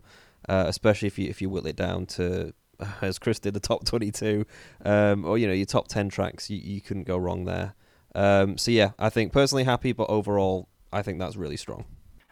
uh, 0.50 0.66
especially 0.68 1.08
if 1.08 1.18
you 1.18 1.30
if 1.30 1.42
you 1.42 1.50
whittle 1.50 1.70
it 1.70 1.78
down 1.78 2.06
to 2.08 2.54
as 3.02 3.20
Chris 3.20 3.40
did 3.40 3.54
the 3.54 3.60
top 3.60 3.86
twenty 3.86 4.12
two, 4.12 4.46
um, 4.84 5.26
or 5.26 5.38
you 5.38 5.48
know 5.48 5.54
your 5.54 5.66
top 5.66 5.88
ten 5.88 6.10
tracks. 6.10 6.50
You 6.50 6.58
you 6.58 6.82
couldn't 6.82 7.04
go 7.04 7.18
wrong 7.18 7.46
there. 7.46 7.74
Um, 8.14 8.58
so 8.58 8.72
yeah, 8.72 8.92
I 8.98 9.10
think 9.10 9.34
personally 9.34 9.66
happy, 9.66 9.92
but 9.92 10.10
overall, 10.10 10.70
I 10.92 11.02
think 11.02 11.20
that's 11.20 11.36
really 11.36 11.58
strong. 11.58 11.86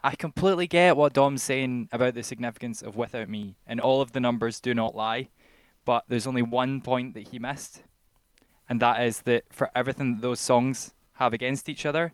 I 0.04 0.16
completely 0.16 0.68
get 0.68 0.98
what 0.98 1.14
Dom's 1.14 1.44
saying 1.44 1.88
about 1.91 2.14
the 2.14 2.24
significance 2.24 2.82
of 2.82 2.98
Without 2.98 3.30
Me, 3.30 3.56
and 3.66 3.80
all 3.80 4.02
of 4.02 4.12
the 4.12 4.20
numbers 4.20 4.60
do 4.60 4.74
not 4.74 4.96
lie. 4.96 5.30
But 5.86 6.06
there's 6.08 6.28
only 6.28 6.41
one 6.41 6.82
point 6.82 7.14
that 7.14 7.30
he 7.30 7.39
missed, 7.39 7.84
and 8.70 8.80
that 8.82 9.04
is 9.04 9.22
that 9.22 9.46
for 9.50 9.70
everything 9.76 10.16
that 10.16 10.22
those 10.22 10.39
songs 10.39 10.94
have 11.14 11.34
against 11.34 11.70
each 11.70 11.86
other, 11.86 12.14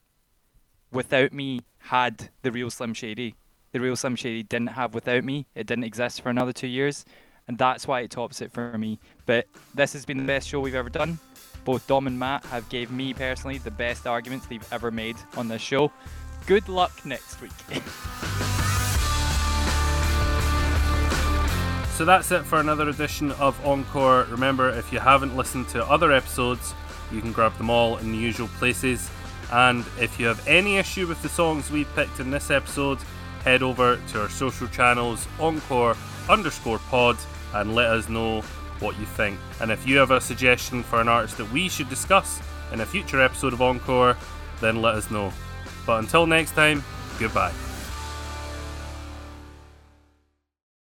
Without 0.92 1.34
Me 1.34 1.62
had 1.78 2.30
the 2.42 2.52
real 2.52 2.70
Slim 2.70 2.94
Shady. 2.94 3.36
The 3.72 3.80
real 3.80 3.96
Slim 3.96 4.16
Shady 4.16 4.44
didn't 4.44 4.70
have 4.70 4.96
Without 4.96 5.24
Me. 5.24 5.46
It 5.54 5.68
didn't 5.68 5.84
exist 5.84 6.22
for 6.22 6.30
another 6.30 6.54
two 6.54 6.68
years, 6.68 7.06
and 7.50 7.58
that's 7.58 7.88
why 7.88 8.02
it 8.02 8.12
tops 8.12 8.42
it 8.42 8.52
for 8.52 8.78
me. 8.78 9.00
But 9.26 9.48
this 9.74 9.92
has 9.94 10.06
been 10.06 10.18
the 10.18 10.24
best 10.24 10.48
show 10.48 10.60
we've 10.60 10.76
ever 10.76 10.90
done. 10.90 11.18
Both 11.66 11.88
Dom 11.88 12.06
and 12.06 12.18
Matt 12.18 12.46
have 12.46 12.70
gave 12.70 12.92
me 12.92 13.12
personally 13.12 13.58
the 13.58 13.72
best 13.72 14.06
arguments 14.06 14.46
they've 14.46 14.66
ever 14.72 14.92
made 14.92 15.18
on 15.36 15.48
this 15.48 15.62
show. 15.62 15.92
Good 16.46 16.70
luck 16.70 17.06
next 17.06 17.42
week. 17.42 17.52
So 22.00 22.06
that's 22.06 22.32
it 22.32 22.46
for 22.46 22.62
another 22.62 22.88
edition 22.88 23.34
of 23.34 23.60
Encore. 23.68 24.26
Remember, 24.30 24.70
if 24.70 24.94
you 24.94 25.00
haven't 25.00 25.36
listened 25.36 25.68
to 25.70 25.84
other 25.84 26.14
episodes, 26.14 26.74
you 27.12 27.20
can 27.20 27.34
grab 27.34 27.54
them 27.58 27.70
all 27.70 27.98
in 27.98 28.14
the 28.14 28.18
usual 28.18 28.48
places. 28.58 29.12
And 29.52 29.84
if 30.00 30.18
you 30.18 30.26
have 30.28 30.48
any 30.48 30.78
issue 30.78 31.08
with 31.08 31.22
the 31.22 31.28
songs 31.28 31.70
we 31.70 31.84
picked 31.84 32.22
in 32.22 32.32
this 32.32 32.52
episode, 32.52 33.00
head 33.44 33.62
over 33.62 34.00
to 34.14 34.22
our 34.22 34.30
social 34.30 34.70
channels, 34.70 35.28
Encore 35.42 35.98
underscore 36.30 36.80
pod, 36.90 37.18
and 37.54 37.76
let 37.76 37.88
us 37.88 38.10
know 38.10 38.42
what 38.80 38.98
you 39.00 39.06
think. 39.06 39.38
And 39.62 39.72
if 39.72 39.88
you 39.88 39.98
have 39.98 40.12
a 40.12 40.22
suggestion 40.22 40.84
for 40.84 41.02
an 41.02 41.08
artist 41.08 41.38
that 41.38 41.52
we 41.52 41.70
should 41.70 41.90
discuss 41.90 42.42
in 42.72 42.82
a 42.82 42.86
future 42.86 43.22
episode 43.22 43.54
of 43.54 43.62
Encore, 43.62 44.16
then 44.62 44.82
let 44.82 44.96
us 44.96 45.12
know. 45.12 45.34
But 45.86 46.00
until 46.00 46.26
next 46.26 46.52
time, 46.52 46.84
goodbye. 47.20 47.54